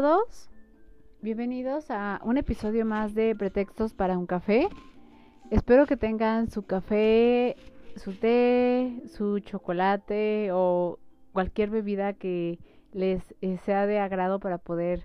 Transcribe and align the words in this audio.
Todos, 0.00 0.48
bienvenidos 1.22 1.90
a 1.90 2.20
un 2.22 2.38
episodio 2.38 2.86
más 2.86 3.16
de 3.16 3.34
Pretextos 3.34 3.94
para 3.94 4.16
un 4.16 4.26
café. 4.26 4.68
Espero 5.50 5.86
que 5.86 5.96
tengan 5.96 6.52
su 6.52 6.62
café 6.62 7.56
su 7.96 8.12
té, 8.12 9.02
su 9.08 9.40
chocolate 9.40 10.50
o 10.52 11.00
cualquier 11.32 11.70
bebida 11.70 12.12
que 12.12 12.60
les 12.92 13.34
eh, 13.40 13.58
sea 13.64 13.86
de 13.86 13.98
agrado 13.98 14.38
para 14.38 14.58
poder 14.58 15.02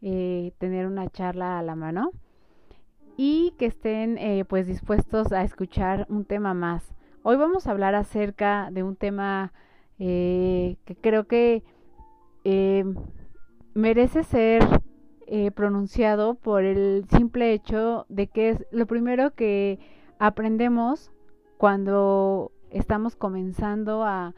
eh, 0.00 0.54
tener 0.56 0.86
una 0.86 1.10
charla 1.10 1.58
a 1.58 1.62
la 1.62 1.76
mano 1.76 2.10
y 3.18 3.52
que 3.58 3.66
estén 3.66 4.16
eh, 4.16 4.46
pues 4.46 4.66
dispuestos 4.66 5.32
a 5.32 5.44
escuchar 5.44 6.06
un 6.08 6.24
tema 6.24 6.54
más. 6.54 6.94
Hoy 7.24 7.36
vamos 7.36 7.66
a 7.66 7.72
hablar 7.72 7.94
acerca 7.94 8.70
de 8.72 8.84
un 8.84 8.96
tema 8.96 9.52
que 9.98 10.96
creo 11.02 11.26
que 11.26 11.62
merece 13.74 14.24
ser 14.24 14.62
pronunciado 15.54 16.34
por 16.34 16.64
el 16.64 17.04
simple 17.08 17.52
hecho 17.52 18.04
de 18.08 18.26
que 18.26 18.48
es 18.48 18.66
lo 18.72 18.86
primero 18.86 19.32
que 19.36 19.78
aprendemos 20.18 21.12
cuando 21.56 22.50
estamos 22.70 23.14
comenzando 23.14 24.04
a 24.04 24.34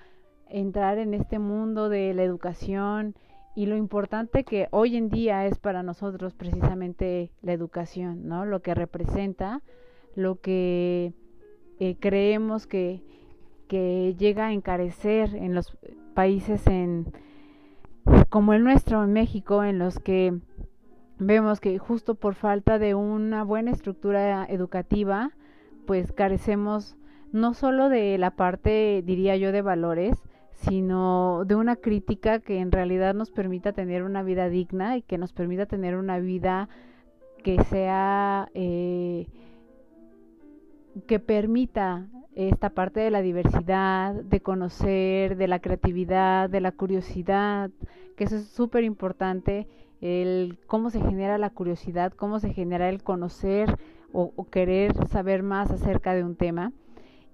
entrar 0.48 0.98
en 0.98 1.14
este 1.14 1.38
mundo 1.38 1.88
de 1.88 2.12
la 2.12 2.24
educación 2.24 3.14
y 3.54 3.66
lo 3.66 3.76
importante 3.76 4.44
que 4.44 4.68
hoy 4.70 4.96
en 4.96 5.08
día 5.08 5.46
es 5.46 5.58
para 5.58 5.82
nosotros 5.82 6.34
precisamente 6.34 7.30
la 7.42 7.52
educación, 7.52 8.26
¿no? 8.26 8.46
Lo 8.46 8.62
que 8.62 8.74
representa, 8.74 9.62
lo 10.14 10.40
que 10.40 11.12
eh, 11.78 11.96
creemos 12.00 12.66
que, 12.66 13.02
que 13.68 14.14
llega 14.18 14.46
a 14.46 14.52
encarecer 14.52 15.34
en 15.34 15.54
los 15.54 15.76
países 16.14 16.66
en 16.66 17.12
como 18.28 18.52
el 18.52 18.64
nuestro 18.64 19.02
en 19.04 19.12
México 19.12 19.64
en 19.64 19.78
los 19.78 19.98
que 19.98 20.38
vemos 21.18 21.60
que 21.60 21.78
justo 21.78 22.14
por 22.14 22.34
falta 22.34 22.78
de 22.78 22.94
una 22.94 23.44
buena 23.44 23.70
estructura 23.70 24.44
educativa 24.48 25.30
pues 25.86 26.12
carecemos 26.12 26.96
no 27.32 27.54
solo 27.54 27.88
de 27.88 28.18
la 28.18 28.32
parte, 28.32 29.02
diría 29.04 29.36
yo, 29.36 29.52
de 29.52 29.62
valores, 29.62 30.22
sino 30.52 31.44
de 31.46 31.54
una 31.54 31.76
crítica 31.76 32.38
que 32.38 32.58
en 32.58 32.70
realidad 32.70 33.14
nos 33.14 33.30
permita 33.30 33.72
tener 33.72 34.02
una 34.02 34.22
vida 34.22 34.48
digna 34.48 34.96
y 34.96 35.02
que 35.02 35.18
nos 35.18 35.32
permita 35.32 35.66
tener 35.66 35.96
una 35.96 36.18
vida 36.18 36.68
que 37.42 37.62
sea, 37.64 38.48
eh, 38.54 39.26
que 41.06 41.18
permita 41.18 42.06
esta 42.34 42.70
parte 42.70 43.00
de 43.00 43.10
la 43.10 43.22
diversidad, 43.22 44.14
de 44.14 44.40
conocer, 44.40 45.36
de 45.36 45.48
la 45.48 45.60
creatividad, 45.60 46.48
de 46.48 46.60
la 46.60 46.72
curiosidad, 46.72 47.70
que 48.16 48.24
eso 48.24 48.36
es 48.36 48.46
súper 48.46 48.84
importante, 48.84 49.68
el 50.00 50.58
cómo 50.66 50.90
se 50.90 51.00
genera 51.00 51.38
la 51.38 51.50
curiosidad, 51.50 52.12
cómo 52.12 52.40
se 52.40 52.52
genera 52.52 52.88
el 52.88 53.02
conocer 53.02 53.78
o 54.14 54.46
querer 54.50 54.92
saber 55.08 55.42
más 55.42 55.70
acerca 55.70 56.14
de 56.14 56.22
un 56.22 56.36
tema 56.36 56.72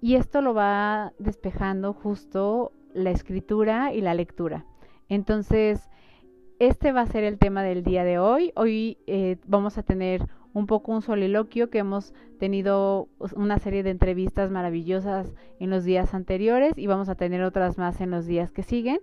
y 0.00 0.14
esto 0.14 0.40
lo 0.40 0.54
va 0.54 1.12
despejando 1.18 1.92
justo 1.92 2.72
la 2.94 3.10
escritura 3.10 3.92
y 3.92 4.00
la 4.00 4.14
lectura. 4.14 4.64
Entonces, 5.08 5.88
este 6.58 6.92
va 6.92 7.02
a 7.02 7.06
ser 7.06 7.24
el 7.24 7.38
tema 7.38 7.62
del 7.62 7.82
día 7.82 8.04
de 8.04 8.18
hoy. 8.18 8.52
Hoy 8.54 8.98
eh, 9.06 9.36
vamos 9.46 9.78
a 9.78 9.82
tener 9.82 10.26
un 10.54 10.66
poco 10.66 10.92
un 10.92 11.02
soliloquio 11.02 11.70
que 11.70 11.78
hemos 11.78 12.14
tenido 12.38 13.08
una 13.36 13.58
serie 13.58 13.82
de 13.82 13.90
entrevistas 13.90 14.50
maravillosas 14.50 15.34
en 15.60 15.70
los 15.70 15.84
días 15.84 16.14
anteriores 16.14 16.72
y 16.76 16.86
vamos 16.86 17.08
a 17.08 17.14
tener 17.14 17.42
otras 17.42 17.78
más 17.78 18.00
en 18.00 18.10
los 18.10 18.26
días 18.26 18.52
que 18.52 18.62
siguen. 18.62 18.98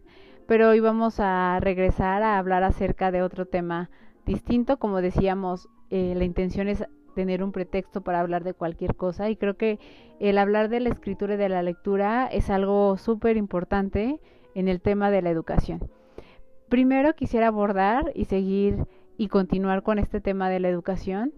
Pero 0.48 0.70
hoy 0.70 0.80
vamos 0.80 1.20
a 1.20 1.60
regresar 1.60 2.24
a 2.24 2.38
hablar 2.38 2.64
acerca 2.64 3.12
de 3.12 3.22
otro 3.22 3.46
tema 3.46 3.90
distinto. 4.26 4.78
Como 4.78 5.02
decíamos, 5.02 5.70
eh, 5.90 6.14
la 6.16 6.24
intención 6.24 6.68
es 6.68 6.86
tener 7.16 7.44
un 7.44 7.52
pretexto 7.52 8.02
para 8.02 8.20
hablar 8.20 8.44
de 8.44 8.54
cualquier 8.54 8.96
cosa 8.96 9.30
y 9.30 9.38
creo 9.38 9.56
que 9.56 9.80
el 10.20 10.38
hablar 10.38 10.70
de 10.70 10.82
la 10.82 10.90
escritura 10.90 11.36
y 11.36 11.38
de 11.38 11.50
la 11.50 11.64
lectura 11.64 12.28
es 12.28 12.50
algo 12.50 12.98
súper 12.98 13.38
importante 13.38 14.20
en 14.54 14.68
el 14.68 14.82
tema 14.82 15.10
de 15.10 15.22
la 15.22 15.30
educación. 15.30 15.80
Primero 16.70 17.14
quisiera 17.14 17.48
abordar 17.48 18.12
y 18.16 18.26
seguir 18.26 18.86
y 19.18 19.28
continuar 19.28 19.84
con 19.84 20.00
este 20.00 20.22
tema 20.22 20.50
de 20.50 20.60
la 20.60 20.70
educación. 20.70 21.34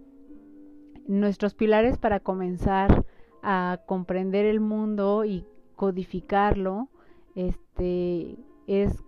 Nuestros 1.08 1.54
pilares 1.54 1.98
para 1.98 2.20
comenzar 2.20 3.06
a 3.42 3.80
comprender 3.86 4.46
el 4.46 4.60
mundo 4.60 5.26
y 5.26 5.46
codificarlo 5.76 6.90
este 7.36 8.36
es 8.66 9.04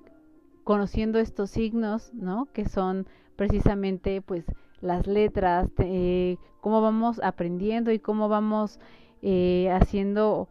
conociendo 0.63 1.17
estos 1.19 1.49
signos, 1.49 2.13
¿no? 2.13 2.47
Que 2.53 2.65
son 2.65 3.07
precisamente 3.35 4.21
pues 4.21 4.45
las 4.81 5.07
letras, 5.07 5.67
eh, 5.79 6.37
cómo 6.61 6.79
vamos 6.81 7.19
aprendiendo 7.23 7.91
y 7.91 7.99
cómo 7.99 8.29
vamos 8.29 8.79
eh, 9.23 9.69
haciendo 9.71 10.47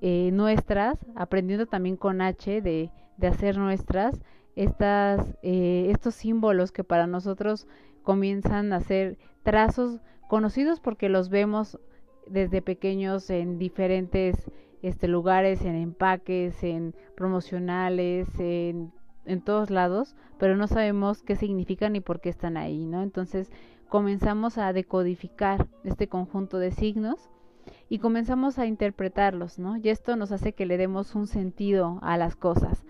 eh, 0.00 0.30
nuestras, 0.32 1.06
aprendiendo 1.14 1.66
también 1.66 1.96
con 1.96 2.20
H 2.20 2.60
de, 2.60 2.90
de 3.16 3.26
hacer 3.28 3.56
nuestras 3.56 4.20
estas, 4.56 5.34
estos 5.42 6.14
símbolos 6.14 6.72
que 6.72 6.84
para 6.84 7.06
nosotros 7.06 7.66
comienzan 8.02 8.72
a 8.72 8.80
ser 8.80 9.18
trazos 9.42 10.00
conocidos 10.28 10.80
porque 10.80 11.08
los 11.08 11.28
vemos 11.28 11.78
desde 12.26 12.62
pequeños 12.62 13.30
en 13.30 13.58
diferentes 13.58 14.50
este, 14.82 15.08
lugares, 15.08 15.62
en 15.62 15.74
empaques, 15.76 16.62
en 16.62 16.94
promocionales, 17.16 18.28
en 18.38 18.92
en 19.24 19.40
todos 19.40 19.70
lados, 19.70 20.16
pero 20.38 20.56
no 20.56 20.66
sabemos 20.66 21.22
qué 21.22 21.36
significan 21.36 21.92
ni 21.92 22.00
por 22.00 22.20
qué 22.20 22.28
están 22.28 22.56
ahí, 22.56 22.84
¿no? 22.86 23.02
Entonces 23.02 23.50
comenzamos 23.88 24.58
a 24.58 24.72
decodificar 24.72 25.68
este 25.84 26.08
conjunto 26.08 26.58
de 26.58 26.70
signos 26.70 27.30
y 27.88 27.98
comenzamos 27.98 28.58
a 28.58 28.66
interpretarlos, 28.66 29.58
¿no? 29.58 29.76
Y 29.76 29.88
esto 29.88 30.16
nos 30.16 30.32
hace 30.32 30.54
que 30.54 30.66
le 30.66 30.76
demos 30.76 31.14
un 31.14 31.26
sentido 31.26 31.98
a 32.02 32.16
las 32.16 32.34
cosas. 32.36 32.84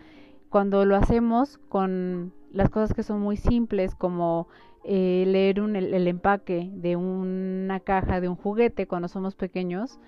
Cuando 0.52 0.84
lo 0.84 0.96
hacemos 0.96 1.56
con 1.70 2.34
las 2.50 2.68
cosas 2.68 2.92
que 2.92 3.02
son 3.02 3.22
muy 3.22 3.38
simples, 3.38 3.94
como 3.94 4.48
eh, 4.84 5.24
leer 5.26 5.58
el, 5.58 6.06
empaque 6.06 6.70
de 6.74 6.94
una 6.94 7.80
caja 7.80 8.20
de 8.20 8.28
un 8.28 8.36
juguete 8.36 8.86
cuando 8.86 9.08
somos 9.08 9.34
pequeños, 9.34 9.98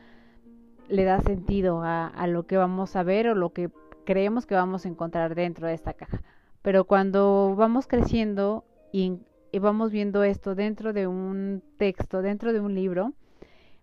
le 0.86 1.04
da 1.04 1.22
sentido 1.22 1.80
a 1.82 2.26
lo 2.26 2.46
que 2.46 2.58
vamos 2.58 2.94
a 2.94 3.02
ver 3.02 3.28
o 3.28 3.34
lo 3.34 3.54
que 3.54 3.70
creemos 4.04 4.44
que 4.44 4.54
vamos 4.54 4.84
a 4.84 4.88
encontrar 4.88 5.34
dentro 5.34 5.66
de 5.66 5.72
esta 5.72 5.94
caja. 5.94 6.20
Pero 6.60 6.84
cuando 6.84 7.54
vamos 7.56 7.86
creciendo 7.86 8.66
y, 8.92 9.20
vamos 9.58 9.92
viendo 9.92 10.24
esto 10.24 10.54
dentro 10.54 10.92
de 10.92 11.06
un 11.06 11.62
texto, 11.78 12.20
dentro 12.20 12.52
de 12.52 12.60
un 12.60 12.74
libro, 12.74 13.14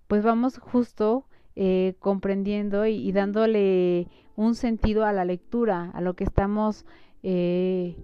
pues 0.08 0.24
vamos 0.24 0.60
justo 0.60 1.26
eh, 1.64 1.94
comprendiendo 2.00 2.88
y, 2.88 3.12
dándole 3.12 4.08
un 4.36 4.56
sentido 4.56 5.06
a 5.06 5.14
la 5.14 5.26
lectura, 5.26 5.92
a 5.94 6.02
lo 6.02 6.16
que 6.16 6.24
estamos 6.24 6.88
eh, 7.22 8.04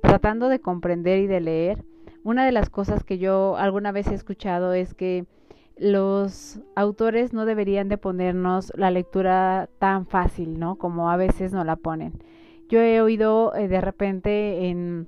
tratando 0.00 0.48
de 0.48 0.58
comprender 0.58 1.20
y 1.20 1.28
de 1.28 1.40
leer. 1.40 1.84
Una 2.24 2.44
de 2.44 2.50
las 2.50 2.70
cosas 2.70 3.04
que 3.04 3.18
yo 3.18 3.56
alguna 3.56 3.92
vez 3.92 4.08
he 4.08 4.14
escuchado 4.14 4.72
es 4.72 4.94
que 4.94 5.26
los 5.76 6.60
autores 6.74 7.32
no 7.32 7.44
deberían 7.44 7.88
de 7.88 7.98
ponernos 7.98 8.72
la 8.74 8.90
lectura 8.90 9.68
tan 9.78 10.08
fácil, 10.08 10.58
¿no? 10.58 10.74
Como 10.74 11.08
a 11.08 11.16
veces 11.16 11.52
nos 11.52 11.64
la 11.64 11.76
ponen. 11.76 12.14
Yo 12.68 12.80
he 12.80 13.00
oído 13.00 13.54
eh, 13.54 13.68
de 13.68 13.80
repente 13.80 14.66
en, 14.70 15.06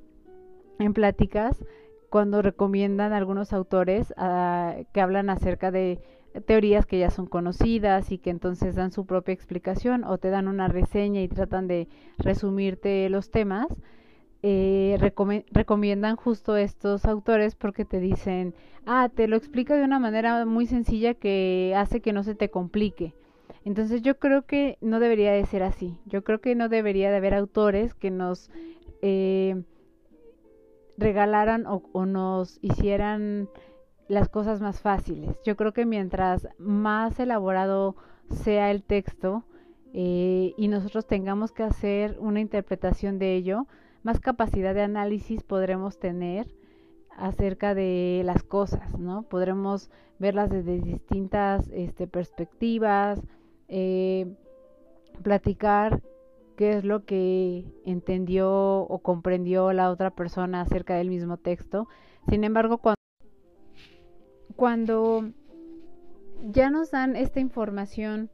en 0.79 0.95
pláticas 0.95 1.65
cuando 2.09 2.41
recomiendan 2.41 3.13
algunos 3.13 3.53
autores 3.53 4.15
ah, 4.17 4.77
que 4.93 5.01
hablan 5.01 5.29
acerca 5.29 5.73
de 5.73 5.99
teorías 6.47 6.87
que 6.87 6.99
ya 6.99 7.11
son 7.11 7.27
conocidas 7.27 8.11
y 8.11 8.19
que 8.19 8.31
entonces 8.31 8.75
dan 8.75 8.93
su 8.93 9.07
propia 9.07 9.35
explicación 9.35 10.05
o 10.05 10.19
te 10.19 10.31
dan 10.31 10.49
una 10.49 10.69
reseña 10.69 11.23
y 11.23 11.29
tratan 11.29 11.69
de 11.69 11.89
resumirte 12.19 13.09
los 13.09 13.31
temas 13.31 13.69
eh, 14.47 14.99
recomiendan 15.53 16.17
justo 16.17 16.59
estos 16.59 17.07
autores 17.07 17.55
porque 17.55 17.87
te 17.87 17.99
dicen, 17.99 18.55
ah, 18.85 19.09
te 19.09 19.27
lo 19.27 19.37
explica 19.37 19.75
de 19.75 19.85
una 19.85 19.99
manera 19.99 20.45
muy 20.45 20.67
sencilla 20.67 21.15
que 21.15 21.73
hace 21.75 22.03
que 22.03 22.13
no 22.13 22.23
se 22.23 22.35
te 22.35 22.51
complique. 22.51 23.15
Entonces 23.65 24.03
yo 24.03 24.19
creo 24.19 24.43
que 24.43 24.77
no 24.83 25.01
debería 25.01 25.33
de 25.33 25.47
ser 25.47 25.63
así. 25.63 25.97
Yo 26.05 26.25
creo 26.25 26.43
que 26.43 26.55
no 26.55 26.69
debería 26.69 27.11
de 27.11 27.17
haber 27.17 27.33
autores 27.33 27.95
que 27.95 28.11
nos 28.11 28.51
eh, 29.01 29.63
regalaran 30.99 31.65
o, 31.67 32.05
nos 32.05 32.59
hicieran 32.61 33.49
las 34.09 34.29
cosas 34.29 34.61
más 34.61 34.81
fáciles. 34.81 35.37
Yo 35.45 35.57
creo 35.57 35.73
que 35.73 35.87
mientras 35.87 36.49
más 36.59 37.19
elaborado 37.19 37.97
sea 38.31 38.71
el 38.71 38.83
texto 38.83 39.45
eh, 39.93 40.53
y 40.57 40.69
nosotros 40.69 41.07
tengamos 41.07 41.53
que 41.53 41.63
hacer 41.63 42.17
una 42.21 42.41
interpretación 42.41 43.19
de 43.19 43.35
ello, 43.35 43.67
más 44.03 44.21
capacidad 44.21 44.75
de 44.75 44.83
análisis 44.83 45.43
podremos 45.43 45.99
tener 45.99 46.47
acerca 47.17 47.75
de 47.75 48.23
las 48.25 48.43
cosas, 48.43 48.99
¿no? 48.99 49.23
Podremos 49.23 49.91
verlas 50.19 50.51
desde 50.51 50.81
distintas 50.81 51.69
este, 51.73 52.07
perspectivas, 52.07 53.21
eh, 53.69 54.35
platicar 55.23 56.03
qué 56.57 56.75
es 56.75 56.85
lo 56.85 57.05
que 57.05 57.65
entendió 57.85 58.81
o 58.83 58.99
comprendió 58.99 59.73
la 59.73 59.91
otra 59.91 60.11
persona 60.11 60.61
acerca 60.61 60.97
del 60.97 61.09
mismo 61.09 61.37
texto. 61.37 61.89
Sin 62.29 62.45
embargo, 62.45 62.79
cuando, 62.79 63.01
cuando 64.57 65.31
ya 66.51 66.71
nos 66.71 66.91
dan 66.91 67.17
esta 67.17 67.41
información 67.41 68.31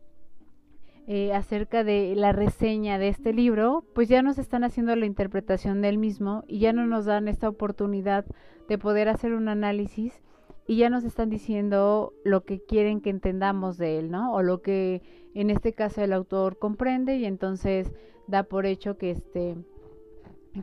eh, 1.07 1.33
acerca 1.33 1.83
de 1.83 2.15
la 2.15 2.33
reseña 2.33 2.99
de 2.99 3.09
este 3.09 3.33
libro, 3.33 3.85
pues 3.95 4.09
ya 4.09 4.23
nos 4.23 4.39
están 4.39 4.65
haciendo 4.65 4.95
la 4.95 5.07
interpretación 5.07 5.83
del 5.83 5.99
mismo 5.99 6.45
y 6.47 6.61
ya 6.61 6.73
no 6.73 6.87
nos 6.87 7.05
dan 7.05 7.27
esta 7.27 7.49
oportunidad 7.49 8.25
de 8.69 8.79
poder 8.79 9.09
hacer 9.09 9.33
un 9.33 9.49
análisis 9.49 10.21
y 10.67 10.77
ya 10.77 10.89
nos 10.89 11.03
están 11.03 11.31
diciendo 11.31 12.13
lo 12.25 12.45
que 12.45 12.61
quieren 12.61 13.01
que 13.01 13.11
entendamos 13.11 13.77
de 13.77 13.99
él, 13.99 14.13
¿no? 14.13 14.33
O 14.33 14.43
lo 14.43 14.63
que 14.63 15.03
en 15.35 15.51
este 15.51 15.73
caso 15.73 16.03
el 16.03 16.13
autor 16.13 16.59
comprende 16.59 17.17
y 17.17 17.25
entonces 17.25 17.93
da 18.29 18.45
por 18.45 18.67
hecho 18.67 18.97
que 18.97 19.11
este 19.11 19.57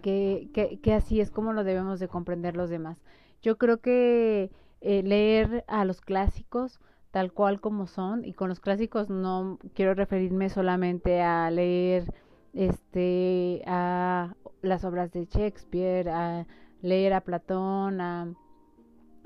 que, 0.01 0.79
que, 0.81 0.93
así 0.93 1.19
es 1.19 1.29
como 1.29 1.51
lo 1.51 1.63
debemos 1.65 1.99
de 1.99 2.07
comprender 2.07 2.55
los 2.55 2.69
demás. 2.69 3.01
Yo 3.41 3.57
creo 3.57 3.79
que 3.79 4.49
eh, 4.81 5.03
leer 5.03 5.65
a 5.67 5.85
los 5.85 6.01
clásicos 6.01 6.79
tal 7.11 7.31
cual 7.31 7.61
como 7.61 7.87
son 7.87 8.25
y 8.25 8.33
con 8.33 8.49
los 8.49 8.59
clásicos 8.59 9.09
no 9.09 9.59
quiero 9.73 9.93
referirme 9.93 10.49
solamente 10.49 11.21
a 11.21 11.49
leer 11.49 12.13
este 12.53 13.63
a 13.65 14.35
las 14.61 14.83
obras 14.83 15.11
de 15.11 15.25
Shakespeare, 15.25 16.09
a 16.09 16.45
leer 16.81 17.13
a 17.13 17.21
Platón, 17.21 18.01
a 18.01 18.33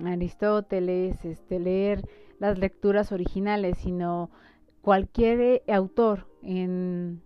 Aristóteles, 0.04 1.24
este 1.26 1.60
leer 1.60 2.08
las 2.40 2.58
lecturas 2.58 3.12
originales, 3.12 3.78
sino 3.78 4.30
cualquier 4.82 5.64
autor 5.68 6.28
en 6.42 7.22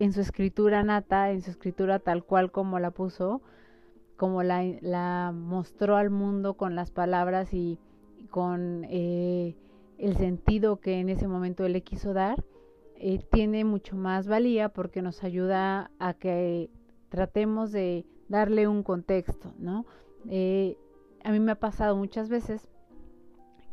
en 0.00 0.14
su 0.14 0.22
escritura 0.22 0.82
nata, 0.82 1.30
en 1.30 1.42
su 1.42 1.50
escritura 1.50 1.98
tal 1.98 2.24
cual 2.24 2.50
como 2.50 2.78
la 2.78 2.90
puso, 2.90 3.42
como 4.20 4.42
la, 4.42 5.32
mostró 5.34 5.96
al 5.96 6.10
mundo 6.10 6.52
con 6.52 6.74
las 6.74 6.90
palabras 6.90 7.54
y, 7.54 7.78
con 8.28 8.84
eh, 8.90 9.56
el 9.96 10.14
sentido 10.18 10.78
que 10.78 11.00
en 11.00 11.08
ese 11.08 11.26
momento 11.26 11.64
él 11.64 11.72
le 11.72 11.80
quiso 11.80 12.12
dar, 12.12 12.44
eh, 12.96 13.24
tiene 13.32 13.64
mucho 13.64 13.96
más 13.96 14.28
valía 14.28 14.68
porque 14.68 15.00
nos 15.00 15.24
ayuda 15.24 15.90
a 15.98 16.12
que 16.12 16.68
tratemos 17.08 17.72
de 17.72 18.04
darle 18.28 18.68
un 18.68 18.82
contexto, 18.82 19.54
¿no? 19.58 19.86
Eh, 20.28 20.76
a 21.24 21.32
mí 21.32 21.40
me 21.40 21.52
ha 21.52 21.58
pasado 21.58 21.96
muchas 21.96 22.28
veces 22.28 22.68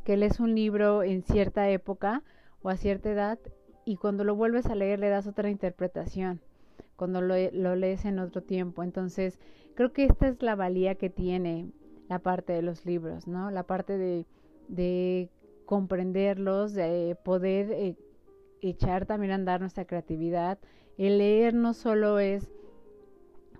que 0.06 0.16
lees 0.16 0.40
un 0.40 0.56
libro 0.56 1.04
en 1.04 1.24
cierta 1.24 1.70
época 1.70 2.24
o 2.62 2.70
a 2.70 2.78
cierta 2.78 3.12
edad 3.12 3.38
y 3.84 3.98
cuando 3.98 4.24
lo 4.24 4.34
vuelves 4.34 4.68
a 4.68 4.76
leer 4.76 5.00
le 5.00 5.10
das 5.10 5.28
otra 5.28 5.50
interpretación, 5.50 6.40
cuando 6.96 7.20
lo, 7.20 7.36
lees 7.76 8.06
en 8.06 8.20
otro 8.20 8.44
tiempo. 8.44 8.82
Entonces, 8.82 9.40
creo 9.78 9.94
que 9.94 10.06
esta 10.06 10.28
es 10.28 10.42
la 10.42 10.56
valía 10.56 10.96
que 10.96 11.12
tiene 11.12 11.72
la 12.10 12.18
parte 12.18 12.52
de 12.52 12.64
los 12.64 12.84
libros, 12.88 13.28
¿no? 13.28 13.52
La 13.52 13.62
parte 13.62 14.00
de, 14.00 14.26
de 14.68 15.30
comprenderlos, 15.66 16.74
de 16.74 17.16
poder 17.24 17.72
eh, 17.72 17.96
echar 18.62 19.06
también 19.06 19.32
a 19.32 19.36
andar 19.36 19.62
nuestra 19.62 19.86
creatividad. 19.86 20.58
El 20.98 21.20
leer 21.20 21.54
no 21.54 21.76
solo 21.76 22.18
es 22.18 22.50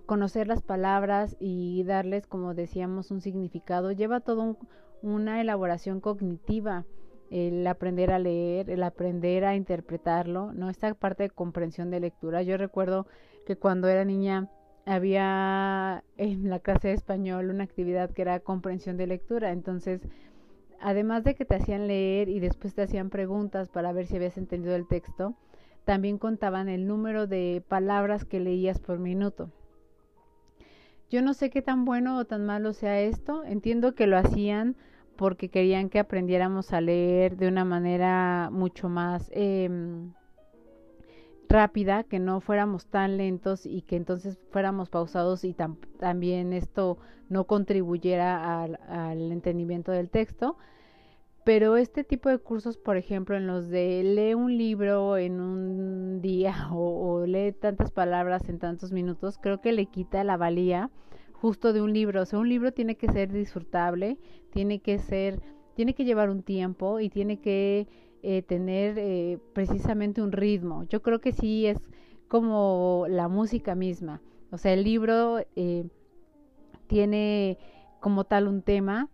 conocer 0.08 0.48
las 0.48 0.64
palabras 0.64 1.38
y 1.40 1.84
darles, 1.84 2.26
como 2.26 2.56
decíamos, 2.56 3.12
un 3.12 3.22
significado, 3.22 3.92
lleva 3.92 4.20
todo 4.20 4.58
una 5.04 5.40
elaboración 5.40 6.02
cognitiva 6.02 6.86
el 7.30 7.68
aprender 7.68 8.10
a 8.10 8.18
leer, 8.18 8.72
el 8.72 8.82
aprender 8.82 9.46
a 9.46 9.56
interpretarlo, 9.56 10.52
¿no? 10.52 10.72
Esta 10.72 10.92
parte 10.96 11.24
de 11.24 11.30
comprensión 11.30 11.92
de 11.92 12.00
lectura. 12.00 12.42
Yo 12.42 12.58
recuerdo 12.58 13.06
que 13.46 13.56
cuando 13.56 13.88
era 13.88 14.04
niña 14.04 14.50
había 14.88 16.04
en 16.16 16.50
la 16.50 16.60
clase 16.60 16.88
de 16.88 16.94
español 16.94 17.50
una 17.50 17.66
actividad 17.66 18.10
que 18.12 18.22
era 18.22 18.40
comprensión 18.40 18.96
de 18.96 19.06
lectura. 19.06 19.52
Entonces, 19.52 20.02
además 20.80 21.26
de 21.26 21.36
que 21.36 21.44
te 21.44 21.56
hacían 21.56 21.88
leer 21.88 22.30
y 22.30 22.40
después 22.40 22.74
te 22.74 22.84
hacían 22.84 23.10
preguntas 23.10 23.68
para 23.68 23.92
ver 23.92 24.08
si 24.08 24.16
habías 24.16 24.38
entendido 24.38 24.76
el 24.76 24.88
texto, 24.88 25.36
también 25.84 26.18
contaban 26.18 26.70
el 26.70 26.88
número 26.88 27.28
de 27.28 27.62
palabras 27.68 28.24
que 28.24 28.40
leías 28.40 28.80
por 28.80 28.98
minuto. 28.98 29.52
Yo 31.10 31.22
no 31.22 31.34
sé 31.34 31.50
qué 31.50 31.62
tan 31.62 31.84
bueno 31.84 32.18
o 32.18 32.26
tan 32.26 32.46
malo 32.46 32.72
sea 32.72 33.02
esto, 33.02 33.44
entiendo 33.44 33.94
que 33.94 34.08
lo 34.08 34.18
hacían 34.18 34.78
porque 35.18 35.50
querían 35.50 35.90
que 35.90 36.00
aprendiéramos 36.00 36.72
a 36.72 36.80
leer 36.80 37.36
de 37.36 37.50
una 37.50 37.66
manera 37.66 38.50
mucho 38.54 38.88
más 38.88 39.30
em, 39.34 40.14
rápida, 41.50 42.04
que 42.04 42.20
no 42.20 42.42
fuéramos 42.42 42.88
tan 42.88 43.18
lentos 43.18 43.66
y 43.66 43.82
que 43.82 43.96
entonces 43.96 44.40
fuéramos 44.52 44.90
pausados 44.90 45.44
y 45.44 45.56
también 46.00 46.54
esto 46.54 46.98
no 47.30 47.46
contribuyera 47.46 48.64
al, 48.64 49.32
entendimiento 49.32 49.92
del 49.92 50.10
texto. 50.10 50.58
Pero 51.44 51.78
este 51.78 52.04
tipo 52.04 52.28
de 52.28 52.40
cursos, 52.40 52.78
por 52.78 52.98
ejemplo, 52.98 53.38
en 53.38 53.48
los 53.48 53.70
de 53.70 54.04
lee 54.04 54.34
un 54.34 54.58
libro 54.58 55.18
en 55.18 55.40
un 55.40 56.22
día 56.22 56.68
o 56.74 57.26
lee 57.26 57.54
tantas 57.54 57.92
palabras 57.92 58.50
en 58.50 58.60
tantos 58.60 58.92
minutos, 58.92 59.38
creo 59.42 59.62
que 59.62 59.72
le 59.72 59.86
quita 59.86 60.24
la 60.24 60.36
valía 60.36 60.90
justo 61.32 61.72
de 61.72 61.82
un 61.82 61.94
libro. 61.94 62.22
O 62.22 62.26
sea, 62.26 62.40
un 62.40 62.50
libro 62.50 62.74
tiene 62.74 62.96
que 62.96 63.10
ser 63.12 63.32
disfrutable, 63.32 64.18
tiene 64.52 64.80
que 64.80 65.00
ser, 65.00 65.42
tiene 65.76 65.94
que 65.94 66.04
llevar 66.04 66.30
un 66.30 66.44
tiempo 66.44 67.00
y 67.00 67.10
tiene 67.10 67.40
que 67.40 67.88
eh, 68.30 68.42
tener 68.42 69.00
eh, 69.00 69.40
precisamente 69.54 70.22
un 70.22 70.34
ritmo. 70.34 70.84
Yo 70.90 71.02
creo 71.02 71.22
que 71.22 71.32
sí 71.32 71.66
es 71.66 71.78
como 72.28 73.06
la 73.08 73.30
música 73.30 73.74
misma. 73.74 74.22
O 74.52 74.58
sea, 74.58 74.74
el 74.74 74.84
libro 74.84 75.40
eh, 75.56 75.86
tiene 76.88 77.58
como 78.02 78.26
tal 78.26 78.50
un 78.50 78.64
tema. 78.64 79.08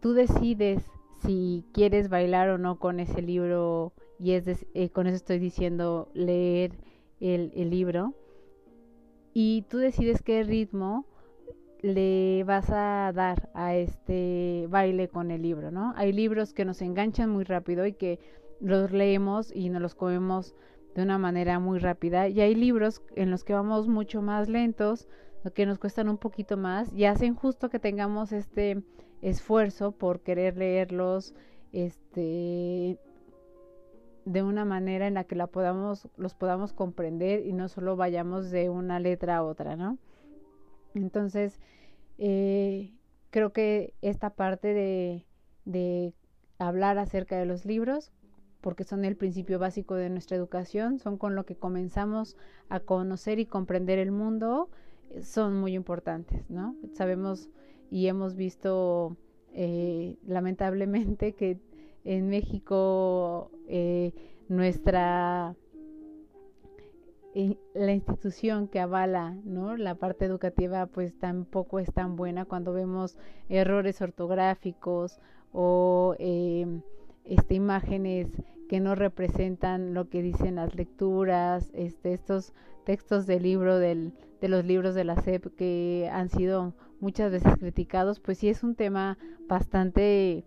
Tú 0.00 0.12
decides 0.12 0.82
si 1.24 1.64
quieres 1.72 2.08
bailar 2.08 2.50
o 2.50 2.58
no 2.58 2.80
con 2.80 2.98
ese 2.98 3.22
libro 3.22 3.92
y 4.18 4.32
es 4.32 4.66
con 4.90 5.06
eso 5.06 5.14
estoy 5.14 5.38
diciendo 5.38 6.08
leer 6.12 6.72
el, 7.20 7.52
el 7.54 7.70
libro 7.70 8.12
y 9.34 9.66
tú 9.70 9.78
decides 9.78 10.20
qué 10.20 10.42
ritmo 10.42 11.06
le 11.80 12.42
vas 12.42 12.70
a 12.70 13.12
dar 13.14 13.50
a 13.54 13.76
este 13.76 14.66
baile 14.68 15.06
con 15.06 15.30
el 15.30 15.42
libro, 15.42 15.70
¿no? 15.70 15.92
Hay 15.94 16.12
libros 16.12 16.52
que 16.52 16.64
nos 16.64 16.82
enganchan 16.82 17.30
muy 17.30 17.44
rápido 17.44 17.86
y 17.86 17.92
que 17.92 18.18
los 18.60 18.90
leemos 18.92 19.54
y 19.54 19.68
nos 19.68 19.82
los 19.82 19.94
comemos 19.94 20.54
de 20.94 21.02
una 21.02 21.18
manera 21.18 21.58
muy 21.58 21.78
rápida 21.78 22.28
y 22.28 22.40
hay 22.40 22.54
libros 22.54 23.02
en 23.14 23.30
los 23.30 23.44
que 23.44 23.54
vamos 23.54 23.88
mucho 23.88 24.22
más 24.22 24.48
lentos, 24.48 25.08
que 25.54 25.66
nos 25.66 25.78
cuestan 25.78 26.08
un 26.08 26.18
poquito 26.18 26.56
más 26.56 26.92
y 26.92 27.04
hacen 27.04 27.34
justo 27.34 27.70
que 27.70 27.78
tengamos 27.78 28.32
este 28.32 28.82
esfuerzo 29.22 29.92
por 29.92 30.20
querer 30.20 30.56
leerlos 30.56 31.34
este 31.72 32.98
de 34.24 34.42
una 34.42 34.64
manera 34.64 35.06
en 35.06 35.14
la 35.14 35.24
que 35.24 35.36
la 35.36 35.46
podamos 35.46 36.08
los 36.16 36.34
podamos 36.34 36.72
comprender 36.72 37.46
y 37.46 37.52
no 37.52 37.68
solo 37.68 37.96
vayamos 37.96 38.50
de 38.50 38.68
una 38.68 39.00
letra 39.00 39.38
a 39.38 39.42
otra, 39.42 39.76
¿no? 39.76 39.98
Entonces, 40.94 41.60
eh, 42.18 42.92
creo 43.30 43.52
que 43.52 43.94
esta 44.02 44.30
parte 44.30 44.74
de, 44.74 45.24
de 45.64 46.12
hablar 46.58 46.98
acerca 46.98 47.38
de 47.38 47.46
los 47.46 47.64
libros, 47.64 48.12
porque 48.68 48.84
son 48.84 49.06
el 49.06 49.16
principio 49.16 49.58
básico 49.58 49.94
de 49.94 50.10
nuestra 50.10 50.36
educación, 50.36 50.98
son 50.98 51.16
con 51.16 51.34
lo 51.34 51.46
que 51.46 51.56
comenzamos 51.56 52.36
a 52.68 52.80
conocer 52.80 53.38
y 53.38 53.46
comprender 53.46 53.98
el 53.98 54.10
mundo, 54.10 54.68
son 55.22 55.58
muy 55.58 55.74
importantes, 55.74 56.50
¿no? 56.50 56.76
Sabemos 56.92 57.48
y 57.90 58.08
hemos 58.08 58.36
visto 58.36 59.16
eh, 59.54 60.18
lamentablemente 60.26 61.32
que 61.38 61.58
en 62.04 62.28
México 62.28 63.50
eh, 63.68 64.12
nuestra 64.50 65.56
la 67.72 67.92
institución 67.94 68.68
que 68.68 68.80
avala 68.80 69.34
¿no? 69.44 69.78
la 69.78 69.94
parte 69.94 70.26
educativa 70.26 70.84
pues 70.84 71.18
tampoco 71.18 71.78
es 71.78 71.90
tan 71.90 72.16
buena 72.16 72.44
cuando 72.44 72.74
vemos 72.74 73.16
errores 73.48 74.02
ortográficos 74.02 75.20
o 75.52 76.16
este, 77.28 77.54
imágenes 77.54 78.28
que 78.68 78.80
no 78.80 78.94
representan 78.94 79.94
lo 79.94 80.08
que 80.08 80.22
dicen 80.22 80.56
las 80.56 80.74
lecturas, 80.74 81.70
este, 81.74 82.12
estos 82.12 82.52
textos 82.84 83.26
del 83.26 83.42
libro 83.42 83.78
del, 83.78 84.12
de 84.40 84.48
los 84.48 84.64
libros 84.64 84.94
de 84.94 85.04
la 85.04 85.20
SEP 85.20 85.54
que 85.56 86.08
han 86.12 86.28
sido 86.28 86.74
muchas 87.00 87.30
veces 87.30 87.56
criticados, 87.58 88.20
pues 88.20 88.38
sí 88.38 88.48
es 88.48 88.62
un 88.62 88.74
tema 88.74 89.18
bastante 89.48 90.44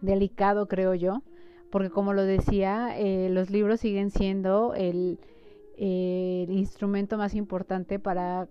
delicado, 0.00 0.66
creo 0.66 0.94
yo, 0.94 1.22
porque 1.70 1.90
como 1.90 2.12
lo 2.12 2.24
decía, 2.24 2.98
eh, 2.98 3.28
los 3.30 3.50
libros 3.50 3.80
siguen 3.80 4.10
siendo 4.10 4.74
el, 4.74 5.18
instrumento 5.82 7.16
más 7.16 7.34
importante 7.34 7.98
para 7.98 8.48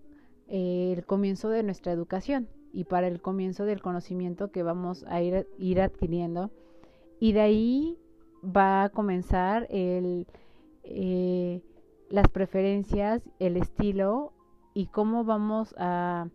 eh, 0.48 0.96
el 0.98 1.06
comienzo 1.06 1.50
de 1.50 1.62
nuestra 1.62 1.92
educación 1.92 2.48
y 2.74 2.86
para 2.86 3.08
el 3.08 3.22
comienzo 3.22 3.66
del 3.66 3.84
conocimiento 3.84 4.50
que 4.52 4.64
vamos 4.64 5.06
a 5.08 5.22
ir, 5.22 5.48
ir 5.60 5.80
adquiriendo. 5.80 6.50
Y 7.20 7.34
de 7.34 7.42
ahí 7.42 8.00
va 8.44 8.84
a 8.84 8.90
comenzar 8.90 9.68
el, 9.70 10.28
eh, 10.84 11.62
las 12.10 12.28
preferencias, 12.28 13.22
el 13.40 13.58
estilo 13.58 14.34
y 14.74 14.88
cómo 14.88 15.24
vamos 15.24 15.76
a 15.78 16.28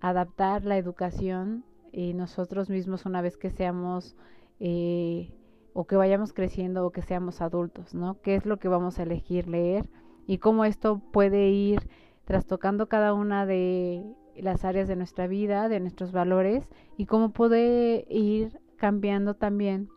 adaptar 0.00 0.64
la 0.64 0.76
educación 0.76 1.64
y 1.92 2.12
nosotros 2.12 2.70
mismos 2.70 3.06
una 3.06 3.22
vez 3.22 3.36
que 3.36 3.50
seamos 3.50 4.16
eh, 4.60 5.32
o 5.72 5.86
que 5.86 5.96
vayamos 5.96 6.32
creciendo 6.32 6.86
o 6.86 6.90
que 6.90 7.02
seamos 7.02 7.40
adultos, 7.40 7.94
¿no? 7.94 8.20
¿Qué 8.20 8.34
es 8.34 8.46
lo 8.46 8.58
que 8.58 8.68
vamos 8.68 8.98
a 8.98 9.04
elegir 9.04 9.48
leer 9.48 9.88
y 10.26 10.38
cómo 10.38 10.64
esto 10.64 11.00
puede 11.12 11.50
ir 11.50 11.88
trastocando 12.24 12.88
cada 12.88 13.12
una 13.14 13.46
de 13.46 14.04
las 14.36 14.64
áreas 14.64 14.88
de 14.88 14.96
nuestra 14.96 15.26
vida, 15.26 15.68
de 15.68 15.80
nuestros 15.80 16.12
valores 16.12 16.68
y 16.96 17.06
cómo 17.06 17.30
puede 17.30 18.06
ir 18.08 18.60
cambiando 18.76 19.34
también 19.34 19.88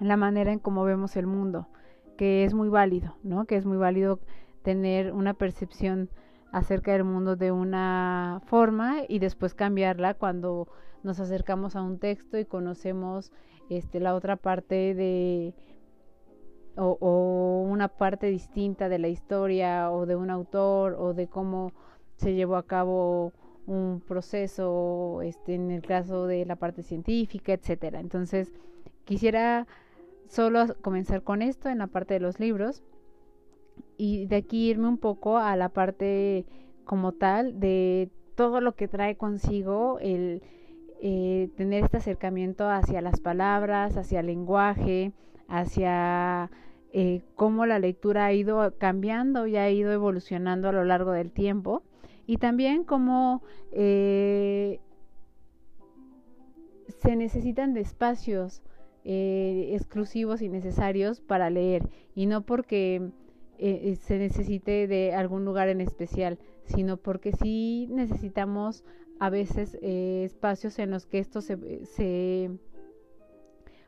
la 0.00 0.16
manera 0.16 0.52
en 0.52 0.58
cómo 0.58 0.84
vemos 0.84 1.16
el 1.16 1.26
mundo, 1.26 1.68
que 2.16 2.44
es 2.44 2.54
muy 2.54 2.68
válido, 2.68 3.16
¿no? 3.22 3.44
Que 3.46 3.56
es 3.56 3.66
muy 3.66 3.76
válido 3.76 4.20
tener 4.62 5.12
una 5.12 5.34
percepción 5.34 6.10
acerca 6.52 6.92
del 6.92 7.04
mundo 7.04 7.36
de 7.36 7.50
una 7.52 8.40
forma 8.46 9.02
y 9.08 9.18
después 9.18 9.54
cambiarla 9.54 10.14
cuando 10.14 10.68
nos 11.02 11.18
acercamos 11.20 11.76
a 11.76 11.82
un 11.82 11.98
texto 11.98 12.38
y 12.38 12.44
conocemos 12.44 13.32
este 13.68 13.98
la 14.00 14.14
otra 14.14 14.36
parte 14.36 14.94
de 14.94 15.54
o, 16.76 17.66
una 17.68 17.88
parte 17.88 18.28
distinta 18.28 18.88
de 18.88 18.98
la 18.98 19.08
historia 19.08 19.90
o 19.90 20.06
de 20.06 20.16
un 20.16 20.30
autor 20.30 20.94
o 20.98 21.12
de 21.12 21.28
cómo 21.28 21.72
se 22.16 22.34
llevó 22.34 22.56
a 22.56 22.66
cabo 22.66 23.32
un 23.66 24.00
proceso 24.06 25.22
este 25.22 25.54
en 25.54 25.70
el 25.70 25.82
caso 25.82 26.26
de 26.26 26.44
la 26.46 26.56
parte 26.56 26.82
científica 26.82 27.52
etcétera 27.52 28.00
entonces 28.00 28.52
quisiera 29.04 29.66
solo 30.28 30.74
comenzar 30.82 31.22
con 31.22 31.42
esto 31.42 31.68
en 31.68 31.78
la 31.78 31.86
parte 31.86 32.14
de 32.14 32.20
los 32.20 32.40
libros 32.40 32.82
y 33.96 34.26
de 34.26 34.36
aquí 34.36 34.70
irme 34.70 34.88
un 34.88 34.98
poco 34.98 35.38
a 35.38 35.56
la 35.56 35.68
parte 35.68 36.46
como 36.84 37.12
tal 37.12 37.60
de 37.60 38.10
todo 38.34 38.60
lo 38.60 38.74
que 38.74 38.88
trae 38.88 39.16
consigo 39.16 39.98
el 40.00 40.42
eh, 41.00 41.50
tener 41.56 41.84
este 41.84 41.98
acercamiento 41.98 42.68
hacia 42.68 43.00
las 43.00 43.20
palabras, 43.20 43.96
hacia 43.96 44.20
el 44.20 44.26
lenguaje, 44.26 45.12
hacia 45.48 46.50
eh, 46.92 47.22
cómo 47.34 47.66
la 47.66 47.78
lectura 47.78 48.26
ha 48.26 48.32
ido 48.32 48.74
cambiando 48.78 49.46
y 49.46 49.56
ha 49.56 49.70
ido 49.70 49.92
evolucionando 49.92 50.68
a 50.68 50.72
lo 50.72 50.84
largo 50.84 51.12
del 51.12 51.30
tiempo 51.30 51.82
y 52.26 52.38
también 52.38 52.84
cómo 52.84 53.42
eh, 53.72 54.80
se 57.02 57.16
necesitan 57.16 57.74
de 57.74 57.80
espacios 57.80 58.62
exclusivos 59.04 60.40
y 60.40 60.48
necesarios 60.48 61.20
para 61.20 61.50
leer 61.50 61.88
y 62.14 62.26
no 62.26 62.46
porque 62.46 63.10
se 63.58 64.18
necesite 64.18 64.86
de 64.86 65.14
algún 65.14 65.44
lugar 65.44 65.68
en 65.68 65.80
especial, 65.80 66.38
sino 66.64 66.96
porque 66.96 67.32
sí 67.32 67.86
necesitamos 67.90 68.84
a 69.18 69.30
veces 69.30 69.78
eh, 69.80 70.22
espacios 70.24 70.78
en 70.78 70.90
los 70.90 71.06
que 71.06 71.18
esto 71.18 71.40
se, 71.40 71.84
se 71.86 72.50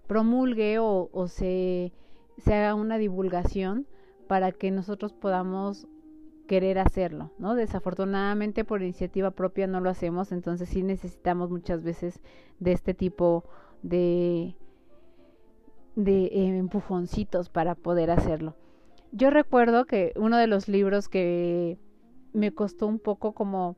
promulgue 0.06 0.78
o, 0.78 1.10
o 1.12 1.28
se, 1.28 1.92
se, 2.38 2.54
haga 2.54 2.74
una 2.74 2.98
divulgación 2.98 3.86
para 4.28 4.52
que 4.52 4.70
nosotros 4.70 5.12
podamos 5.12 5.86
querer 6.46 6.78
hacerlo, 6.78 7.32
¿no? 7.38 7.56
Desafortunadamente 7.56 8.64
por 8.64 8.82
iniciativa 8.82 9.32
propia 9.32 9.66
no 9.66 9.80
lo 9.80 9.90
hacemos, 9.90 10.30
entonces 10.30 10.68
sí 10.68 10.82
necesitamos 10.82 11.50
muchas 11.50 11.82
veces 11.82 12.20
de 12.60 12.72
este 12.72 12.94
tipo 12.94 13.44
de, 13.82 14.54
de 15.96 16.26
eh, 16.26 16.56
empujoncitos 16.56 17.48
para 17.48 17.74
poder 17.74 18.10
hacerlo. 18.10 18.54
Yo 19.12 19.30
recuerdo 19.30 19.86
que 19.86 20.12
uno 20.16 20.36
de 20.36 20.46
los 20.46 20.68
libros 20.68 21.08
que 21.08 21.78
me 22.32 22.52
costó 22.52 22.86
un 22.86 22.98
poco 22.98 23.32
como 23.32 23.76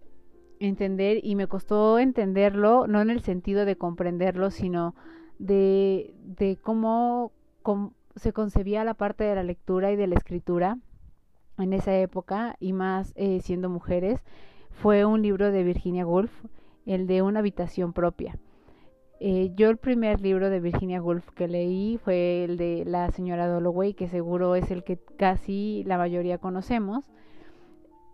entender 0.58 1.20
y 1.22 1.37
me 1.37 1.46
costó 1.46 1.98
entenderlo, 1.98 2.87
no 2.87 3.00
en 3.00 3.10
el 3.10 3.22
sentido 3.22 3.64
de 3.64 3.76
comprenderlo, 3.76 4.50
sino 4.50 4.94
de, 5.38 6.14
de 6.25 6.58
cómo, 6.60 7.32
se 8.16 8.32
concebía 8.32 8.84
la 8.84 8.94
parte 8.94 9.25
de 9.25 9.37
la 9.37 9.44
lectura 9.44 9.92
y 9.92 9.96
de 9.96 10.08
la 10.08 10.16
escritura 10.16 10.78
en 11.58 11.72
esa 11.72 11.96
época 11.96 12.56
y 12.58 12.72
más 12.72 13.12
eh, 13.16 13.40
siendo 13.42 13.68
mujeres, 13.68 14.20
fue 14.70 15.04
un 15.04 15.22
libro 15.22 15.52
de 15.52 15.62
Virginia 15.62 16.06
Woolf, 16.06 16.32
el 16.87 17.06
de 17.06 17.22
una 17.22 17.40
habitación 17.40 17.92
propia. 17.92 18.38
Eh, 19.20 19.52
yo 19.56 19.68
el 19.70 19.78
primer 19.78 20.20
libro 20.20 20.48
de 20.48 20.60
Virginia 20.60 21.02
Woolf 21.02 21.28
que 21.30 21.48
leí 21.48 21.98
fue 21.98 22.44
el 22.44 22.56
de 22.56 22.84
la 22.87 23.10
señora 23.10 23.48
Dalloway, 23.48 23.94
que 23.94 24.08
seguro 24.08 24.54
es 24.54 24.70
el 24.70 24.84
que 24.84 24.98
casi 25.16 25.82
la 25.87 25.98
mayoría 25.98 26.38
conocemos. 26.38 27.04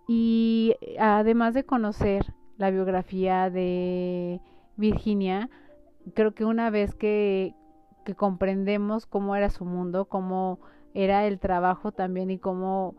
Y 0.08 0.75
además 0.99 1.54
de 1.54 1.64
conocer 1.64 2.34
la 2.56 2.70
biografía 2.70 3.50
de 3.50 4.40
Virginia, 4.76 5.50
creo 6.14 6.34
que 6.34 6.44
una 6.44 6.70
vez 6.70 6.94
que, 6.94 7.54
que 8.04 8.14
comprendemos 8.14 9.06
cómo 9.06 9.37
era 9.37 9.50
su 9.50 9.64
mundo, 9.64 10.06
cómo 10.06 10.61
era 10.94 11.26
el 11.26 11.38
trabajo 11.38 11.92
también 11.92 12.30
y 12.30 12.38
cómo 12.38 12.94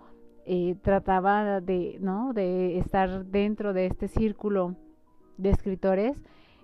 eh, 0.46 0.76
trataba 0.84 1.62
de, 1.62 1.98
¿no? 2.02 2.34
de 2.34 2.78
estar 2.78 3.26
dentro 3.26 3.74
de 3.74 3.88
este 3.88 4.08
círculo 4.08 4.76
de 5.38 5.50
escritores, 5.50 6.16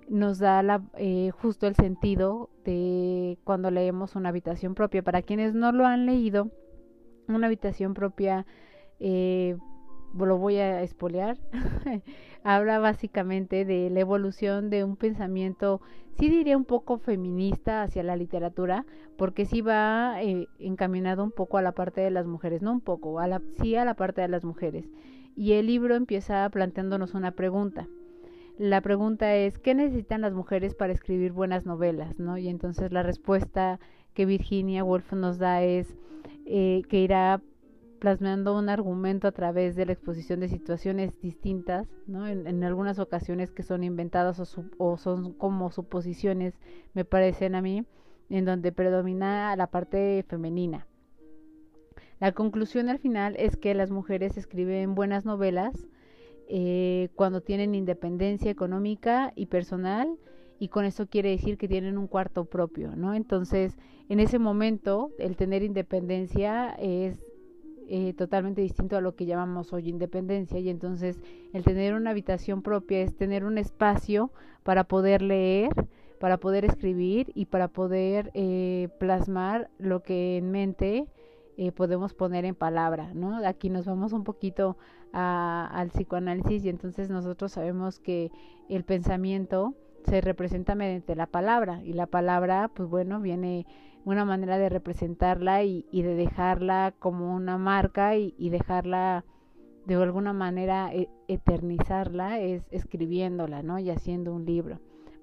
nos 0.09 0.39
da 0.39 0.61
la, 0.63 0.83
eh, 0.97 1.31
justo 1.31 1.67
el 1.67 1.75
sentido 1.75 2.49
de 2.65 3.37
cuando 3.43 3.71
leemos 3.71 4.15
una 4.15 4.29
habitación 4.29 4.75
propia. 4.75 5.03
Para 5.03 5.21
quienes 5.21 5.53
no 5.53 5.71
lo 5.71 5.85
han 5.85 6.05
leído, 6.05 6.49
una 7.27 7.47
habitación 7.47 7.93
propia 7.93 8.45
eh, 8.99 9.57
lo 10.17 10.37
voy 10.37 10.57
a 10.57 10.81
espolear, 10.81 11.37
habla 12.43 12.79
básicamente 12.79 13.65
de 13.65 13.89
la 13.89 13.99
evolución 14.01 14.69
de 14.69 14.83
un 14.83 14.95
pensamiento, 14.95 15.81
sí 16.19 16.29
diría 16.29 16.57
un 16.57 16.65
poco 16.65 16.97
feminista 16.97 17.83
hacia 17.83 18.03
la 18.03 18.15
literatura, 18.15 18.85
porque 19.17 19.45
sí 19.45 19.61
va 19.61 20.21
eh, 20.21 20.47
encaminado 20.59 21.23
un 21.23 21.31
poco 21.31 21.57
a 21.57 21.61
la 21.61 21.71
parte 21.71 22.01
de 22.01 22.11
las 22.11 22.25
mujeres, 22.25 22.61
no 22.61 22.71
un 22.73 22.81
poco, 22.81 23.19
a 23.19 23.27
la, 23.27 23.41
sí 23.61 23.75
a 23.75 23.85
la 23.85 23.95
parte 23.95 24.21
de 24.21 24.27
las 24.27 24.43
mujeres. 24.43 24.85
Y 25.35 25.53
el 25.53 25.67
libro 25.67 25.95
empieza 25.95 26.49
planteándonos 26.49 27.13
una 27.13 27.31
pregunta. 27.31 27.87
La 28.61 28.79
pregunta 28.81 29.35
es, 29.35 29.57
¿qué 29.57 29.73
necesitan 29.73 30.21
las 30.21 30.33
mujeres 30.33 30.75
para 30.75 30.93
escribir 30.93 31.31
buenas 31.31 31.65
novelas? 31.65 32.19
¿no? 32.19 32.37
Y 32.37 32.47
entonces 32.47 32.91
la 32.91 33.01
respuesta 33.01 33.79
que 34.13 34.27
Virginia 34.27 34.83
Woolf 34.83 35.13
nos 35.13 35.39
da 35.39 35.63
es 35.63 35.97
eh, 36.45 36.83
que 36.87 36.99
irá 36.99 37.41
plasmando 37.97 38.55
un 38.55 38.69
argumento 38.69 39.27
a 39.27 39.31
través 39.31 39.75
de 39.75 39.87
la 39.87 39.93
exposición 39.93 40.41
de 40.41 40.47
situaciones 40.47 41.19
distintas, 41.21 41.87
¿no? 42.05 42.27
En, 42.27 42.63
algunas 42.63 42.99
ocasiones 42.99 43.51
que 43.51 43.63
son 43.63 43.83
inventadas 43.83 44.39
o, 44.39 44.63
o, 44.77 44.95
son 44.95 45.33
como 45.33 45.71
suposiciones, 45.71 46.53
me 46.93 47.03
parecen 47.03 47.55
a 47.55 47.63
mí, 47.63 47.83
en 48.29 48.45
donde 48.45 48.71
predomina 48.71 49.55
la 49.55 49.71
parte 49.71 50.23
femenina. 50.27 50.85
La 52.19 52.31
conclusión 52.31 52.89
al 52.89 52.99
final 52.99 53.35
es 53.39 53.57
que 53.57 53.73
las 53.73 53.89
mujeres 53.89 54.37
escriben 54.37 54.93
buenas 54.93 55.25
novelas 55.25 55.87
eh, 56.53 57.07
cuando 57.15 57.39
tienen 57.39 57.75
independencia 57.75 58.51
económica 58.51 59.31
y 59.37 59.45
personal 59.45 60.17
y 60.59 60.67
con 60.67 60.83
eso 60.83 61.07
quiere 61.07 61.29
decir 61.29 61.57
que 61.57 61.69
tienen 61.69 61.97
un 61.97 62.07
cuarto 62.07 62.43
propio, 62.43 62.93
¿no? 62.97 63.13
Entonces, 63.13 63.77
en 64.09 64.19
ese 64.19 64.37
momento, 64.37 65.11
el 65.17 65.37
tener 65.37 65.63
independencia 65.63 66.75
es 66.77 67.25
eh, 67.87 68.13
totalmente 68.17 68.59
distinto 68.59 68.97
a 68.97 69.01
lo 69.01 69.15
que 69.15 69.25
llamamos 69.25 69.71
hoy 69.71 69.87
independencia 69.87 70.59
y 70.59 70.69
entonces 70.69 71.21
el 71.53 71.63
tener 71.63 71.93
una 71.93 72.09
habitación 72.09 72.61
propia 72.63 72.99
es 72.99 73.15
tener 73.15 73.45
un 73.45 73.57
espacio 73.57 74.29
para 74.63 74.83
poder 74.83 75.21
leer, 75.21 75.71
para 76.19 76.37
poder 76.37 76.65
escribir 76.65 77.31
y 77.33 77.45
para 77.45 77.69
poder 77.69 78.29
eh, 78.33 78.89
plasmar 78.99 79.69
lo 79.79 80.03
que 80.03 80.35
en 80.35 80.51
mente 80.51 81.07
eh, 81.55 81.71
podemos 81.71 82.13
poner 82.13 82.43
en 82.43 82.55
palabra, 82.55 83.13
¿no? 83.13 83.37
Aquí 83.45 83.69
nos 83.69 83.85
vamos 83.85 84.11
un 84.11 84.25
poquito 84.25 84.77
al 85.13 85.89
psicoanálisis 85.89 86.63
y 86.63 86.69
entonces 86.69 87.09
nosotros 87.09 87.51
sabemos 87.51 87.99
que 87.99 88.31
el 88.69 88.83
pensamiento 88.83 89.75
se 90.05 90.21
representa 90.21 90.75
mediante 90.75 91.15
la 91.15 91.27
palabra 91.27 91.81
y 91.83 91.93
la 91.93 92.07
palabra, 92.07 92.69
pues 92.73 92.89
bueno, 92.89 93.19
viene 93.19 93.65
una 94.05 94.25
manera 94.25 94.57
de 94.57 94.69
representarla 94.69 95.63
y, 95.63 95.85
de 95.91 96.15
dejarla 96.15 96.93
como 96.97 97.35
una 97.35 97.57
marca 97.57 98.15
y, 98.15 98.49
dejarla 98.49 99.25
de 99.85 99.95
alguna 99.95 100.33
manera 100.33 100.93
e, 100.93 101.09
eternizarla 101.27 102.39
es 102.39 102.63
escribiéndola, 102.71 103.63
¿no? 103.63 103.79
Y 103.79 103.89
haciendo 103.89 104.33
un 104.33 104.45
libro. 104.45 104.79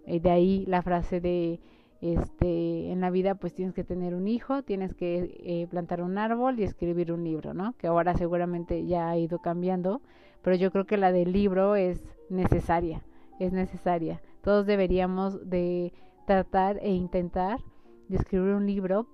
Eh, 0.07 0.21
de 0.21 0.30
ahí 0.30 0.64
la 0.66 0.83
frase 0.83 1.21
de 1.21 1.61
este 2.00 2.88
en 2.99 3.02
la 3.02 3.11
vida 3.11 3.37
pues 3.37 3.55
tienes 3.55 3.75
que 3.75 3.85
tener 3.85 4.14
un 4.14 4.26
hijo, 4.26 4.62
tienes 4.64 4.93
que 4.93 5.38
eh, 5.45 5.69
plantar 5.69 6.02
un 6.02 6.19
árbol 6.19 6.59
y 6.59 6.64
escribir 6.64 7.12
un 7.12 7.23
libro, 7.23 7.55
¿no? 7.55 7.75
Que 7.78 7.87
ahora 7.87 8.14
seguramente 8.14 8.85
ya 8.87 9.09
ha 9.09 9.17
ido 9.17 9.38
cambiando, 9.38 10.02
pero 10.43 10.57
yo 10.57 10.73
creo 10.73 10.85
que 10.85 10.97
la 10.97 11.12
del 11.12 11.33
libro 11.33 11.76
es 11.76 12.05
necesaria, 12.28 13.02
es 13.38 13.52
necesaria. 13.52 14.21
Todos 14.43 14.67
deberíamos 14.67 15.49
de 15.49 15.93
tratar 16.26 16.78
e 16.83 16.90
intentar 16.90 17.61
de 18.09 18.17
escribir 18.17 18.55
un 18.55 18.67
libro, 18.67 19.07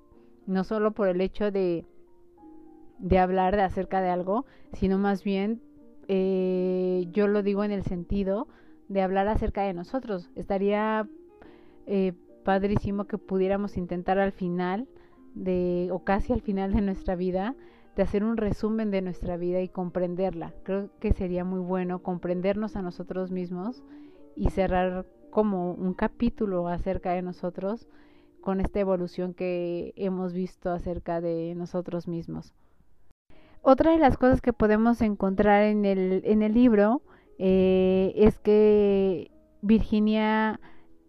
no 0.47 0.64
solo 0.64 0.93
por 0.93 1.09
el 1.09 1.21
hecho 1.21 1.50
de 1.50 1.85
de 2.99 3.19
hablar 3.19 3.57
de 3.57 3.62
acerca 3.62 4.00
de 4.00 4.09
algo, 4.09 4.47
sino 4.73 4.99
más 4.99 5.25
bien 5.25 5.61
eh, 6.09 7.07
yo 7.12 7.26
lo 7.26 7.43
digo 7.43 7.64
en 7.64 7.73
el 7.73 7.83
sentido 7.83 8.49
de 8.88 9.03
hablar 9.03 9.29
acerca 9.29 9.62
de 9.62 9.75
nosotros. 9.75 10.31
Estaría 10.37 11.07
eh, 11.87 12.12
padrísimo 12.44 13.06
que 13.06 13.18
pudiéramos 13.18 13.76
intentar 13.76 14.18
al 14.18 14.32
final 14.32 14.86
de 15.34 15.88
o 15.90 16.04
casi 16.04 16.32
al 16.32 16.40
final 16.40 16.72
de 16.72 16.80
nuestra 16.80 17.16
vida 17.16 17.56
de 17.96 18.02
hacer 18.02 18.24
un 18.24 18.36
resumen 18.36 18.90
de 18.90 19.02
nuestra 19.02 19.36
vida 19.36 19.60
y 19.60 19.68
comprenderla. 19.68 20.52
Creo 20.62 20.90
que 21.00 21.12
sería 21.12 21.44
muy 21.44 21.60
bueno 21.60 22.02
comprendernos 22.02 22.76
a 22.76 22.82
nosotros 22.82 23.30
mismos 23.30 23.82
y 24.36 24.50
cerrar 24.50 25.06
como 25.30 25.72
un 25.72 25.94
capítulo 25.94 26.68
acerca 26.68 27.12
de 27.12 27.22
nosotros 27.22 27.88
con 28.40 28.60
esta 28.60 28.80
evolución 28.80 29.32
que 29.32 29.92
hemos 29.96 30.32
visto 30.32 30.70
acerca 30.70 31.20
de 31.20 31.54
nosotros 31.56 32.08
mismos. 32.08 32.52
Otra 33.62 33.92
de 33.92 33.98
las 33.98 34.18
cosas 34.18 34.42
que 34.42 34.52
podemos 34.52 35.00
encontrar 35.00 35.62
en 35.62 35.84
el, 35.84 36.20
en 36.24 36.42
el 36.42 36.52
libro 36.52 37.02
eh, 37.38 38.12
es 38.16 38.38
que 38.38 39.30
Virginia 39.62 40.60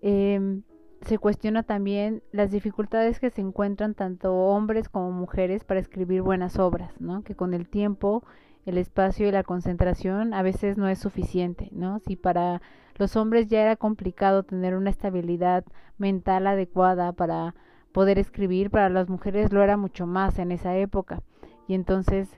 eh, 0.02 0.62
se 1.06 1.20
cuestiona 1.20 1.64
también 1.64 2.24
las 2.32 2.52
dificultades 2.52 3.20
que 3.20 3.30
se 3.30 3.42
encuentran 3.42 3.94
tanto 3.94 4.34
hombres 4.34 4.90
como 4.90 5.12
mujeres 5.12 5.64
para 5.64 5.80
escribir 5.80 6.22
buenas 6.22 6.58
obras, 6.58 7.00
¿no? 7.00 7.24
Que 7.24 7.36
con 7.36 7.54
el 7.54 7.70
tiempo, 7.70 8.24
el 8.66 8.78
espacio 8.78 9.28
y 9.28 9.32
la 9.32 9.44
concentración 9.44 10.34
a 10.34 10.42
veces 10.42 10.78
no 10.78 10.88
es 10.88 11.00
suficiente, 11.00 11.70
¿no? 11.72 12.00
Si 12.00 12.16
para 12.16 12.62
los 12.96 13.16
hombres 13.16 13.48
ya 13.48 13.62
era 13.62 13.76
complicado 13.76 14.44
tener 14.44 14.76
una 14.76 14.90
estabilidad 14.90 15.64
mental 15.98 16.48
adecuada 16.48 17.14
para 17.14 17.54
poder 17.92 18.18
escribir, 18.18 18.72
para 18.72 18.90
las 18.90 19.08
mujeres 19.08 19.54
lo 19.54 19.62
era 19.62 19.78
mucho 19.78 20.08
más 20.08 20.40
en 20.40 20.52
esa 20.52 20.76
época. 20.76 21.22
Y 21.68 21.76
entonces 21.76 22.30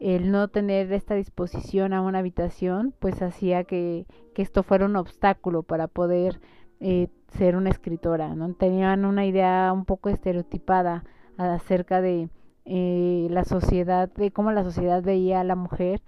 el 0.00 0.30
no 0.30 0.48
tener 0.48 0.92
esta 0.92 1.14
disposición 1.14 1.92
a 1.92 2.02
una 2.02 2.18
habitación, 2.18 2.92
pues 2.98 3.22
hacía 3.22 3.64
que, 3.64 4.06
que 4.34 4.42
esto 4.42 4.62
fuera 4.62 4.84
un 4.84 4.96
obstáculo 4.96 5.62
para 5.62 5.86
poder 5.86 6.40
eh, 6.80 7.08
ser 7.28 7.56
una 7.56 7.70
escritora, 7.70 8.34
¿no? 8.34 8.52
Tenían 8.54 9.04
una 9.04 9.26
idea 9.26 9.72
un 9.72 9.84
poco 9.84 10.08
estereotipada 10.08 11.04
acerca 11.36 12.00
de 12.00 12.30
eh, 12.64 13.28
la 13.30 13.44
sociedad, 13.44 14.10
de 14.12 14.30
cómo 14.30 14.52
la 14.52 14.64
sociedad 14.64 15.02
veía 15.02 15.40
a 15.40 15.44
la 15.44 15.56
mujer 15.56 16.02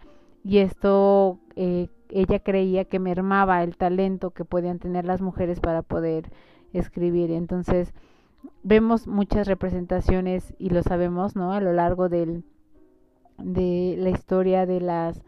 y 0.44 0.58
esto 0.58 1.38
eh, 1.56 1.88
ella 2.10 2.38
creía 2.38 2.84
que 2.84 2.98
mermaba 2.98 3.62
el 3.62 3.76
talento 3.76 4.30
que 4.30 4.44
podían 4.44 4.78
tener 4.78 5.04
las 5.04 5.20
mujeres 5.20 5.60
para 5.60 5.82
poder 5.82 6.30
escribir. 6.72 7.30
Entonces, 7.30 7.92
vemos 8.62 9.06
muchas 9.06 9.46
representaciones 9.46 10.54
y 10.58 10.70
lo 10.70 10.82
sabemos, 10.82 11.37
¿no? 11.37 11.52
A 11.52 11.60
lo 11.60 11.72
largo 11.72 12.08
del 12.08 12.44
de 13.38 13.94
la 13.98 14.10
historia 14.10 14.66
de 14.66 14.80
las 14.80 15.22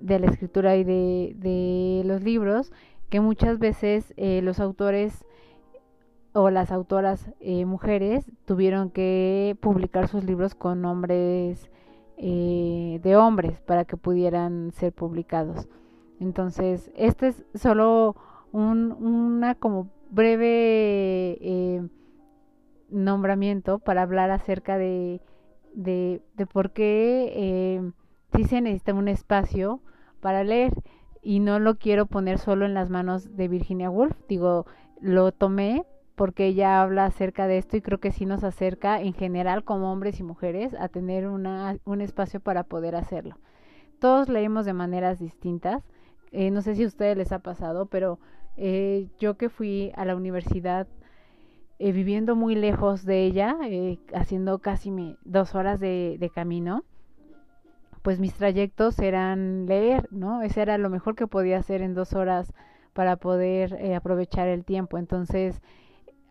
de 0.00 0.18
la 0.18 0.26
escritura 0.26 0.76
y 0.76 0.84
de, 0.84 1.34
de 1.36 2.02
los 2.04 2.22
libros 2.22 2.72
que 3.08 3.20
muchas 3.20 3.58
veces 3.58 4.12
eh, 4.16 4.42
los 4.42 4.60
autores 4.60 5.24
o 6.32 6.50
las 6.50 6.70
autoras 6.70 7.30
eh, 7.40 7.64
mujeres 7.64 8.30
tuvieron 8.44 8.90
que 8.90 9.56
publicar 9.60 10.08
sus 10.08 10.24
libros 10.24 10.54
con 10.54 10.82
nombres 10.82 11.70
eh, 12.16 13.00
de 13.02 13.16
hombres 13.16 13.60
para 13.60 13.84
que 13.84 13.96
pudieran 13.96 14.72
ser 14.72 14.92
publicados. 14.92 15.68
Entonces, 16.20 16.90
este 16.96 17.28
es 17.28 17.44
solo 17.54 18.16
un 18.52 18.92
una 18.92 19.54
como 19.54 19.90
breve 20.10 21.88
nombramiento 22.88 23.78
para 23.78 24.02
hablar 24.02 24.30
acerca 24.30 24.78
de 24.78 25.20
de, 25.74 26.22
de 26.34 26.46
por 26.46 26.72
qué 26.72 27.32
eh, 27.34 27.92
sí 28.34 28.44
se 28.44 28.60
necesita 28.60 28.94
un 28.94 29.08
espacio 29.08 29.80
para 30.20 30.44
leer 30.44 30.72
y 31.22 31.40
no 31.40 31.58
lo 31.58 31.76
quiero 31.76 32.06
poner 32.06 32.38
solo 32.38 32.64
en 32.64 32.74
las 32.74 32.90
manos 32.90 33.36
de 33.36 33.48
Virginia 33.48 33.90
Woolf, 33.90 34.16
digo, 34.28 34.66
lo 35.00 35.32
tomé 35.32 35.84
porque 36.14 36.46
ella 36.46 36.82
habla 36.82 37.04
acerca 37.04 37.46
de 37.46 37.58
esto 37.58 37.76
y 37.76 37.80
creo 37.80 37.98
que 37.98 38.10
sí 38.10 38.26
nos 38.26 38.42
acerca 38.42 39.00
en 39.00 39.14
general 39.14 39.62
como 39.64 39.92
hombres 39.92 40.18
y 40.18 40.24
mujeres 40.24 40.74
a 40.74 40.88
tener 40.88 41.28
una, 41.28 41.78
un 41.84 42.00
espacio 42.00 42.40
para 42.40 42.64
poder 42.64 42.96
hacerlo. 42.96 43.38
Todos 44.00 44.28
leemos 44.28 44.66
de 44.66 44.72
maneras 44.72 45.18
distintas, 45.18 45.84
eh, 46.32 46.50
no 46.50 46.62
sé 46.62 46.74
si 46.74 46.84
a 46.84 46.88
ustedes 46.88 47.16
les 47.16 47.32
ha 47.32 47.38
pasado, 47.38 47.86
pero 47.86 48.18
eh, 48.56 49.08
yo 49.20 49.36
que 49.36 49.48
fui 49.48 49.92
a 49.94 50.04
la 50.04 50.16
universidad 50.16 50.88
eh, 51.80 51.92
viviendo 51.92 52.34
muy 52.34 52.56
lejos 52.56 53.04
de 53.04 53.24
ella, 53.24 53.56
eh, 53.64 54.00
haciendo 54.12 54.58
casi 54.58 55.16
dos 55.24 55.54
horas 55.54 55.78
de, 55.78 56.16
de, 56.18 56.28
camino, 56.28 56.84
pues 58.08 58.20
mis 58.20 58.32
trayectos 58.32 58.98
eran 59.00 59.66
leer, 59.66 60.08
¿no? 60.10 60.40
Ese 60.40 60.62
era 60.62 60.78
lo 60.78 60.88
mejor 60.88 61.14
que 61.14 61.26
podía 61.26 61.58
hacer 61.58 61.82
en 61.82 61.92
dos 61.92 62.14
horas 62.14 62.54
para 62.94 63.16
poder 63.16 63.74
eh, 63.74 63.94
aprovechar 63.94 64.48
el 64.48 64.64
tiempo. 64.64 64.96
Entonces, 64.96 65.60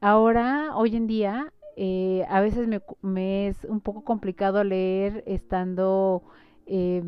ahora, 0.02 0.76
hoy 0.76 0.96
en 0.96 1.06
día, 1.06 1.54
eh, 1.76 2.26
a 2.30 2.42
veces 2.42 2.68
me, 2.68 2.82
me, 3.04 3.50
es 3.50 3.64
un 3.66 3.80
poco 3.80 4.04
complicado 4.04 4.64
leer 4.64 5.24
estando, 5.28 6.24
eh, 6.66 7.04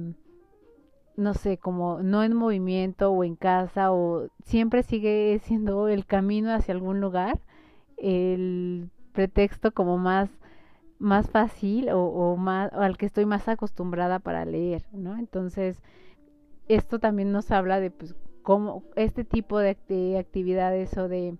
no 1.15 1.33
sé, 1.33 1.57
como 1.57 2.03
no 2.03 2.21
en 2.21 2.35
movimiento 2.35 3.09
o 3.09 3.23
en 3.23 3.35
casa 3.35 3.91
o 3.91 4.27
siempre 4.43 4.83
sigue 4.83 5.39
siendo 5.45 5.87
el 5.87 6.05
camino 6.05 6.53
hacia 6.53 6.75
algún 6.75 7.01
lugar 7.01 7.39
el 7.97 8.91
pretexto 9.13 9.71
como 9.71 9.97
más 9.97 10.29
más 10.99 11.29
fácil 11.29 11.89
o, 11.89 12.03
o 12.03 12.35
más 12.37 12.71
o 12.73 12.81
al 12.81 12.97
que 12.97 13.05
estoy 13.05 13.25
más 13.25 13.47
acostumbrada 13.47 14.19
para 14.19 14.45
leer, 14.45 14.85
¿no? 14.91 15.17
Entonces 15.17 15.81
esto 16.67 16.99
también 16.99 17.31
nos 17.31 17.49
habla 17.51 17.79
de 17.79 17.89
pues 17.89 18.15
cómo 18.43 18.83
este 18.95 19.23
tipo 19.23 19.59
de, 19.59 19.77
de 19.87 20.17
actividades 20.17 20.97
o 20.97 21.07
de 21.07 21.37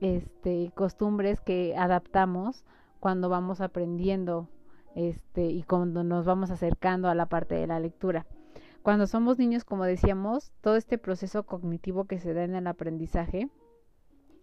este 0.00 0.72
costumbres 0.74 1.40
que 1.40 1.74
adaptamos 1.76 2.64
cuando 3.00 3.28
vamos 3.28 3.60
aprendiendo 3.60 4.48
este 4.94 5.46
y 5.46 5.62
cuando 5.62 6.04
nos 6.04 6.24
vamos 6.24 6.50
acercando 6.50 7.08
a 7.08 7.14
la 7.14 7.26
parte 7.26 7.54
de 7.54 7.66
la 7.66 7.80
lectura. 7.80 8.26
Cuando 8.82 9.06
somos 9.06 9.38
niños, 9.38 9.64
como 9.64 9.84
decíamos, 9.84 10.52
todo 10.60 10.76
este 10.76 10.98
proceso 10.98 11.44
cognitivo 11.44 12.04
que 12.04 12.18
se 12.18 12.34
da 12.34 12.42
en 12.42 12.56
el 12.56 12.66
aprendizaje 12.66 13.48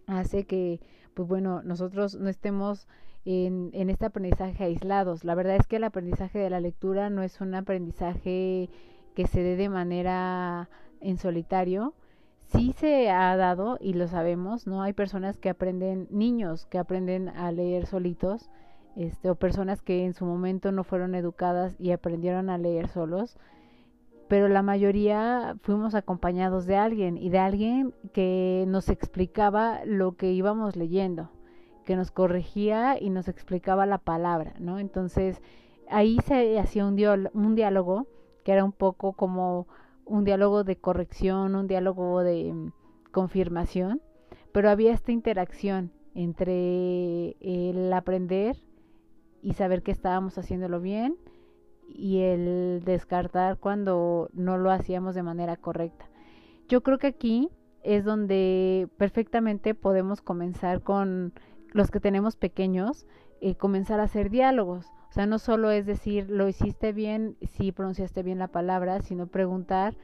hace 0.06 0.44
que 0.44 0.80
pues 1.14 1.28
bueno, 1.28 1.62
nosotros 1.62 2.16
no 2.16 2.28
estemos 2.28 2.86
en, 3.24 3.70
en 3.72 3.90
este 3.90 4.06
aprendizaje 4.06 4.64
aislados. 4.64 5.24
La 5.24 5.34
verdad 5.34 5.56
es 5.56 5.66
que 5.66 5.76
el 5.76 5.84
aprendizaje 5.84 6.38
de 6.38 6.50
la 6.50 6.60
lectura 6.60 7.10
no 7.10 7.22
es 7.22 7.40
un 7.40 7.54
aprendizaje 7.54 8.70
que 9.14 9.26
se 9.26 9.42
dé 9.42 9.56
de 9.56 9.68
manera 9.68 10.68
en 11.00 11.18
solitario. 11.18 11.94
Sí 12.46 12.72
se 12.72 13.10
ha 13.10 13.36
dado 13.36 13.78
y 13.80 13.92
lo 13.92 14.08
sabemos, 14.08 14.66
¿no? 14.66 14.82
Hay 14.82 14.92
personas 14.92 15.38
que 15.38 15.50
aprenden, 15.50 16.08
niños 16.10 16.66
que 16.66 16.78
aprenden 16.78 17.28
a 17.28 17.52
leer 17.52 17.86
solitos, 17.86 18.50
este, 18.96 19.30
o 19.30 19.36
personas 19.36 19.82
que 19.82 20.04
en 20.04 20.14
su 20.14 20.24
momento 20.24 20.72
no 20.72 20.82
fueron 20.82 21.14
educadas 21.14 21.76
y 21.78 21.92
aprendieron 21.92 22.50
a 22.50 22.58
leer 22.58 22.88
solos 22.88 23.38
pero 24.30 24.46
la 24.46 24.62
mayoría 24.62 25.56
fuimos 25.62 25.96
acompañados 25.96 26.64
de 26.64 26.76
alguien 26.76 27.16
y 27.18 27.30
de 27.30 27.40
alguien 27.40 27.92
que 28.12 28.64
nos 28.68 28.88
explicaba 28.88 29.84
lo 29.84 30.12
que 30.12 30.30
íbamos 30.30 30.76
leyendo, 30.76 31.30
que 31.90 31.96
nos 31.96 32.12
corregía 32.12 32.96
y 33.00 33.10
nos 33.10 33.26
explicaba 33.26 33.84
la 33.84 33.98
palabra, 33.98 34.54
¿no? 34.60 34.78
Entonces 34.78 35.42
ahí 35.88 36.18
se 36.24 36.56
hacía 36.60 36.86
un, 36.86 37.28
un 37.34 37.56
diálogo 37.56 38.06
que 38.44 38.52
era 38.52 38.64
un 38.64 38.70
poco 38.70 39.12
como 39.14 39.66
un 40.04 40.22
diálogo 40.22 40.62
de 40.62 40.76
corrección, 40.76 41.56
un 41.56 41.66
diálogo 41.66 42.22
de 42.22 42.52
mm, 42.52 42.72
confirmación, 43.10 44.00
pero 44.52 44.70
había 44.70 44.92
esta 44.92 45.10
interacción 45.10 45.90
entre 46.14 47.30
el 47.40 47.92
aprender 47.92 48.56
y 49.42 49.54
saber 49.54 49.82
que 49.82 49.90
estábamos 49.90 50.38
haciéndolo 50.38 50.80
bien 50.80 51.16
y 51.88 52.20
el 52.20 52.82
descartar 52.84 53.58
cuando 53.58 54.30
no 54.32 54.58
lo 54.58 54.70
hacíamos 54.70 55.16
de 55.16 55.24
manera 55.24 55.56
correcta. 55.56 56.08
Yo 56.68 56.84
creo 56.84 56.98
que 56.98 57.08
aquí 57.08 57.50
es 57.82 58.04
donde 58.04 58.86
perfectamente 58.96 59.74
podemos 59.74 60.20
comenzar 60.20 60.82
con 60.84 61.32
los 61.72 61.90
que 61.90 62.00
tenemos 62.00 62.36
pequeños, 62.36 63.06
eh, 63.40 63.54
comenzar 63.54 64.00
a 64.00 64.04
hacer 64.04 64.30
diálogos. 64.30 64.86
O 65.08 65.12
sea, 65.12 65.26
no 65.26 65.38
solo 65.38 65.70
es 65.70 65.86
decir, 65.86 66.30
lo 66.30 66.48
hiciste 66.48 66.92
bien, 66.92 67.36
si 67.42 67.72
pronunciaste 67.72 68.22
bien 68.22 68.38
la 68.38 68.48
palabra, 68.48 69.00
sino 69.02 69.26
preguntar 69.26 69.96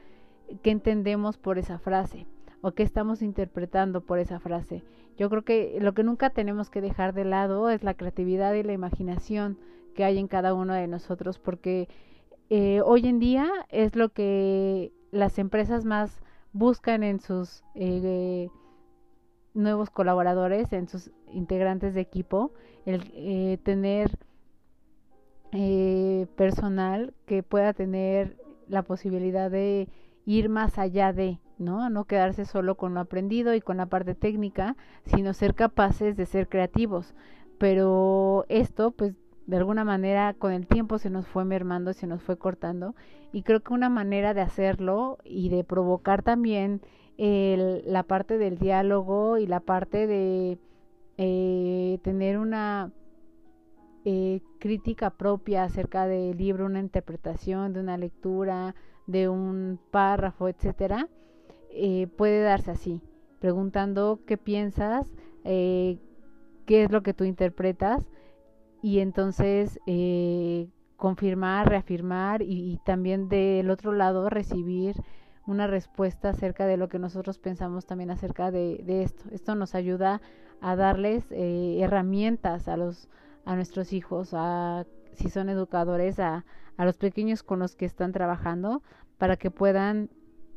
qué 0.61 0.71
entendemos 0.71 1.37
por 1.37 1.57
esa 1.57 1.79
frase 1.79 2.27
o 2.61 2.71
qué 2.71 2.83
estamos 2.83 3.21
interpretando 3.21 4.01
por 4.01 4.19
esa 4.19 4.39
frase. 4.39 4.83
Yo 5.17 5.29
creo 5.29 5.43
que 5.43 5.77
lo 5.79 5.93
que 5.93 6.03
nunca 6.03 6.29
tenemos 6.29 6.69
que 6.69 6.81
dejar 6.81 7.13
de 7.13 7.25
lado 7.25 7.69
es 7.69 7.83
la 7.83 7.93
creatividad 7.93 8.53
y 8.53 8.63
la 8.63 8.73
imaginación 8.73 9.57
que 9.95 10.03
hay 10.03 10.17
en 10.17 10.27
cada 10.27 10.53
uno 10.53 10.73
de 10.73 10.87
nosotros, 10.87 11.39
porque 11.39 11.87
eh, 12.49 12.81
hoy 12.85 13.07
en 13.07 13.19
día 13.19 13.49
es 13.69 13.95
lo 13.95 14.09
que 14.09 14.91
las 15.11 15.39
empresas 15.39 15.85
más 15.85 16.21
buscan 16.53 17.03
en 17.03 17.19
sus 17.19 17.63
eh, 17.75 18.49
nuevos 19.57 19.89
colaboradores, 19.89 20.71
en 20.71 20.87
sus 20.87 21.11
integrantes 21.33 21.93
de 21.93 22.01
equipo, 22.01 22.51
el 22.85 23.11
eh, 23.13 23.57
tener 23.63 24.17
eh, 25.51 26.27
personal 26.35 27.13
que 27.25 27.43
pueda 27.43 27.73
tener 27.73 28.37
la 28.67 28.83
posibilidad 28.83 29.49
de 29.49 29.89
ir 30.25 30.49
más 30.49 30.77
allá 30.77 31.13
de, 31.13 31.39
¿no? 31.57 31.89
No 31.89 32.05
quedarse 32.05 32.45
solo 32.45 32.75
con 32.75 32.93
lo 32.93 32.99
aprendido 32.99 33.53
y 33.53 33.61
con 33.61 33.77
la 33.77 33.85
parte 33.85 34.13
técnica, 34.13 34.75
sino 35.05 35.33
ser 35.33 35.55
capaces 35.55 36.15
de 36.17 36.25
ser 36.25 36.47
creativos. 36.47 37.15
Pero 37.57 38.45
esto, 38.49 38.91
pues, 38.91 39.15
de 39.47 39.57
alguna 39.57 39.85
manera 39.85 40.33
con 40.33 40.51
el 40.51 40.67
tiempo 40.67 40.97
se 40.99 41.09
nos 41.09 41.25
fue 41.25 41.45
mermando, 41.45 41.93
se 41.93 42.05
nos 42.05 42.21
fue 42.21 42.37
cortando 42.37 42.95
y 43.31 43.43
creo 43.43 43.61
que 43.61 43.73
una 43.73 43.89
manera 43.89 44.33
de 44.33 44.41
hacerlo 44.41 45.17
y 45.23 45.49
de 45.49 45.63
provocar 45.63 46.21
también 46.21 46.81
el, 47.17 47.83
la 47.85 48.03
parte 48.03 48.37
del 48.37 48.57
diálogo 48.57 49.37
y 49.37 49.47
la 49.47 49.59
parte 49.59 50.07
de 50.07 50.57
eh, 51.17 51.99
tener 52.03 52.37
una 52.37 52.91
eh, 54.09 54.41
crítica 54.59 55.09
propia 55.09 55.65
acerca 55.65 56.07
del 56.07 56.37
libro, 56.37 56.65
una 56.65 56.79
interpretación 56.79 57.73
de 57.73 57.81
una 57.81 57.97
lectura, 57.97 58.73
de 59.05 59.27
un 59.27 59.79
párrafo, 59.91 60.47
etcétera, 60.47 61.09
eh, 61.71 62.07
puede 62.15 62.41
darse 62.41 62.71
así, 62.71 63.01
preguntando 63.39 64.21
qué 64.25 64.37
piensas, 64.37 65.13
eh, 65.43 65.97
qué 66.65 66.83
es 66.83 66.91
lo 66.91 67.03
que 67.03 67.13
tú 67.13 67.25
interpretas 67.25 68.07
y 68.81 68.99
entonces 68.99 69.77
confirmar, 70.95 71.67
reafirmar 71.67 72.41
y, 72.43 72.79
también 72.85 73.27
del 73.27 73.69
otro 73.69 73.91
lado 73.91 74.29
recibir 74.29 74.95
una 75.47 75.65
respuesta 75.65 76.29
acerca 76.29 76.67
de 76.67 76.77
lo 76.77 76.89
que 76.89 76.99
nosotros 76.99 77.39
pensamos 77.39 77.85
también 77.85 78.11
acerca 78.11 78.51
de, 78.51 78.83
esto. 79.01 79.23
Esto 79.31 79.55
nos 79.55 79.73
ayuda 79.73 80.21
a 80.61 80.75
darles 80.75 81.31
eh, 81.31 81.79
herramientas 81.81 82.67
a 82.67 82.77
los 82.77 83.09
a 83.47 83.55
nuestros 83.55 83.93
hijos, 83.93 84.31
a 84.33 84.85
si 85.13 85.29
son 85.29 85.47
educadores, 85.47 86.19
a, 86.19 86.43
a 86.75 86.85
los 86.85 86.97
pequeños 86.97 87.43
con 87.43 87.59
los 87.59 87.77
que 87.77 87.85
están 87.85 88.11
trabajando, 88.11 88.83
para 89.17 89.37
que 89.37 89.51
puedan 89.51 90.09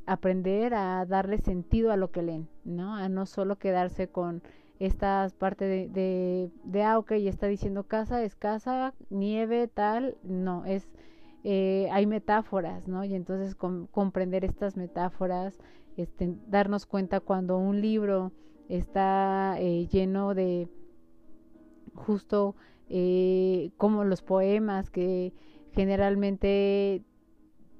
aprender 0.06 0.74
a 0.74 1.06
darle 1.06 1.38
sentido 1.38 1.92
a 1.92 1.96
lo 1.96 2.10
que 2.10 2.22
leen, 2.22 2.48
¿no? 2.64 2.96
A 2.96 3.08
no 3.08 3.26
solo 3.26 3.58
quedarse 3.58 4.08
con 4.08 4.42
estas 4.80 5.34
partes 5.34 5.68
de, 5.68 5.88
de, 5.88 6.50
de 6.64 6.82
ah, 6.82 6.98
ok, 6.98 7.12
está 7.12 7.46
diciendo 7.46 7.84
casa, 7.84 8.24
es 8.24 8.34
casa, 8.34 8.92
nieve, 9.08 9.68
tal, 9.68 10.16
no, 10.24 10.64
es, 10.64 10.88
eh, 11.44 11.88
hay 11.92 12.06
metáforas, 12.06 12.86
¿no? 12.88 13.04
Y 13.04 13.14
entonces 13.14 13.54
com 13.54 13.86
comprender 13.86 14.44
estas 14.44 14.76
metáforas, 14.76 15.58
este, 15.96 16.34
darnos 16.46 16.86
cuenta 16.86 17.20
cuando 17.20 17.58
un 17.58 17.80
libro 17.80 18.32
está 18.68 19.56
eh, 19.58 19.86
lleno 19.88 20.34
de 20.34 20.68
justo 21.94 22.54
eh, 22.88 23.70
como 23.76 24.04
los 24.04 24.22
poemas 24.22 24.90
que 24.90 25.32
generalmente 25.72 27.02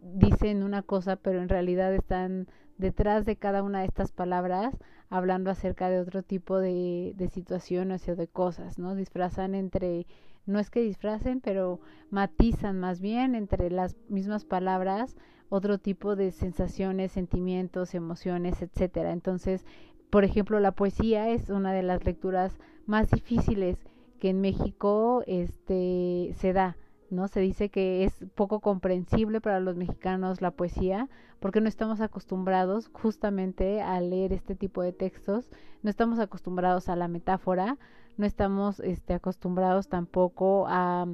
dicen 0.03 0.63
una 0.63 0.83
cosa 0.83 1.17
pero 1.17 1.41
en 1.43 1.49
realidad 1.49 1.95
están 1.95 2.49
detrás 2.79 3.25
de 3.27 3.37
cada 3.37 3.63
una 3.63 3.81
de 3.81 3.87
estas 3.87 4.11
palabras 4.13 4.77
hablando 5.11 5.51
acerca 5.51 5.91
de 5.91 6.01
otro 6.01 6.23
tipo 6.23 6.59
de, 6.59 7.13
de 7.17 7.29
situaciones 7.29 8.09
o 8.09 8.17
de 8.17 8.29
cosas, 8.29 8.79
¿no? 8.79 8.95
Disfrazan 8.95 9.55
entre, 9.55 10.07
no 10.47 10.59
es 10.59 10.71
que 10.71 10.81
disfracen, 10.81 11.41
pero 11.41 11.81
matizan 12.11 12.79
más 12.81 13.01
bien 13.01 13.35
entre 13.35 13.71
las 13.71 13.97
mismas 14.09 14.45
palabras 14.45 15.17
otro 15.49 15.79
tipo 15.79 16.17
de 16.17 16.31
sensaciones, 16.31 17.13
sentimientos, 17.13 17.95
emociones, 17.95 18.63
etcétera. 18.63 19.13
Entonces, 19.13 19.67
por 20.09 20.25
ejemplo, 20.25 20.61
la 20.61 20.73
poesía 20.73 21.29
es 21.29 21.51
una 21.51 21.73
de 21.73 21.83
las 21.83 22.05
lecturas 22.05 22.57
más 22.87 23.11
difíciles 23.11 23.79
que 24.19 24.31
en 24.31 24.41
México 24.41 25.23
este 25.27 26.35
se 26.39 26.53
da, 26.53 26.77
¿no? 27.11 27.27
Se 27.29 27.41
dice 27.41 27.69
que 27.69 28.05
es 28.05 28.25
poco 28.35 28.61
comprensible 28.61 29.41
para 29.41 29.61
los 29.61 29.77
mexicanos 29.77 30.41
la 30.41 30.53
poesía 30.53 31.09
porque 31.41 31.61
no 31.61 31.69
estamos 31.69 32.01
acostumbrados 32.01 32.91
justamente 32.93 33.81
a 33.81 34.01
leer 34.01 34.33
este 34.33 34.55
tipo 34.55 34.83
de 34.83 34.93
textos, 34.93 35.51
no 35.83 35.91
estamos 35.91 36.19
acostumbrados 36.19 36.89
a 36.89 36.97
la 36.97 37.09
metáfora, 37.09 37.79
no 38.21 38.27
estamos 38.27 38.79
este 38.81 39.15
acostumbrados 39.15 39.89
tampoco 39.89 40.67
a 40.69 41.09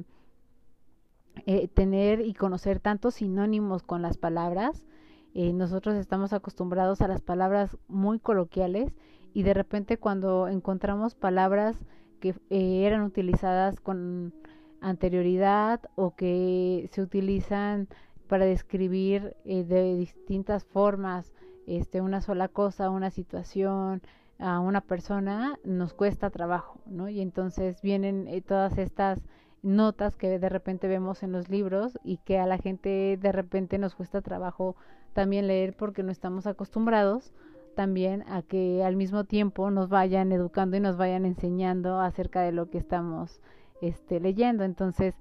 eh, 1.45 1.67
tener 1.69 2.21
y 2.21 2.33
conocer 2.33 2.79
tantos 2.79 3.15
sinónimos 3.15 3.81
con 3.81 4.01
las 4.01 4.17
palabras. 4.17 4.85
Eh, 5.33 5.53
nosotros 5.53 5.95
estamos 5.95 6.33
acostumbrados 6.33 7.01
a 7.01 7.07
las 7.07 7.21
palabras 7.21 7.77
muy 7.87 8.19
coloquiales 8.19 8.93
y 9.33 9.43
de 9.43 9.53
repente 9.53 9.97
cuando 9.97 10.47
encontramos 10.47 11.15
palabras 11.15 11.77
que 12.19 12.29
eh, 12.49 12.85
eran 12.85 13.03
utilizadas 13.03 13.79
con 13.79 14.33
anterioridad 14.81 15.81
o 15.95 16.15
que 16.15 16.89
se 16.91 17.01
utilizan 17.01 17.87
para 18.27 18.45
describir 18.45 19.35
eh, 19.45 19.63
de 19.63 19.95
distintas 19.95 20.65
formas 20.65 21.33
este 21.67 22.01
una 22.01 22.21
sola 22.21 22.47
cosa, 22.47 22.89
una 22.89 23.11
situación, 23.11 24.01
a 24.39 24.59
una 24.59 24.81
persona 24.81 25.59
nos 25.63 25.93
cuesta 25.93 26.29
trabajo, 26.29 26.79
¿no? 26.85 27.09
Y 27.09 27.21
entonces 27.21 27.81
vienen 27.81 28.27
eh, 28.27 28.41
todas 28.41 28.77
estas 28.77 29.19
notas 29.63 30.15
que 30.15 30.39
de 30.39 30.49
repente 30.49 30.87
vemos 30.87 31.23
en 31.23 31.31
los 31.31 31.49
libros 31.49 31.97
y 32.03 32.17
que 32.17 32.39
a 32.39 32.45
la 32.45 32.57
gente 32.57 33.17
de 33.19 33.31
repente 33.31 33.77
nos 33.77 33.95
cuesta 33.95 34.21
trabajo 34.21 34.75
también 35.13 35.47
leer 35.47 35.75
porque 35.75 36.03
no 36.03 36.11
estamos 36.11 36.45
acostumbrados 36.45 37.33
también 37.75 38.23
a 38.27 38.41
que 38.41 38.83
al 38.83 38.95
mismo 38.95 39.23
tiempo 39.23 39.69
nos 39.71 39.89
vayan 39.89 40.31
educando 40.31 40.77
y 40.77 40.79
nos 40.79 40.97
vayan 40.97 41.25
enseñando 41.25 41.99
acerca 41.99 42.41
de 42.41 42.51
lo 42.51 42.69
que 42.69 42.79
estamos 42.79 43.39
este, 43.81 44.19
leyendo. 44.19 44.63
Entonces, 44.63 45.15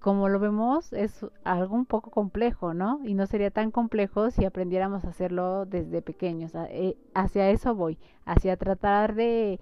como 0.00 0.28
lo 0.28 0.38
vemos, 0.38 0.92
es 0.92 1.26
algo 1.44 1.74
un 1.74 1.86
poco 1.86 2.10
complejo, 2.10 2.74
¿no? 2.74 3.00
Y 3.04 3.14
no 3.14 3.26
sería 3.26 3.50
tan 3.50 3.70
complejo 3.70 4.30
si 4.30 4.44
aprendiéramos 4.44 5.04
a 5.04 5.08
hacerlo 5.08 5.66
desde 5.66 6.02
pequeños. 6.02 6.52
Eh, 6.54 6.96
hacia 7.14 7.50
eso 7.50 7.74
voy, 7.74 7.98
hacia 8.24 8.56
tratar 8.56 9.14
de, 9.14 9.60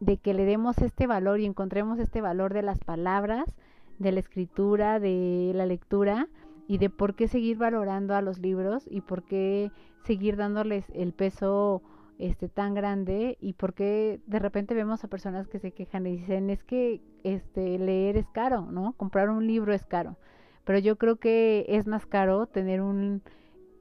de 0.00 0.16
que 0.16 0.34
le 0.34 0.44
demos 0.44 0.78
este 0.78 1.06
valor 1.06 1.40
y 1.40 1.46
encontremos 1.46 1.98
este 1.98 2.20
valor 2.20 2.52
de 2.52 2.62
las 2.62 2.78
palabras, 2.78 3.54
de 3.98 4.12
la 4.12 4.20
escritura, 4.20 5.00
de 5.00 5.52
la 5.54 5.66
lectura 5.66 6.28
y 6.66 6.78
de 6.78 6.90
por 6.90 7.14
qué 7.14 7.28
seguir 7.28 7.56
valorando 7.56 8.14
a 8.14 8.22
los 8.22 8.38
libros 8.38 8.86
y 8.90 9.00
por 9.00 9.22
qué 9.24 9.70
seguir 10.04 10.36
dándoles 10.36 10.84
el 10.94 11.12
peso 11.12 11.82
este 12.18 12.48
tan 12.48 12.74
grande 12.74 13.38
y 13.40 13.52
por 13.52 13.74
qué 13.74 14.20
de 14.26 14.38
repente 14.38 14.74
vemos 14.74 15.04
a 15.04 15.08
personas 15.08 15.46
que 15.48 15.58
se 15.58 15.72
quejan 15.72 16.06
y 16.06 16.16
dicen 16.18 16.50
es 16.50 16.64
que 16.64 17.00
este 17.22 17.78
leer 17.78 18.16
es 18.16 18.28
caro, 18.28 18.62
¿no? 18.62 18.92
Comprar 18.94 19.30
un 19.30 19.46
libro 19.46 19.72
es 19.72 19.86
caro. 19.86 20.16
Pero 20.64 20.80
yo 20.80 20.96
creo 20.96 21.16
que 21.16 21.64
es 21.68 21.86
más 21.86 22.06
caro 22.06 22.46
tener 22.46 22.82
un 22.82 23.22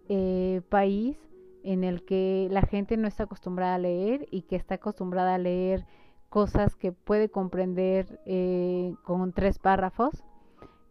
eh, 0.08 0.62
país 0.70 1.18
en 1.64 1.84
el 1.84 2.06
que 2.06 2.48
la 2.50 2.62
gente 2.62 2.96
no 2.96 3.08
está 3.08 3.24
acostumbrada 3.24 3.76
a 3.76 3.80
leer 3.80 4.28
y 4.32 4.44
que 4.44 4.56
está 4.56 4.76
acostumbrada 4.76 5.36
a 5.36 5.40
leer 5.40 5.86
cosas 6.30 6.76
que 6.76 6.92
puede 6.92 7.30
comprender 7.30 8.22
eh, 8.26 8.94
con 9.04 9.34
tres 9.34 9.60
párrafos 9.60 10.24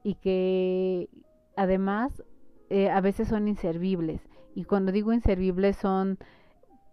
y 0.03 0.15
que 0.17 1.09
además 1.57 2.23
eh, 2.69 2.91
a 2.91 3.01
veces 3.01 3.29
son 3.29 3.49
inservibles. 3.49 4.21
Y 4.55 4.65
cuando 4.65 4.93
digo 4.93 5.13
inservibles 5.13 5.77
son 5.77 6.19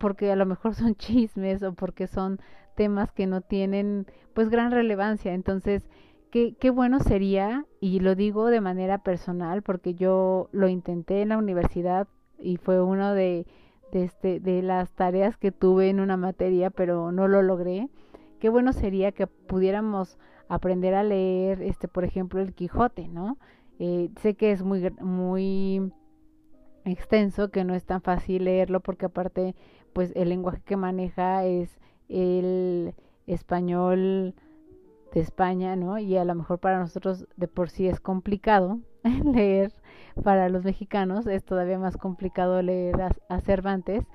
porque 0.03 0.29
a 0.33 0.35
lo 0.35 0.45
mejor 0.45 0.75
son 0.75 0.95
chismes 0.95 1.63
o 1.63 1.71
porque 1.71 2.07
son 2.07 2.41
temas 2.75 3.13
que 3.13 3.25
no 3.25 3.39
tienen 3.39 4.05
pues 4.33 4.49
gran 4.49 4.71
relevancia. 4.71 5.33
Entonces, 5.33 5.87
qué, 6.29 6.57
qué 6.59 6.71
bueno 6.71 6.99
sería, 6.99 7.65
y 7.79 8.01
lo 8.01 8.13
digo 8.13 8.47
de 8.47 8.59
manera 8.59 8.97
personal, 8.97 9.61
porque 9.61 9.93
yo 9.93 10.49
lo 10.51 10.67
intenté 10.67 11.21
en 11.21 11.29
la 11.29 11.37
universidad 11.37 12.09
y 12.37 12.57
fue 12.57 12.83
uno 12.83 13.13
de, 13.13 13.47
de, 13.93 14.03
este, 14.03 14.41
de 14.41 14.61
las 14.61 14.91
tareas 14.91 15.37
que 15.37 15.53
tuve 15.53 15.87
en 15.87 16.01
una 16.01 16.17
materia, 16.17 16.69
pero 16.69 17.13
no 17.13 17.29
lo 17.29 17.41
logré. 17.41 17.87
Qué 18.41 18.49
bueno 18.49 18.73
sería 18.73 19.13
que 19.13 19.27
pudiéramos 19.27 20.19
aprender 20.49 20.95
a 20.95 21.03
leer, 21.03 21.61
este, 21.61 21.87
por 21.87 22.03
ejemplo, 22.03 22.41
el 22.41 22.53
Quijote, 22.53 23.07
¿no? 23.07 23.37
Eh, 23.79 24.09
sé 24.21 24.33
que 24.33 24.51
es 24.51 24.63
muy, 24.63 24.91
muy 24.99 25.93
extenso, 26.83 27.51
que 27.51 27.63
no 27.63 27.73
es 27.73 27.85
tan 27.85 28.01
fácil 28.01 28.43
leerlo 28.45 28.81
porque 28.81 29.05
aparte 29.05 29.55
pues 29.93 30.11
el 30.15 30.29
lenguaje 30.29 30.61
que 30.65 30.77
maneja 30.77 31.45
es 31.45 31.77
el 32.09 32.93
español 33.27 34.33
de 35.13 35.21
España, 35.21 35.75
¿no? 35.75 35.97
Y 35.99 36.17
a 36.17 36.25
lo 36.25 36.35
mejor 36.35 36.59
para 36.59 36.79
nosotros 36.79 37.27
de 37.37 37.47
por 37.47 37.69
sí 37.69 37.87
es 37.87 37.99
complicado 37.99 38.79
leer, 39.33 39.73
para 40.23 40.49
los 40.49 40.63
mexicanos 40.63 41.27
es 41.27 41.43
todavía 41.43 41.79
más 41.79 41.97
complicado 41.97 42.61
leer 42.61 42.95
a, 43.29 43.41
Cervantes, 43.41 44.05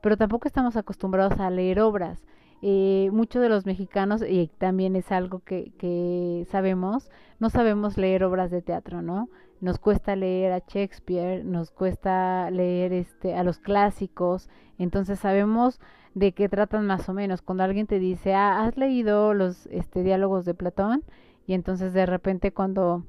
pero 0.00 0.16
tampoco 0.16 0.48
estamos 0.48 0.76
acostumbrados 0.76 1.38
a 1.40 1.50
leer 1.50 1.80
obras. 1.80 2.24
Eh, 2.60 3.10
muchos 3.12 3.40
de 3.40 3.48
los 3.48 3.66
mexicanos, 3.66 4.22
y 4.28 4.48
también 4.58 4.96
es 4.96 5.12
algo 5.12 5.40
que, 5.40 5.72
que 5.78 6.44
sabemos, 6.50 7.08
no 7.38 7.50
sabemos 7.50 7.96
leer 7.96 8.24
obras 8.24 8.50
de 8.50 8.62
teatro, 8.62 9.00
¿no? 9.00 9.28
Nos 9.60 9.78
cuesta 9.78 10.14
leer 10.16 10.52
a 10.52 10.58
Shakespeare, 10.58 11.44
nos 11.44 11.70
cuesta 11.70 12.50
leer 12.50 12.92
este, 12.92 13.34
a 13.34 13.42
los 13.42 13.58
clásicos, 13.58 14.48
entonces 14.78 15.18
sabemos 15.18 15.80
de 16.14 16.32
qué 16.32 16.48
tratan 16.48 16.86
más 16.86 17.08
o 17.08 17.14
menos. 17.14 17.42
Cuando 17.42 17.64
alguien 17.64 17.86
te 17.86 17.98
dice, 17.98 18.34
ah, 18.34 18.64
¿has 18.64 18.76
leído 18.76 19.34
los 19.34 19.66
este, 19.66 20.02
diálogos 20.02 20.44
de 20.44 20.54
Platón? 20.54 21.02
Y 21.46 21.54
entonces 21.54 21.92
de 21.92 22.06
repente 22.06 22.52
cuando 22.52 23.04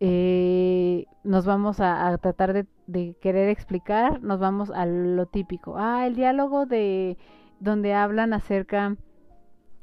eh, 0.00 1.06
nos 1.22 1.46
vamos 1.46 1.78
a, 1.78 2.18
tratar 2.18 2.66
de, 2.86 3.14
querer 3.20 3.48
explicar, 3.48 4.20
nos 4.20 4.40
vamos 4.40 4.70
a 4.70 4.84
lo 4.84 5.26
típico. 5.26 5.74
Ah, 5.76 6.06
el 6.08 6.16
diálogo 6.16 6.66
de 6.66 7.16
donde 7.60 7.94
hablan 7.94 8.32
acerca 8.32 8.96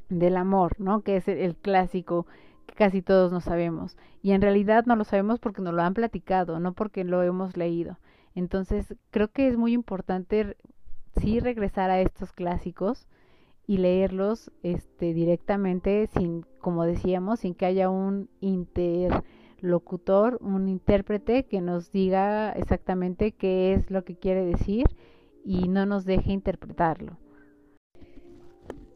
del 0.09 0.35
amor, 0.35 0.75
¿no? 0.79 1.01
Que 1.01 1.15
es 1.15 1.27
el, 1.29 1.55
clásico 1.55 2.25
casi 2.75 3.01
todos 3.01 3.31
no 3.31 3.41
sabemos. 3.41 3.97
Y 4.21 4.31
en 4.31 4.41
realidad 4.41 4.85
no 4.85 4.95
lo 4.95 5.03
sabemos 5.03 5.39
porque 5.39 5.61
nos 5.61 5.73
lo 5.73 5.81
han 5.81 5.93
platicado, 5.93 6.59
no 6.59 6.73
porque 6.73 7.03
lo 7.03 7.23
hemos 7.23 7.57
leído. 7.57 7.97
Entonces, 8.35 8.95
creo 9.11 9.29
que 9.29 9.47
es 9.47 9.57
muy 9.57 9.73
importante 9.73 10.55
sí 11.19 11.39
regresar 11.39 11.89
a 11.89 12.01
estos 12.01 12.31
clásicos 12.31 13.07
y 13.67 13.77
leerlos 13.77 14.51
este 14.63 15.13
directamente 15.13 16.07
sin 16.07 16.45
como 16.59 16.85
decíamos 16.85 17.41
sin 17.41 17.53
que 17.53 17.65
haya 17.65 17.89
un 17.89 18.29
interlocutor 18.39 20.39
un 20.41 20.67
intérprete 20.67 21.45
que 21.45 21.61
nos 21.61 21.91
diga 21.91 22.51
exactamente 22.53 23.31
qué 23.31 23.73
es 23.73 23.91
lo 23.91 24.03
que 24.03 24.15
quiere 24.15 24.45
decir 24.45 24.87
y 25.45 25.67
no 25.67 25.85
nos 25.85 26.05
deje 26.05 26.31
interpretarlo 26.31 27.17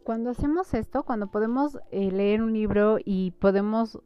cuando 0.03 0.29
hacemos 0.29 0.73
esto 0.73 1.03
cuando 1.03 1.27
podemos 1.27 1.79
eh, 1.91 2.11
leer 2.11 2.41
un 2.41 2.53
libro 2.53 2.97
y 3.03 3.31
podemos 3.31 3.99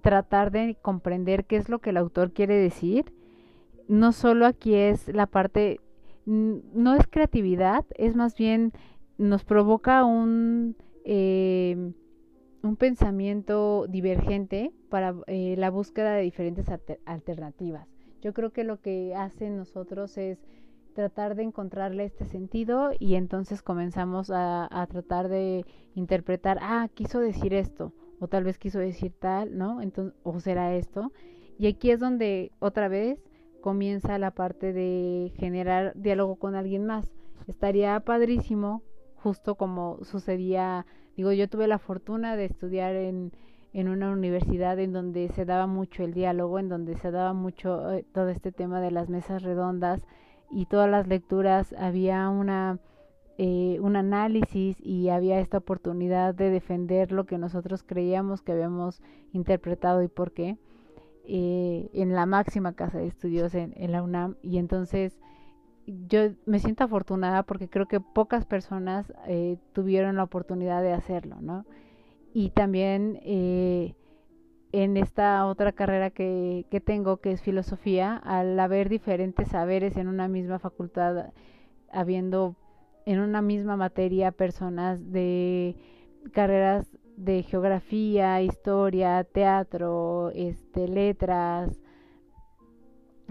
tratar 0.00 0.50
de 0.50 0.76
comprender 0.80 1.44
qué 1.44 1.56
es 1.56 1.68
lo 1.68 1.80
que 1.80 1.90
el 1.90 1.96
autor 1.96 2.32
quiere 2.32 2.54
decir 2.54 3.12
no 3.88 4.12
solo 4.12 4.46
aquí 4.46 4.74
es 4.74 5.08
la 5.08 5.26
parte 5.26 5.80
no 6.24 6.94
es 6.94 7.06
creatividad, 7.08 7.84
es 7.96 8.14
más 8.14 8.36
bien 8.36 8.72
nos 9.18 9.44
provoca 9.44 10.04
un, 10.04 10.76
eh, 11.04 11.92
un 12.62 12.76
pensamiento 12.76 13.86
divergente 13.88 14.72
para 14.88 15.14
eh, 15.26 15.56
la 15.58 15.70
búsqueda 15.70 16.14
de 16.14 16.22
diferentes 16.22 16.66
alternativas. 17.06 17.88
Yo 18.20 18.32
creo 18.32 18.50
que 18.50 18.64
lo 18.64 18.80
que 18.80 19.14
hace 19.16 19.50
nosotros 19.50 20.16
es 20.16 20.38
tratar 20.92 21.34
de 21.34 21.42
encontrarle 21.42 22.04
este 22.04 22.24
sentido 22.24 22.90
y 22.98 23.14
entonces 23.14 23.62
comenzamos 23.62 24.30
a, 24.30 24.68
a, 24.70 24.86
tratar 24.86 25.28
de 25.28 25.64
interpretar, 25.94 26.58
ah, 26.62 26.88
quiso 26.94 27.20
decir 27.20 27.54
esto, 27.54 27.92
o 28.20 28.28
tal 28.28 28.44
vez 28.44 28.58
quiso 28.58 28.78
decir 28.78 29.12
tal, 29.18 29.58
¿no? 29.58 29.80
Entonces, 29.82 30.14
o 30.22 30.38
será 30.40 30.74
esto. 30.74 31.12
Y 31.58 31.66
aquí 31.66 31.90
es 31.90 32.00
donde 32.00 32.52
otra 32.58 32.88
vez 32.88 33.18
comienza 33.60 34.18
la 34.18 34.32
parte 34.32 34.72
de 34.72 35.32
generar 35.36 35.92
diálogo 35.94 36.36
con 36.36 36.54
alguien 36.54 36.86
más. 36.86 37.10
Estaría 37.46 37.98
padrísimo, 38.00 38.82
justo 39.16 39.54
como 39.54 39.98
sucedía, 40.04 40.86
digo, 41.16 41.32
yo 41.32 41.48
tuve 41.48 41.66
la 41.66 41.78
fortuna 41.78 42.36
de 42.36 42.44
estudiar 42.44 42.94
en, 42.94 43.32
en 43.72 43.88
una 43.88 44.10
universidad 44.10 44.78
en 44.78 44.92
donde 44.92 45.28
se 45.28 45.44
daba 45.44 45.66
mucho 45.66 46.04
el 46.04 46.12
diálogo, 46.12 46.58
en 46.58 46.68
donde 46.68 46.96
se 46.96 47.10
daba 47.10 47.32
mucho 47.32 47.92
eh, 47.92 48.04
todo 48.12 48.28
este 48.28 48.52
tema 48.52 48.80
de 48.80 48.90
las 48.90 49.08
mesas 49.08 49.42
redondas 49.42 50.06
y 50.52 50.66
todas 50.66 50.90
las 50.90 51.06
lecturas, 51.08 51.74
había 51.78 52.28
una... 52.28 52.78
Eh, 53.38 53.78
un 53.80 53.96
análisis 53.96 54.76
y 54.78 55.08
había 55.08 55.40
esta 55.40 55.56
oportunidad 55.56 56.34
de 56.34 56.50
defender 56.50 57.12
lo 57.12 57.24
que 57.24 57.38
nosotros 57.38 57.82
creíamos 57.82 58.42
que 58.42 58.52
habíamos 58.52 59.00
interpretado 59.32 60.02
y 60.02 60.08
por 60.08 60.32
qué. 60.32 60.58
Eh, 61.24 61.88
en 61.92 62.14
la 62.14 62.26
máxima 62.26 62.72
casa 62.72 62.98
de 62.98 63.06
estudios 63.06 63.54
en, 63.54 63.72
la 63.92 64.02
UNAM 64.02 64.34
y 64.42 64.58
entonces 64.58 65.20
yo 65.86 66.32
me 66.46 66.58
siento 66.58 66.82
afortunada 66.82 67.44
porque 67.44 67.68
creo 67.68 67.86
que 67.86 68.00
pocas 68.00 68.44
personas 68.44 69.12
eh, 69.28 69.56
tuvieron 69.72 70.16
la 70.16 70.24
oportunidad 70.24 70.82
de 70.82 70.92
hacerlo, 70.92 71.36
¿no? 71.40 71.64
Y 72.34 72.50
también 72.50 73.20
eh, 73.22 73.94
en 74.72 74.96
esta 74.96 75.46
otra 75.46 75.72
carrera 75.72 76.10
que, 76.10 76.66
que 76.70 76.80
tengo, 76.80 77.18
que 77.18 77.32
es 77.32 77.42
filosofía, 77.42 78.16
al 78.16 78.58
haber 78.58 78.88
diferentes 78.88 79.48
saberes 79.48 79.96
en 79.96 80.08
una 80.08 80.28
misma 80.28 80.58
facultad, 80.58 81.32
habiendo 81.90 82.56
en 83.04 83.20
una 83.20 83.42
misma 83.42 83.76
materia 83.76 84.32
personas 84.32 85.12
de 85.12 85.76
carreras 86.32 86.96
de 87.16 87.42
geografía, 87.42 88.40
historia, 88.42 89.24
teatro, 89.24 90.30
este, 90.34 90.88
letras, 90.88 91.80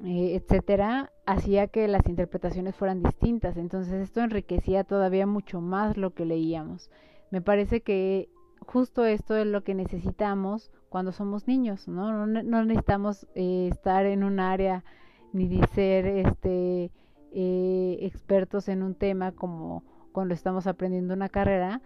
eh, 0.04 0.36
etcétera, 0.36 1.12
hacía 1.26 1.68
que 1.68 1.88
las 1.88 2.08
interpretaciones 2.08 2.76
fueran 2.76 3.02
distintas. 3.02 3.58
Entonces 3.58 3.94
esto 3.94 4.22
enriquecía 4.22 4.84
todavía 4.84 5.26
mucho 5.26 5.62
más 5.62 5.98
lo 5.98 6.14
que 6.14 6.26
leíamos. 6.26 6.90
Me 7.32 7.42
parece 7.42 7.82
que 7.82 8.30
justo 8.60 9.06
esto 9.06 9.36
es 9.36 9.48
lo 9.48 9.64
que 9.64 9.74
necesitamos 9.74 10.72
cuando 10.92 11.14
somos 11.14 11.48
niños, 11.48 11.88
¿no? 11.88 12.28
No, 12.28 12.66
necesitamos 12.66 13.26
eh, 13.34 13.70
estar 13.72 14.06
en 14.06 14.26
un 14.26 14.42
área 14.42 14.84
ni 15.32 15.48
de 15.48 15.66
ser 15.68 16.06
este, 16.06 16.92
eh, 17.32 17.98
expertos 18.02 18.68
en 18.68 18.84
un 18.84 18.94
tema 18.94 19.32
como 19.32 19.86
cuando 20.12 20.34
estamos 20.34 20.68
aprendiendo 20.68 21.14
una 21.14 21.30
carrera, 21.30 21.82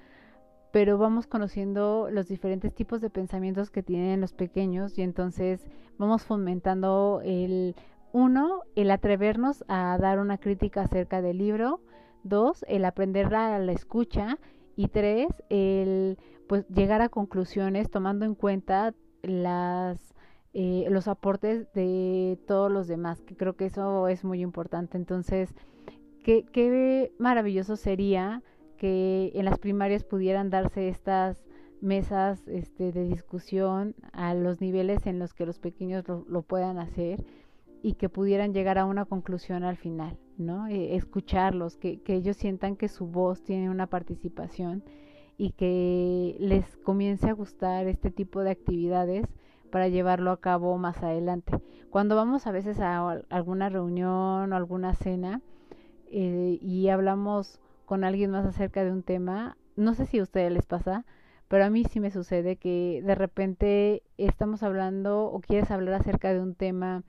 pero 0.72 0.98
vamos 0.98 1.28
conociendo 1.28 2.10
los 2.10 2.28
diferentes 2.28 2.74
tipos 2.74 3.00
de 3.00 3.12
pensamientos 3.12 3.70
que 3.70 3.84
tienen 3.84 4.22
los 4.22 4.34
pequeños 4.34 4.98
y 4.98 5.04
entonces 5.04 5.64
vamos 6.00 6.24
fomentando 6.24 7.22
el 7.24 7.76
uno, 8.12 8.62
el 8.76 8.90
atrevernos 8.90 9.64
a 9.68 10.00
dar 10.02 10.18
una 10.18 10.40
crítica 10.40 10.82
acerca 10.82 11.22
del 11.22 11.38
libro, 11.38 11.80
dos, 12.24 12.66
el 12.68 12.84
aprender 12.86 13.36
a 13.36 13.60
la 13.60 13.72
escucha 13.72 14.40
y 14.76 14.88
tres, 14.88 15.28
el 15.50 16.18
pues 16.48 16.68
llegar 16.70 17.02
a 17.02 17.10
conclusiones 17.10 17.90
tomando 17.90 18.26
en 18.26 18.36
cuenta 18.36 18.94
las 19.24 20.16
eh, 20.58 20.88
los 20.90 21.10
aportes 21.10 21.70
de 21.74 22.40
todos 22.48 22.72
los 22.72 22.88
demás, 22.88 23.22
que 23.22 23.36
creo 23.36 23.58
que 23.58 23.66
eso 23.66 24.08
es 24.08 24.24
muy 24.24 24.42
importante. 24.42 24.96
Entonces, 24.96 25.54
qué, 26.24 26.46
qué 26.46 27.12
maravilloso 27.20 27.76
sería 27.76 28.42
que 28.78 29.34
en 29.36 29.44
las 29.44 29.60
primarias 29.60 30.06
pudieran 30.06 30.50
darse 30.50 30.88
estas 30.88 31.44
mesas 31.82 32.48
este, 32.48 32.94
de 32.94 33.04
discusión 33.04 33.96
a 34.14 34.34
los 34.34 34.62
niveles 34.62 35.06
en 35.08 35.20
los 35.20 35.34
que 35.34 35.46
los 35.46 35.60
pequeños 35.60 36.06
lo, 36.08 36.42
puedan 36.42 36.78
hacer 36.78 37.26
y 37.84 37.96
que 37.96 38.08
pudieran 38.08 38.54
llegar 38.54 38.78
a 38.78 38.86
una 38.86 39.04
conclusión 39.04 39.66
al 39.66 39.76
final, 39.76 40.18
¿no? 40.38 40.68
Eh, 40.68 40.96
escucharlos, 40.96 41.76
que, 41.76 42.02
que 42.02 42.16
ellos 42.16 42.38
sientan 42.38 42.78
que 42.78 42.88
su 42.88 43.08
voz 43.08 43.44
tiene 43.44 43.70
una 43.70 43.88
participación 43.88 44.86
y 45.38 45.52
que 45.52 46.36
les 46.40 46.78
comience 46.78 47.30
a 47.30 47.34
gustar 47.34 47.88
este 47.88 48.12
tipo 48.12 48.42
de 48.42 48.52
actividades 48.52 49.28
para 49.72 49.88
llevarlo 49.88 50.32
a 50.32 50.40
cabo 50.40 50.78
más 50.78 51.04
adelante. 51.04 51.60
Cuando 51.90 52.16
vamos 52.16 52.48
a 52.48 52.52
veces 52.52 52.80
a 52.80 53.22
alguna 53.30 53.70
reunión 53.70 54.54
o 54.54 54.56
alguna 54.56 54.94
cena 54.94 55.42
eh, 56.12 56.58
y 56.62 56.90
hablamos 56.90 57.60
con 57.86 58.04
alguien 58.04 58.32
más 58.32 58.46
acerca 58.46 58.84
de 58.84 58.92
un 58.92 59.04
tema, 59.04 59.58
no 59.76 59.94
sé 59.94 60.06
si 60.06 60.20
a 60.20 60.24
ustedes 60.24 60.52
les 60.52 60.66
pasa, 60.66 61.06
pero 61.48 61.66
a 61.66 61.70
mí 61.70 61.84
sí 61.84 62.00
me 62.00 62.12
sucede 62.12 62.56
que 62.56 63.02
de 63.06 63.16
repente 63.16 64.04
estamos 64.18 64.64
hablando 64.64 65.26
o 65.26 65.40
quieres 65.42 65.70
hablar 65.72 65.96
acerca 65.96 66.34
de 66.34 66.40
un 66.40 66.56
tema 66.56 67.04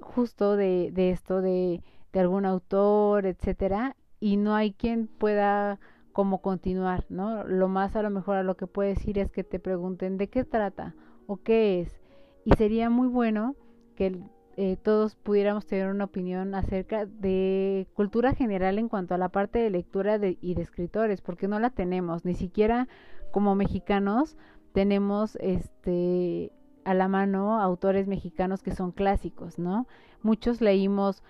justo 0.00 0.56
de, 0.56 0.90
de 0.92 1.10
esto, 1.10 1.40
de, 1.40 1.82
de 2.12 2.20
algún 2.20 2.44
autor, 2.44 3.26
etcétera, 3.26 3.96
y 4.18 4.36
no 4.36 4.54
hay 4.54 4.72
quien 4.72 5.06
pueda 5.06 5.78
como 6.12 6.42
continuar, 6.42 7.04
¿no? 7.08 7.44
Lo 7.44 7.68
más 7.68 7.96
a 7.96 8.02
lo 8.02 8.10
mejor 8.10 8.36
a 8.36 8.42
lo 8.42 8.56
que 8.56 8.66
puedes 8.66 8.98
decir 8.98 9.18
es 9.18 9.30
que 9.30 9.44
te 9.44 9.58
pregunten 9.58 10.16
de 10.16 10.28
qué 10.28 10.44
trata 10.44 10.94
o 11.26 11.36
qué 11.36 11.80
es. 11.80 12.00
Y 12.44 12.52
sería 12.56 12.90
muy 12.90 13.08
bueno 13.08 13.54
que 13.94 14.18
eh, 14.56 14.76
todos 14.76 15.14
pudiéramos 15.14 15.66
tener 15.66 15.88
una 15.88 16.04
opinión 16.04 16.54
acerca 16.54 17.06
de 17.06 17.86
cultura 17.94 18.34
general 18.34 18.78
en 18.78 18.88
cuanto 18.88 19.14
a 19.14 19.18
la 19.18 19.28
parte 19.28 19.58
de 19.58 19.70
lectura 19.70 20.18
y 20.40 20.54
de 20.54 20.62
escritores, 20.62 21.20
porque 21.20 21.48
no 21.48 21.60
la 21.60 21.70
tenemos, 21.70 22.24
ni 22.24 22.34
siquiera 22.34 22.88
como 23.30 23.54
mexicanos 23.54 24.36
tenemos 24.72 25.36
este 25.36 26.52
a 26.84 26.94
la 26.94 27.08
mano 27.08 27.60
autores 27.60 28.06
mexicanos 28.06 28.62
que 28.62 28.74
son 28.74 28.92
clásicos, 28.92 29.58
¿no? 29.58 29.86
Muchos 30.22 30.60
leímos 30.60 31.22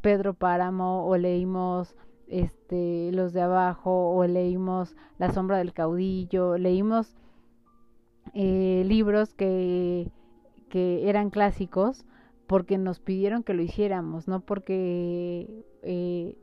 Pedro 0.00 0.34
Páramo 0.34 1.06
o 1.06 1.16
leímos 1.16 1.94
este 2.28 3.10
los 3.12 3.32
de 3.32 3.42
abajo 3.42 4.10
o 4.10 4.26
leímos 4.26 4.96
La 5.18 5.32
sombra 5.32 5.58
del 5.58 5.72
caudillo, 5.72 6.58
leímos 6.58 7.14
eh, 8.32 8.84
libros 8.86 9.34
que, 9.34 10.10
que 10.68 11.08
eran 11.08 11.30
clásicos 11.30 12.04
porque 12.46 12.78
nos 12.78 13.00
pidieron 13.00 13.42
que 13.42 13.54
lo 13.54 13.62
hiciéramos, 13.62 14.28
no 14.28 14.40
porque 14.40 15.64
eh, 15.82 16.36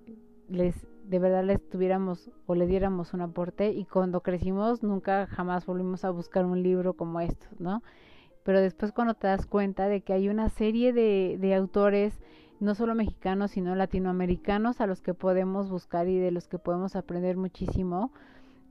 les 0.50 0.88
de 1.04 1.20
verdad 1.20 1.44
les 1.44 1.68
tuviéramos 1.70 2.32
o 2.46 2.56
le 2.56 2.68
diéramos 2.68 3.14
un 3.14 3.22
aporte 3.22 3.72
y 3.72 3.86
cuando 3.86 4.22
crecimos 4.22 4.82
nunca 4.82 5.28
jamás 5.28 5.66
volvimos 5.66 6.06
a 6.06 6.10
buscar 6.12 6.46
un 6.46 6.64
libro 6.64 6.94
como 6.94 7.20
estos, 7.20 7.60
¿no? 7.60 7.84
Pero 8.44 8.62
después 8.62 8.94
cuando 8.94 9.14
te 9.14 9.28
das 9.28 9.46
cuenta 9.46 9.88
de 9.88 10.02
que 10.02 10.14
hay 10.14 10.30
una 10.30 10.50
serie 10.50 10.94
de, 10.94 11.38
de 11.40 11.54
autores, 11.54 12.20
no 12.62 12.76
solo 12.76 12.94
mexicanos, 12.96 13.52
sino 13.52 13.76
latinoamericanos 13.76 14.82
a 14.82 14.88
los 14.88 15.02
que 15.02 15.16
podemos 15.16 15.70
buscar 15.70 16.08
y 16.08 16.20
de 16.20 16.32
los 16.32 16.48
que 16.48 16.60
podemos 16.60 16.96
aprender 16.96 17.36
muchísimo, 17.36 18.12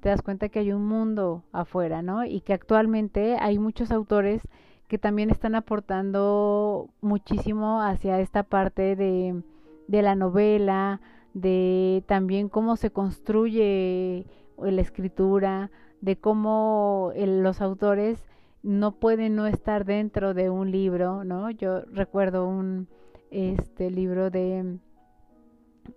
te 0.00 0.09
das 0.09 0.22
cuenta 0.22 0.48
que 0.48 0.61
hay 0.61 0.72
un 0.72 0.87
mundo 0.87 1.42
afuera, 1.53 2.00
¿no? 2.00 2.24
Y 2.24 2.40
que 2.40 2.55
actualmente 2.55 3.37
hay 3.38 3.59
muchos 3.59 3.90
autores 3.90 4.42
que 4.87 4.96
también 4.96 5.29
están 5.29 5.57
aportando 5.57 6.88
muchísimo 7.00 7.83
hacia 7.83 8.20
esta 8.20 8.44
parte 8.44 8.94
de, 8.94 9.42
de 9.88 10.03
la 10.03 10.14
novela, 10.14 11.00
de 11.35 12.05
también 12.07 12.48
cómo 12.48 12.76
se 12.76 12.90
construye 12.90 14.24
la 14.57 14.81
escritura, 14.81 15.70
de 16.00 16.16
cómo 16.16 17.12
los 17.16 17.61
autores 17.61 18.24
no 18.62 18.92
pueden 18.92 19.35
no 19.35 19.46
estar 19.48 19.85
dentro 19.85 20.33
de 20.33 20.48
un 20.48 20.70
libro, 20.70 21.24
¿no? 21.24 21.50
Yo 21.50 21.81
recuerdo 21.92 22.46
un 22.46 22.87
este 23.31 23.90
libro 23.90 24.31
de 24.31 24.79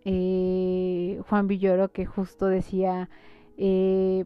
eh, 0.05 1.21
Juan 1.27 1.47
Villoro 1.47 1.91
que 1.91 2.05
justo 2.05 2.47
decía 2.47 3.09
eh, 3.57 4.25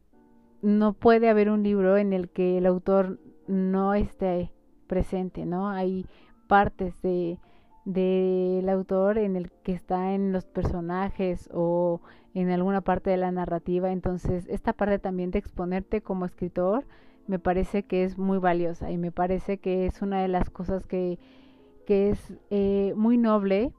no 0.61 0.93
puede 0.93 1.29
haber 1.29 1.49
un 1.49 1.63
libro 1.63 1.97
en 1.97 2.13
el 2.13 2.29
que 2.29 2.57
el 2.57 2.65
autor 2.65 3.19
no 3.47 3.93
esté 3.93 4.51
presente, 4.87 5.45
¿no? 5.45 5.69
Hay 5.69 6.05
partes 6.47 7.01
de 7.01 7.39
del 7.85 8.67
autor 8.67 9.17
en 9.17 9.37
el 9.37 9.49
que 9.63 9.71
está 9.71 10.13
en 10.13 10.33
los 10.33 10.45
personajes 10.45 11.49
o 11.53 12.01
en 12.33 12.49
alguna 12.49 12.81
parte 12.81 13.09
de 13.09 13.15
la 13.15 13.31
narrativa. 13.31 13.93
Entonces, 13.93 14.45
esta 14.49 14.73
parte 14.73 14.99
también 14.99 15.31
de 15.31 15.39
exponerte 15.39 16.01
como 16.01 16.25
escritor 16.25 16.85
me 17.27 17.39
parece 17.39 17.83
que 17.83 18.03
es 18.03 18.17
muy 18.17 18.39
valiosa 18.39 18.91
y 18.91 18.97
me 18.97 19.13
parece 19.13 19.59
que 19.59 19.85
es 19.85 20.01
una 20.01 20.21
de 20.21 20.27
las 20.27 20.49
cosas 20.49 20.85
que, 20.85 21.17
que 21.87 22.09
es 22.09 22.33
eh, 22.49 22.93
muy 22.97 23.17
noble, 23.17 23.71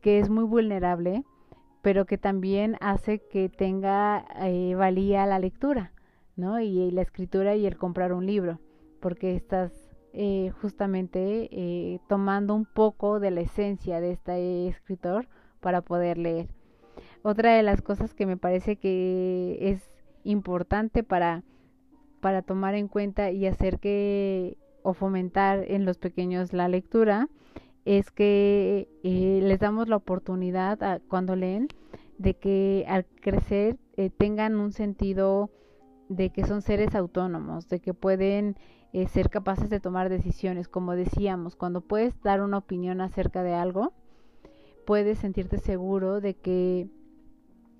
que 0.00 0.18
es 0.18 0.28
muy 0.28 0.42
vulnerable, 0.42 1.22
pero 1.80 2.04
que 2.04 2.18
también 2.18 2.76
hace 2.80 3.20
que 3.20 3.48
tenga 3.48 4.26
eh, 4.40 4.74
valía 4.74 5.24
la 5.26 5.38
lectura, 5.38 5.92
¿no? 6.34 6.58
Y, 6.58 6.90
la 6.90 7.02
escritura 7.02 7.54
y 7.54 7.64
el 7.64 7.76
comprar 7.76 8.12
un 8.12 8.26
libro, 8.26 8.58
porque 8.98 9.36
estás 9.36 9.96
eh, 10.12 10.50
justamente 10.60 12.00
tomando 12.08 12.52
un 12.52 12.64
poco 12.64 13.20
de 13.20 13.30
la 13.30 13.42
esencia 13.42 14.00
de 14.00 14.10
este 14.10 14.66
escritor 14.66 15.28
para 15.60 15.82
poder 15.82 16.18
leer. 16.18 16.48
Otra 17.22 17.54
de 17.54 17.62
las 17.62 17.80
cosas 17.80 18.12
que 18.12 18.26
me 18.26 18.36
parece 18.36 18.74
que 18.74 19.56
es 19.60 19.88
importante 20.24 21.04
para, 21.04 21.44
para 22.20 22.42
tomar 22.42 22.74
en 22.74 22.88
cuenta 22.88 23.30
y 23.30 23.46
hacer 23.46 23.78
que 23.78 24.58
o 24.86 24.94
fomentar 24.94 25.64
en 25.66 25.84
los 25.84 25.98
pequeños 25.98 26.52
la 26.52 26.68
lectura 26.68 27.28
es 27.84 28.12
que 28.12 28.88
eh, 29.02 29.40
les 29.42 29.58
damos 29.58 29.88
la 29.88 29.96
oportunidad 29.96 31.02
cuando 31.08 31.34
leen 31.34 31.66
de 32.18 32.34
que 32.34 32.84
al 32.86 33.04
crecer 33.04 33.78
tengan 34.16 34.54
un 34.54 34.72
sentido 34.72 35.50
de 36.08 36.30
que 36.30 36.44
son 36.44 36.62
seres 36.62 36.94
autónomos, 36.94 37.68
de 37.68 37.80
que 37.80 37.94
pueden 37.94 38.56
eh, 38.92 39.08
ser 39.08 39.28
capaces 39.28 39.70
de 39.70 39.80
tomar 39.80 40.08
decisiones. 40.08 40.68
Como 40.68 40.92
decíamos, 40.94 41.56
cuando 41.56 41.80
puedes 41.80 42.20
dar 42.22 42.42
una 42.42 42.58
opinión 42.58 43.00
acerca 43.00 43.42
de 43.42 43.54
algo, 43.54 43.92
puedes 44.84 45.18
sentirte 45.18 45.58
seguro 45.58 46.20
de 46.20 46.34
que 46.34 46.86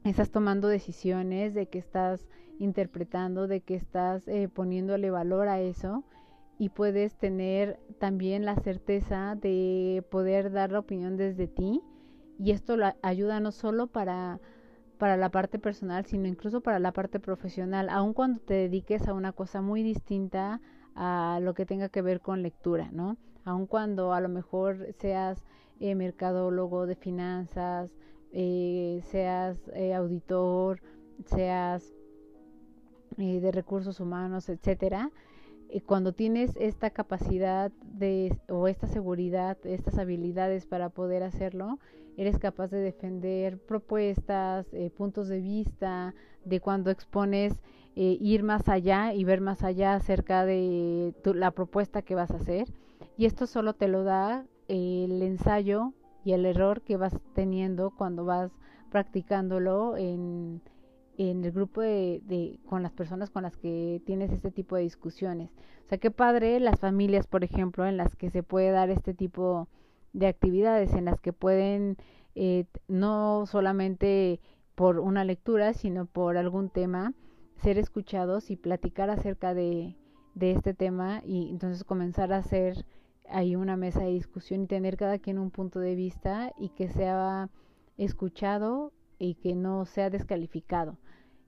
estás 0.03 0.33
tomando 0.33 0.66
decisiones, 0.66 1.55
de 1.55 1.69
que 1.69 1.79
estás 1.79 2.27
interpretando, 2.59 3.47
de 3.47 3.61
que 3.61 3.77
estás 3.77 4.27
eh, 4.27 4.49
poniéndole 4.49 5.11
valor 5.11 5.47
a 5.47 5.61
eso 5.61 6.03
y 6.59 6.71
puedes 6.71 7.14
tener 7.16 7.79
también 7.99 8.45
la 8.45 8.57
certeza 8.57 9.37
de 9.37 10.05
poder 10.11 10.53
dar 10.53 10.73
la 10.73 10.79
opinión 10.79 11.16
desde 11.16 11.47
ti 11.47 11.83
y 12.38 12.51
esto 12.53 12.77
ayuda 13.03 13.40
no 13.40 13.53
solo 13.53 13.87
para 13.87 14.40
para 14.99 15.16
la 15.16 15.31
parte 15.31 15.59
personal, 15.59 16.07
sino 16.07 16.27
incluso 16.27 16.61
para 16.61 16.79
la 16.79 16.92
parte 16.92 17.21
profesional, 17.21 17.88
aun 17.90 18.12
cuando 18.14 18.40
te 18.40 18.55
dediques 18.55 19.07
a 19.09 19.14
una 19.14 19.33
cosa 19.33 19.61
muy 19.61 19.83
distinta 19.83 20.61
a 20.95 21.38
lo 21.42 21.55
que 21.55 21.66
tenga 21.66 21.88
que 21.88 22.03
ver 22.03 22.21
con 22.21 22.42
lectura, 22.42 22.88
¿no? 22.92 23.16
Aun 23.45 23.66
cuando 23.66 24.12
a 24.12 24.21
lo 24.21 24.29
mejor 24.29 24.95
seas 24.99 25.45
eh, 25.81 25.95
mercadólogo 25.95 26.87
de 26.87 26.97
finanzas, 26.97 27.90
eh, 28.33 29.01
seas 29.05 29.59
eh, 29.75 29.95
auditor, 29.95 30.81
seas 31.27 31.92
de 33.16 33.51
recursos 33.51 34.01
humanos, 34.01 34.51
etcétera, 34.51 35.11
cuando 35.85 36.12
tienes 36.12 36.57
esta 36.57 36.90
capacidad 36.90 37.70
de 37.83 38.37
o 38.48 38.68
esta 38.68 38.87
seguridad, 38.87 39.57
estas 39.64 39.98
habilidades 39.98 40.66
para 40.66 40.88
poder 40.88 41.22
hacerlo, 41.22 41.79
eres 42.16 42.38
capaz 42.38 42.68
de 42.68 42.79
defender 42.79 43.59
propuestas, 43.59 44.66
puntos 44.96 45.29
de 45.29 45.40
vista, 45.40 46.14
de 46.44 46.61
cuando 46.61 46.90
expones 46.90 47.61
eh, 47.98 48.18
ir 48.20 48.42
más 48.42 48.68
allá 48.68 49.14
y 49.14 49.24
ver 49.24 49.40
más 49.40 49.62
allá 49.62 49.94
acerca 49.94 50.44
de 50.44 51.14
la 51.24 51.50
propuesta 51.50 52.02
que 52.02 52.14
vas 52.14 52.31
a 52.31 52.37
hacer. 52.37 52.68
Y 53.16 53.24
esto 53.24 53.46
solo 53.46 53.72
te 53.72 53.88
lo 53.88 54.05
da 54.05 54.44
el 54.68 55.22
ensayo 55.22 55.94
y 56.22 56.33
el 56.33 56.44
error 56.44 56.83
que 56.83 56.98
vas 56.98 57.16
teniendo 57.35 57.90
cuando 57.90 58.26
vas 58.26 58.50
practicándolo 58.90 59.96
en, 59.96 60.61
en 61.18 61.44
el 61.44 61.52
grupo 61.52 61.81
de, 61.81 62.20
de, 62.24 62.59
con 62.66 62.83
las 62.83 62.92
personas 62.92 63.31
con 63.31 63.42
las 63.42 63.57
que 63.57 64.02
tienes 64.05 64.31
este 64.33 64.50
tipo 64.50 64.76
de 64.76 64.83
discusiones. 64.83 65.50
O 65.85 65.88
sea, 65.88 65.98
qué 65.98 66.11
padre 66.11 66.61
las 66.61 66.79
familias, 66.79 67.26
por 67.26 67.44
ejemplo, 67.44 67.87
en 67.87 67.96
las 67.96 68.14
que 68.16 68.31
se 68.31 68.42
puede 68.42 68.70
dar 68.70 68.90
este 68.90 69.14
tipo 69.14 69.68
de 70.12 70.26
actividades, 70.26 70.94
en 70.94 71.05
las 71.05 71.20
que 71.20 71.33
pueden 71.33 71.96
eh, 72.35 72.66
no 72.88 73.46
solamente 73.46 74.40
por 74.74 74.98
una 75.00 75.24
lectura, 75.24 75.72
sino 75.72 76.07
por 76.07 76.37
algún 76.37 76.68
tema, 76.70 77.14
ser 77.62 77.79
escuchados 77.79 78.50
y 78.50 78.57
platicar 78.57 79.09
acerca 79.09 79.55
de, 79.55 79.96
de 80.35 80.52
este 80.52 80.74
tema 80.74 81.22
y 81.24 81.48
entonces 81.50 81.83
comenzar 81.83 82.33
a 82.33 82.38
hacer 82.38 82.85
ahí 83.29 83.57
una 83.57 83.76
mesa 83.76 84.00
de 84.00 84.11
discusión 84.11 84.62
y 84.62 84.66
tener 84.66 84.96
cada 84.96 85.18
quien 85.18 85.38
un 85.38 85.50
punto 85.50 85.81
de 85.81 85.94
vista 85.94 86.52
y 86.59 86.68
que 86.68 86.88
sea 86.88 87.48
escuchado 87.96 88.92
y 89.18 89.35
que 89.35 89.55
no 89.55 89.85
sea 89.85 90.11
descalificado. 90.11 90.98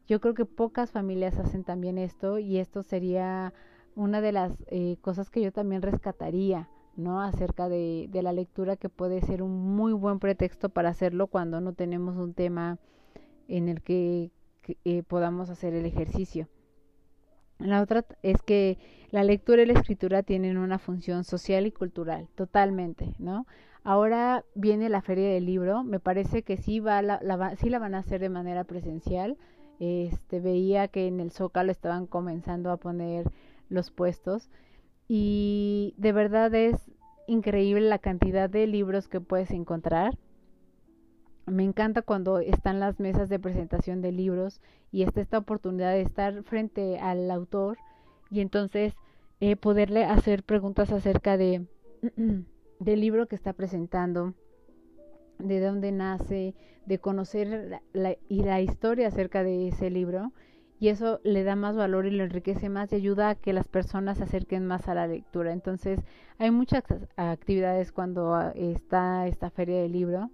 Yo 0.06 0.20
creo 0.20 0.34
que 0.34 0.46
pocas 0.46 0.90
familias 0.90 1.38
hacen 1.38 1.64
también 1.64 1.98
esto 1.98 2.38
y 2.38 2.58
esto 2.58 2.82
sería 2.82 3.52
una 3.94 4.20
de 4.20 4.32
las 4.32 4.52
eh, 4.68 4.96
cosas 5.00 5.28
que 5.28 5.42
yo 5.42 5.52
también 5.52 5.82
rescataría, 5.82 6.68
¿no? 6.96 7.20
Acerca 7.20 7.68
de, 7.68 8.08
la 8.12 8.32
lectura 8.32 8.76
que 8.76 8.88
puede 8.88 9.20
ser 9.20 9.42
un 9.42 9.76
muy 9.76 9.92
buen 9.92 10.18
pretexto 10.18 10.68
para 10.70 10.90
hacerlo 10.90 11.26
cuando 11.26 11.60
no 11.60 11.74
tenemos 11.74 12.16
un 12.16 12.32
tema 12.32 12.78
en 13.48 13.68
el 13.68 13.82
que 13.82 14.30
eh, 14.84 15.02
podamos 15.02 15.50
hacer 15.50 15.74
el 15.74 15.84
ejercicio. 15.84 16.48
La 17.58 17.82
otra 17.82 18.04
es 18.22 18.40
que 18.42 18.78
la 19.10 19.24
lectura 19.24 19.62
y 19.62 19.66
la 19.66 19.72
escritura 19.72 20.22
tienen 20.22 20.58
una 20.58 20.78
función 20.78 21.24
social 21.24 21.66
y 21.66 21.72
cultural, 21.72 22.28
totalmente, 22.34 23.14
¿no? 23.18 23.46
Ahora 23.84 24.44
viene 24.54 24.88
la 24.88 25.02
feria 25.02 25.30
del 25.30 25.46
libro, 25.46 25.82
me 25.82 25.98
parece 25.98 26.42
que 26.42 26.56
sí, 26.56 26.80
va 26.80 27.00
la, 27.02 27.20
la, 27.22 27.56
sí 27.56 27.70
la 27.70 27.78
van 27.78 27.94
a 27.94 27.98
hacer 27.98 28.20
de 28.20 28.28
manera 28.28 28.64
presencial. 28.64 29.36
Este, 29.80 30.40
veía 30.40 30.88
que 30.88 31.06
en 31.06 31.20
el 31.20 31.30
Zócalo 31.30 31.70
estaban 31.70 32.06
comenzando 32.06 32.70
a 32.70 32.76
poner 32.76 33.30
los 33.68 33.90
puestos 33.90 34.50
y 35.06 35.94
de 35.96 36.12
verdad 36.12 36.52
es 36.54 36.90
increíble 37.28 37.88
la 37.88 37.98
cantidad 37.98 38.50
de 38.50 38.66
libros 38.66 39.08
que 39.08 39.20
puedes 39.20 39.50
encontrar 39.52 40.18
me 41.50 41.64
encanta 41.64 42.02
cuando 42.02 42.38
están 42.38 42.80
las 42.80 43.00
mesas 43.00 43.28
de 43.28 43.38
presentación 43.38 44.00
de 44.02 44.12
libros 44.12 44.60
y 44.92 45.02
está 45.02 45.20
esta 45.20 45.38
oportunidad 45.38 45.92
de 45.92 46.02
estar 46.02 46.42
frente 46.42 46.98
al 46.98 47.30
autor 47.30 47.78
y 48.30 48.40
entonces 48.40 48.94
eh, 49.40 49.56
poderle 49.56 50.04
hacer 50.04 50.42
preguntas 50.42 50.92
acerca 50.92 51.36
de 51.36 51.66
del 52.80 53.00
libro 53.00 53.26
que 53.26 53.34
está 53.34 53.52
presentando, 53.52 54.34
de 55.38 55.60
dónde 55.60 55.90
nace, 55.92 56.54
de 56.86 56.98
conocer 56.98 57.80
la, 57.92 58.16
y 58.28 58.42
la 58.42 58.60
historia 58.60 59.08
acerca 59.08 59.42
de 59.42 59.68
ese 59.68 59.90
libro 59.90 60.32
y 60.80 60.88
eso 60.88 61.20
le 61.24 61.42
da 61.42 61.56
más 61.56 61.76
valor 61.76 62.06
y 62.06 62.10
lo 62.10 62.22
enriquece 62.22 62.68
más 62.68 62.92
y 62.92 62.96
ayuda 62.96 63.30
a 63.30 63.34
que 63.34 63.52
las 63.52 63.66
personas 63.66 64.18
se 64.18 64.24
acerquen 64.24 64.64
más 64.64 64.88
a 64.88 64.94
la 64.94 65.08
lectura. 65.08 65.52
Entonces 65.52 66.00
hay 66.38 66.52
muchas 66.52 66.84
actividades 67.16 67.90
cuando 67.90 68.34
ah, 68.34 68.52
está 68.54 69.26
esta 69.26 69.50
feria 69.50 69.82
del 69.82 69.92
libro 69.92 70.30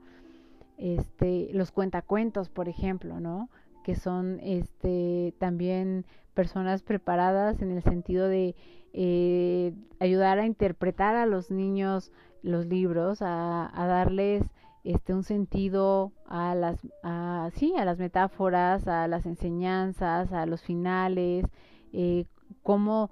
este, 0.78 1.48
los 1.52 1.70
cuentacuentos, 1.70 2.48
por 2.48 2.68
ejemplo, 2.68 3.20
¿no? 3.20 3.48
Que 3.84 3.94
son 3.94 4.40
este, 4.42 5.34
también 5.38 6.04
personas 6.34 6.82
preparadas 6.82 7.62
en 7.62 7.70
el 7.70 7.82
sentido 7.82 8.28
de 8.28 8.54
eh, 8.92 9.72
ayudar 10.00 10.38
a 10.38 10.46
interpretar 10.46 11.14
a 11.16 11.26
los 11.26 11.50
niños 11.50 12.12
los 12.42 12.66
libros, 12.66 13.22
a, 13.22 13.70
darles 13.74 14.44
este 14.84 15.14
un 15.14 15.22
sentido 15.22 16.12
a 16.26 16.54
las 16.54 16.78
a, 17.02 17.48
sí 17.54 17.72
a 17.78 17.86
las 17.86 17.98
metáforas 17.98 18.86
a 18.86 19.08
las 19.08 19.24
enseñanzas 19.24 20.30
a 20.30 20.44
los 20.44 20.62
finales 20.62 21.46
eh, 21.94 22.26
como 22.62 23.10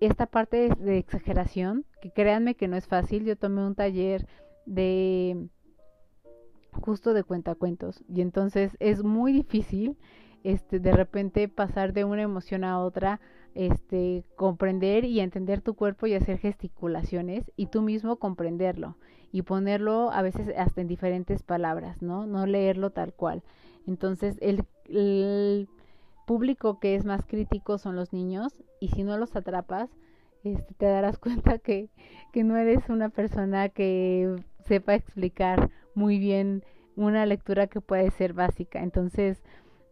esta 0.00 0.26
parte 0.26 0.70
de 0.76 0.98
exageración 0.98 1.84
que 2.02 2.10
créanme 2.10 2.56
que 2.56 2.66
no 2.66 2.76
es 2.76 2.88
fácil 2.88 3.24
yo 3.24 3.36
tomé 3.36 3.64
un 3.64 3.76
taller 3.76 4.26
de 4.66 5.46
justo 6.74 7.14
de 7.14 7.24
cuentacuentos 7.24 8.02
y 8.08 8.20
entonces 8.20 8.76
es 8.80 9.02
muy 9.02 9.32
difícil 9.32 9.96
este 10.42 10.78
de 10.78 10.92
repente 10.92 11.48
pasar 11.48 11.92
de 11.92 12.04
una 12.04 12.22
emoción 12.22 12.64
a 12.64 12.80
otra 12.80 13.20
este, 13.54 14.24
comprender 14.36 15.04
y 15.04 15.20
entender 15.20 15.60
tu 15.60 15.74
cuerpo 15.74 16.06
y 16.06 16.14
hacer 16.14 16.38
gesticulaciones 16.38 17.50
y 17.56 17.66
tú 17.66 17.82
mismo 17.82 18.16
comprenderlo 18.16 18.96
y 19.32 19.42
ponerlo 19.42 20.10
a 20.12 20.22
veces 20.22 20.52
hasta 20.56 20.80
en 20.80 20.88
diferentes 20.88 21.42
palabras, 21.42 22.02
¿no? 22.02 22.26
No 22.26 22.46
leerlo 22.46 22.90
tal 22.90 23.12
cual. 23.14 23.42
Entonces, 23.86 24.36
el, 24.40 24.64
el 24.88 25.68
público 26.26 26.78
que 26.78 26.94
es 26.94 27.04
más 27.04 27.24
crítico 27.26 27.78
son 27.78 27.96
los 27.96 28.12
niños 28.12 28.54
y 28.80 28.88
si 28.88 29.02
no 29.02 29.18
los 29.18 29.34
atrapas, 29.36 29.90
este, 30.42 30.74
te 30.74 30.86
darás 30.86 31.18
cuenta 31.20 31.58
que, 31.58 31.90
que 32.32 32.44
no 32.44 32.56
eres 32.56 32.88
una 32.88 33.08
persona 33.08 33.68
que 33.68 34.36
sepa 34.60 34.94
explicar 34.94 35.70
muy 35.94 36.18
bien 36.18 36.64
una 36.96 37.26
lectura 37.26 37.66
que 37.66 37.80
puede 37.80 38.10
ser 38.10 38.32
básica. 38.32 38.82
Entonces, 38.82 39.42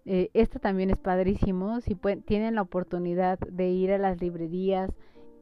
eh, 0.05 0.31
esto 0.35 0.59
también 0.59 0.91
es 0.91 0.99
padrísimo. 0.99 1.81
Si 1.81 1.95
tienen 2.25 2.55
la 2.57 2.63
oportunidad 2.63 3.39
de 3.39 3.71
ir 3.71 3.93
a 3.93 3.99
las 3.99 4.21
librerías 4.21 4.91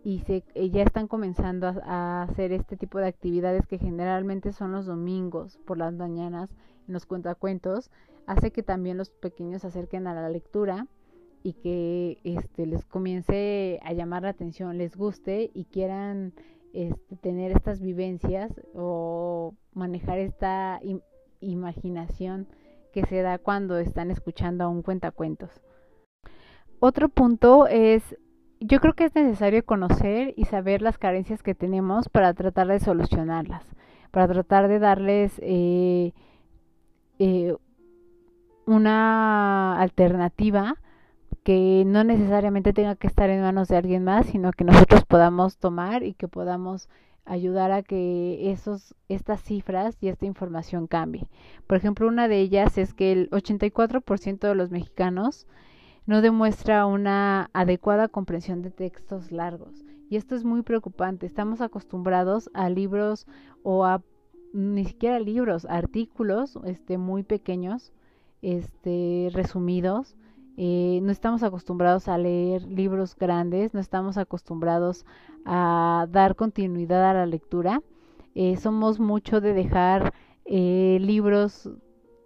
y 0.02 0.20
se, 0.20 0.44
eh, 0.54 0.70
ya 0.70 0.82
están 0.82 1.08
comenzando 1.08 1.66
a, 1.84 2.22
hacer 2.22 2.52
este 2.52 2.76
tipo 2.76 2.98
de 2.98 3.08
actividades 3.08 3.66
que 3.66 3.78
generalmente 3.78 4.52
son 4.52 4.72
los 4.72 4.86
domingos 4.86 5.58
por 5.66 5.78
las 5.78 5.92
mañanas 5.94 6.50
en 6.86 6.94
los 6.94 7.06
cuentacuentos, 7.06 7.90
hace 8.26 8.50
que 8.50 8.62
también 8.62 8.96
los 8.96 9.10
pequeños 9.10 9.62
se 9.62 9.68
acerquen 9.68 10.06
a 10.06 10.14
la 10.14 10.28
lectura 10.28 10.86
y 11.42 11.54
que 11.54 12.18
este, 12.24 12.66
les 12.66 12.84
comience 12.84 13.80
a 13.82 13.92
llamar 13.92 14.22
la 14.22 14.30
atención, 14.30 14.78
les 14.78 14.96
guste 14.96 15.50
y 15.54 15.64
quieran 15.64 16.32
este, 16.72 17.16
tener 17.16 17.52
estas 17.52 17.80
vivencias 17.80 18.52
o 18.74 19.54
manejar 19.74 20.18
esta 20.18 20.80
imaginación 21.40 22.46
que 22.92 23.04
se 23.06 23.22
da 23.22 23.38
cuando 23.38 23.78
están 23.78 24.10
escuchando 24.10 24.64
a 24.64 24.68
un 24.68 24.82
cuentacuentos. 24.82 25.50
Otro 26.80 27.08
punto 27.08 27.66
es, 27.66 28.16
yo 28.58 28.80
creo 28.80 28.94
que 28.94 29.04
es 29.04 29.14
necesario 29.14 29.64
conocer 29.64 30.32
y 30.36 30.46
saber 30.46 30.82
las 30.82 30.98
carencias 30.98 31.42
que 31.42 31.54
tenemos 31.54 32.08
para 32.08 32.34
tratar 32.34 32.68
de 32.68 32.80
solucionarlas, 32.80 33.64
para 34.10 34.26
tratar 34.28 34.68
de 34.68 34.78
darles 34.78 35.38
eh, 35.42 36.12
eh, 37.18 37.54
una 38.66 39.80
alternativa 39.80 40.76
que 41.44 41.84
no 41.86 42.04
necesariamente 42.04 42.72
tenga 42.72 42.96
que 42.96 43.06
estar 43.06 43.30
en 43.30 43.40
manos 43.42 43.68
de 43.68 43.76
alguien 43.76 44.04
más, 44.04 44.26
sino 44.26 44.52
que 44.52 44.64
nosotros 44.64 45.04
podamos 45.04 45.56
tomar 45.58 46.02
y 46.02 46.14
que 46.14 46.28
podamos 46.28 46.88
ayudar 47.24 47.70
a 47.70 47.82
que 47.82 48.50
esos, 48.50 48.94
estas 49.08 49.42
cifras 49.42 49.96
y 50.00 50.08
esta 50.08 50.26
información 50.26 50.86
cambie. 50.86 51.28
Por 51.66 51.76
ejemplo, 51.76 52.08
una 52.08 52.28
de 52.28 52.40
ellas 52.40 52.76
es 52.78 52.92
que 52.94 53.12
el 53.12 53.30
84% 53.30 54.40
de 54.40 54.54
los 54.54 54.70
mexicanos 54.70 55.46
no 56.06 56.22
demuestra 56.22 56.86
una 56.86 57.50
adecuada 57.52 58.08
comprensión 58.08 58.62
de 58.62 58.70
textos 58.70 59.30
largos. 59.30 59.84
Y 60.08 60.16
esto 60.16 60.34
es 60.34 60.44
muy 60.44 60.62
preocupante. 60.62 61.24
Estamos 61.24 61.60
acostumbrados 61.60 62.50
a 62.52 62.68
libros 62.68 63.26
o 63.62 63.84
a 63.84 64.02
ni 64.52 64.84
siquiera 64.84 65.20
libros, 65.20 65.64
artículos 65.66 66.58
este, 66.64 66.98
muy 66.98 67.22
pequeños, 67.22 67.92
este, 68.42 69.28
resumidos, 69.32 70.16
eh, 70.56 71.00
no 71.02 71.10
estamos 71.10 71.42
acostumbrados 71.42 72.08
a 72.08 72.18
leer 72.18 72.62
libros 72.62 73.16
grandes, 73.16 73.74
no 73.74 73.80
estamos 73.80 74.18
acostumbrados 74.18 75.06
a 75.44 76.06
dar 76.10 76.36
continuidad 76.36 77.08
a 77.08 77.14
la 77.14 77.26
lectura. 77.26 77.82
Eh, 78.34 78.56
somos 78.56 79.00
mucho 79.00 79.40
de 79.40 79.54
dejar 79.54 80.12
eh, 80.44 80.98
libros 81.00 81.70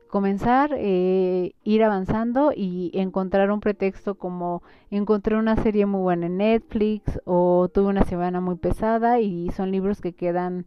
comenzar, 0.09 0.79
ir 0.79 1.83
avanzando 1.83 2.53
y 2.55 2.93
encontrar 2.95 3.51
un 3.51 3.59
pretexto 3.59 4.15
como 4.15 4.63
encontré 4.93 5.37
una 5.37 5.57
serie 5.57 5.87
muy 5.87 6.03
buena 6.03 6.27
en 6.27 6.37
Netflix 6.37 7.21
o 7.25 7.69
tuve 7.69 7.89
una 7.89 8.05
semana 8.05 8.41
muy 8.41 8.55
pesada 8.55 9.19
y 9.19 9.51
son 9.51 9.73
libros 9.73 10.01
que 10.01 10.13
quedan 10.13 10.67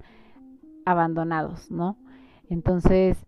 abandonados, 0.83 1.71
¿no? 1.71 1.95
Entonces, 2.49 3.25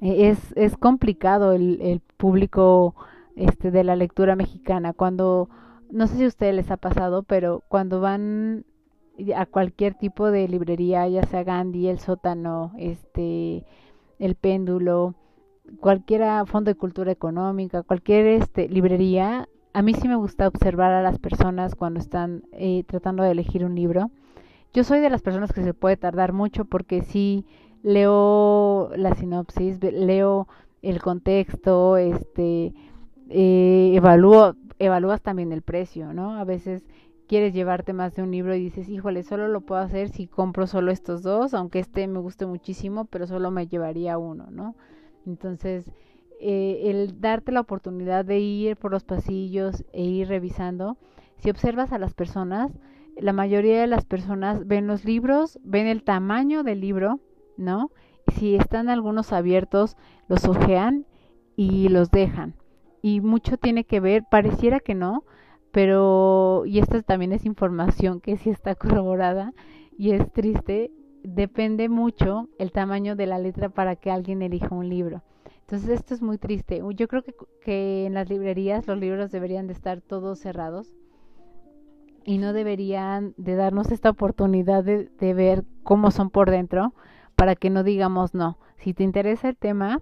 e-, 0.00 0.28
es, 0.28 0.52
es 0.56 0.76
complicado 0.76 1.52
el, 1.52 1.80
el 1.80 2.02
público 2.18 2.94
este 3.36 3.70
de 3.70 3.84
la 3.84 3.96
lectura 3.96 4.36
mexicana 4.36 4.92
cuando 4.92 5.48
no 5.90 6.06
sé 6.06 6.16
si 6.16 6.24
a 6.24 6.28
ustedes 6.28 6.54
les 6.54 6.70
ha 6.70 6.76
pasado 6.76 7.22
pero 7.22 7.62
cuando 7.68 8.00
van 8.00 8.66
a 9.34 9.46
cualquier 9.46 9.94
tipo 9.94 10.30
de 10.30 10.46
librería 10.48 11.08
ya 11.08 11.22
sea 11.22 11.44
Gandhi 11.44 11.88
el 11.88 11.98
sótano 11.98 12.72
este 12.76 13.64
el 14.18 14.34
péndulo 14.34 15.14
cualquier 15.80 16.22
fondo 16.46 16.70
de 16.70 16.74
cultura 16.74 17.12
económica 17.12 17.82
cualquier 17.82 18.26
este 18.26 18.68
librería 18.68 19.48
a 19.78 19.82
mí 19.82 19.94
sí 19.94 20.08
me 20.08 20.16
gusta 20.16 20.48
observar 20.48 20.92
a 20.92 21.02
las 21.02 21.20
personas 21.20 21.76
cuando 21.76 22.00
están 22.00 22.42
eh, 22.52 22.84
tratando 22.88 23.22
de 23.22 23.30
elegir 23.30 23.64
un 23.64 23.76
libro. 23.76 24.10
Yo 24.72 24.82
soy 24.82 24.98
de 24.98 25.08
las 25.08 25.22
personas 25.22 25.52
que 25.52 25.62
se 25.62 25.74
puede 25.74 25.96
tardar 25.96 26.32
mucho 26.32 26.64
porque 26.64 27.02
sí 27.02 27.46
leo 27.84 28.90
la 28.96 29.14
sinopsis, 29.14 29.80
leo 29.80 30.48
el 30.82 31.00
contexto, 31.02 31.96
este, 31.96 32.74
eh, 33.28 33.92
evalúo, 33.94 34.54
evalúas 34.78 35.22
también 35.22 35.52
el 35.52 35.62
precio, 35.62 36.12
¿no? 36.12 36.34
A 36.36 36.44
veces 36.44 36.84
quieres 37.26 37.52
llevarte 37.52 37.92
más 37.92 38.14
de 38.14 38.22
un 38.22 38.30
libro 38.30 38.54
y 38.54 38.60
dices, 38.60 38.88
híjole, 38.88 39.22
solo 39.22 39.48
lo 39.48 39.60
puedo 39.60 39.80
hacer 39.80 40.08
si 40.08 40.26
compro 40.26 40.66
solo 40.66 40.90
estos 40.90 41.22
dos, 41.22 41.52
aunque 41.54 41.78
este 41.78 42.06
me 42.08 42.20
guste 42.20 42.46
muchísimo, 42.46 43.04
pero 43.04 43.26
solo 43.26 43.50
me 43.50 43.66
llevaría 43.66 44.18
uno, 44.18 44.46
¿no? 44.50 44.74
Entonces, 45.26 45.92
eh, 46.40 46.82
el 46.84 47.20
darte 47.20 47.52
la 47.52 47.60
oportunidad 47.60 48.24
de 48.24 48.38
ir 48.38 48.76
por 48.76 48.92
los 48.92 49.04
pasillos 49.04 49.84
e 49.92 50.02
ir 50.02 50.28
revisando, 50.28 50.96
si 51.36 51.50
observas 51.50 51.92
a 51.92 51.98
las 51.98 52.14
personas, 52.14 52.72
la 53.16 53.32
mayoría 53.32 53.80
de 53.80 53.86
las 53.86 54.04
personas 54.04 54.66
ven 54.66 54.86
los 54.86 55.04
libros, 55.04 55.58
ven 55.62 55.86
el 55.86 56.02
tamaño 56.02 56.62
del 56.62 56.80
libro, 56.80 57.20
¿no? 57.56 57.90
Si 58.38 58.54
están 58.54 58.88
algunos 58.88 59.32
abiertos, 59.32 59.96
los 60.28 60.46
ojean 60.46 61.06
y 61.56 61.88
los 61.88 62.10
dejan. 62.10 62.54
Y 63.02 63.20
mucho 63.20 63.56
tiene 63.56 63.84
que 63.84 64.00
ver, 64.00 64.24
pareciera 64.30 64.80
que 64.80 64.94
no, 64.94 65.24
pero, 65.72 66.64
y 66.66 66.78
esta 66.78 67.02
también 67.02 67.32
es 67.32 67.44
información 67.44 68.20
que 68.20 68.36
sí 68.36 68.50
está 68.50 68.74
corroborada 68.76 69.52
y 69.96 70.12
es 70.12 70.32
triste, 70.32 70.92
depende 71.22 71.88
mucho 71.88 72.48
el 72.58 72.72
tamaño 72.72 73.16
de 73.16 73.26
la 73.26 73.38
letra 73.38 73.68
para 73.68 73.96
que 73.96 74.10
alguien 74.10 74.42
elija 74.42 74.74
un 74.74 74.88
libro. 74.88 75.22
Entonces 75.60 75.90
esto 75.90 76.14
es 76.14 76.22
muy 76.22 76.38
triste. 76.38 76.82
Yo 76.94 77.08
creo 77.08 77.22
que, 77.22 77.34
que 77.62 78.06
en 78.06 78.14
las 78.14 78.30
librerías 78.30 78.86
los 78.86 78.98
libros 78.98 79.30
deberían 79.30 79.66
de 79.66 79.74
estar 79.74 80.00
todos 80.00 80.38
cerrados 80.38 80.94
y 82.24 82.38
no 82.38 82.52
deberían 82.52 83.34
de 83.36 83.54
darnos 83.54 83.90
esta 83.90 84.10
oportunidad 84.10 84.82
de, 84.82 85.10
de 85.18 85.34
ver 85.34 85.64
cómo 85.82 86.10
son 86.10 86.30
por 86.30 86.50
dentro 86.50 86.94
para 87.36 87.54
que 87.54 87.68
no 87.68 87.82
digamos 87.82 88.34
no. 88.34 88.58
Si 88.76 88.94
te 88.94 89.02
interesa 89.02 89.48
el 89.48 89.56
tema, 89.56 90.00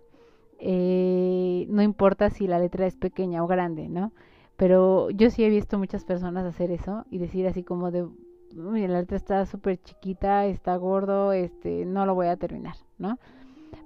eh, 0.59 1.67
no 1.69 1.83
importa 1.83 2.31
si 2.31 2.47
la 2.47 2.59
letra 2.59 2.87
es 2.87 2.97
pequeña 2.97 3.43
o 3.45 3.47
grande, 3.47 3.89
¿no? 3.89 4.13
Pero 4.57 5.11
yo 5.11 5.31
sí 5.31 5.45
he 5.45 5.51
visto 5.51 5.79
muchas 5.79 6.05
personas 6.05 6.47
hacer 6.47 6.71
eso 6.71 7.05
y 7.11 7.19
decir 7.19 7.47
así 7.47 7.63
como 7.63 7.91
de, 7.91 8.07
la 8.55 9.01
letra 9.01 9.17
está 9.17 9.45
súper 9.45 9.79
chiquita, 9.83 10.47
está 10.47 10.77
gordo, 10.77 11.33
este, 11.33 11.85
no 11.85 12.07
lo 12.07 12.15
voy 12.15 12.29
a 12.29 12.37
terminar, 12.37 12.77
¿no? 12.99 13.19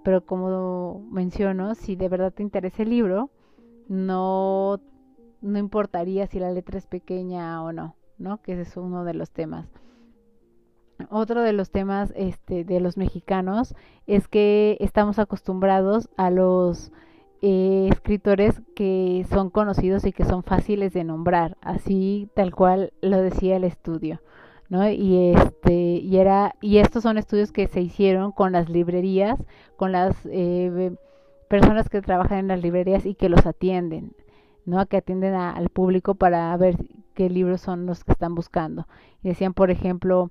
Pero 0.04 0.24
como 0.24 1.00
menciono, 1.10 1.74
si 1.74 1.96
de 1.96 2.08
verdad 2.08 2.32
te 2.32 2.42
interesa 2.42 2.82
el 2.84 2.90
libro, 2.90 3.30
no, 3.88 4.80
no 5.40 5.58
importaría 5.58 6.26
si 6.28 6.38
la 6.38 6.52
letra 6.52 6.78
es 6.78 6.86
pequeña 6.86 7.62
o 7.64 7.72
no, 7.72 7.96
¿no? 8.18 8.40
Que 8.42 8.52
ese 8.52 8.62
es 8.62 8.76
uno 8.76 9.04
de 9.04 9.14
los 9.14 9.30
temas 9.30 9.66
otro 11.10 11.42
de 11.42 11.52
los 11.52 11.70
temas 11.70 12.12
este, 12.16 12.64
de 12.64 12.80
los 12.80 12.96
mexicanos 12.96 13.74
es 14.06 14.28
que 14.28 14.76
estamos 14.80 15.18
acostumbrados 15.18 16.08
a 16.16 16.30
los 16.30 16.92
eh, 17.42 17.88
escritores 17.90 18.60
que 18.74 19.24
son 19.30 19.50
conocidos 19.50 20.04
y 20.04 20.12
que 20.12 20.24
son 20.24 20.42
fáciles 20.42 20.92
de 20.92 21.04
nombrar, 21.04 21.56
así 21.62 22.28
tal 22.34 22.54
cual 22.54 22.92
lo 23.00 23.18
decía 23.22 23.56
el 23.56 23.64
estudio, 23.64 24.20
¿no? 24.68 24.88
Y 24.90 25.32
este 25.34 25.72
y 25.72 26.18
era 26.18 26.54
y 26.60 26.78
estos 26.78 27.02
son 27.02 27.16
estudios 27.16 27.52
que 27.52 27.66
se 27.66 27.80
hicieron 27.80 28.32
con 28.32 28.52
las 28.52 28.68
librerías, 28.68 29.38
con 29.76 29.92
las 29.92 30.14
eh, 30.26 30.94
personas 31.48 31.88
que 31.88 32.02
trabajan 32.02 32.38
en 32.38 32.48
las 32.48 32.62
librerías 32.62 33.06
y 33.06 33.14
que 33.14 33.28
los 33.28 33.46
atienden, 33.46 34.12
¿no? 34.66 34.84
Que 34.86 34.98
atienden 34.98 35.34
al 35.34 35.70
público 35.70 36.14
para 36.14 36.56
ver 36.56 36.76
qué 37.14 37.30
libros 37.30 37.60
son 37.60 37.86
los 37.86 38.04
que 38.04 38.12
están 38.12 38.34
buscando. 38.34 38.86
Y 39.22 39.28
decían, 39.28 39.54
por 39.54 39.70
ejemplo, 39.70 40.30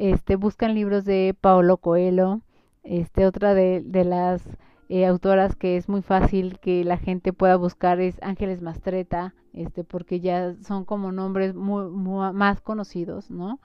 este, 0.00 0.36
buscan 0.36 0.74
libros 0.74 1.04
de 1.04 1.36
Paolo 1.38 1.76
Coelho, 1.76 2.40
este, 2.84 3.26
otra 3.26 3.52
de, 3.52 3.84
las 4.06 4.42
eh, 4.88 5.04
autoras 5.04 5.54
que 5.56 5.76
es 5.76 5.90
muy 5.90 6.00
fácil 6.00 6.58
que 6.58 6.84
la 6.84 6.96
gente 6.96 7.34
pueda 7.34 7.56
buscar 7.56 8.00
es 8.00 8.16
Ángeles 8.22 8.62
Mastreta, 8.62 9.34
este, 9.52 9.84
porque 9.84 10.20
ya 10.20 10.54
son 10.62 10.86
como 10.86 11.12
nombres 11.12 11.54
muy, 11.54 11.84
más 12.32 12.62
conocidos, 12.62 13.30
¿no? 13.30 13.60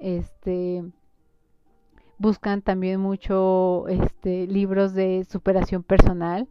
Este, 0.00 0.82
buscan 2.18 2.62
también 2.62 2.98
mucho 2.98 3.86
este, 3.86 4.48
libros 4.48 4.92
de 4.92 5.24
superación 5.30 5.84
personal, 5.84 6.48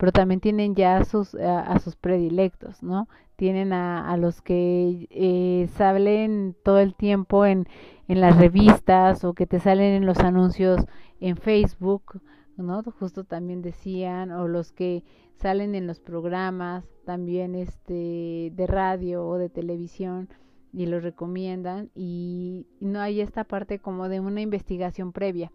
pero 0.00 0.12
también 0.12 0.40
tienen 0.40 0.74
ya 0.74 0.96
a 0.96 1.04
sus, 1.04 1.34
a, 1.34 1.78
sus 1.78 1.94
predilectos, 1.94 2.82
¿no? 2.82 3.06
Tienen 3.36 3.74
a, 3.74 4.10
a 4.10 4.16
los 4.16 4.40
que 4.40 5.06
eh, 5.10 5.68
salen 5.76 6.56
todo 6.64 6.78
el 6.78 6.94
tiempo 6.94 7.44
en, 7.44 7.68
en 8.08 8.22
las 8.22 8.38
revistas 8.38 9.24
o 9.24 9.34
que 9.34 9.46
te 9.46 9.60
salen 9.60 9.92
en 9.92 10.06
los 10.06 10.20
anuncios 10.20 10.86
en 11.20 11.36
Facebook, 11.36 12.22
¿no? 12.56 12.82
Justo 12.98 13.24
también 13.24 13.60
decían, 13.60 14.32
o 14.32 14.48
los 14.48 14.72
que 14.72 15.04
salen 15.36 15.74
en 15.74 15.86
los 15.86 16.00
programas 16.00 16.88
también 17.04 17.54
este 17.54 18.52
de 18.54 18.66
radio 18.66 19.26
o 19.26 19.36
de 19.36 19.50
televisión 19.50 20.30
y 20.72 20.86
los 20.86 21.02
recomiendan 21.02 21.90
y 21.94 22.66
no 22.80 23.00
hay 23.00 23.20
esta 23.20 23.44
parte 23.44 23.78
como 23.78 24.08
de 24.08 24.20
una 24.20 24.40
investigación 24.40 25.12
previa 25.12 25.52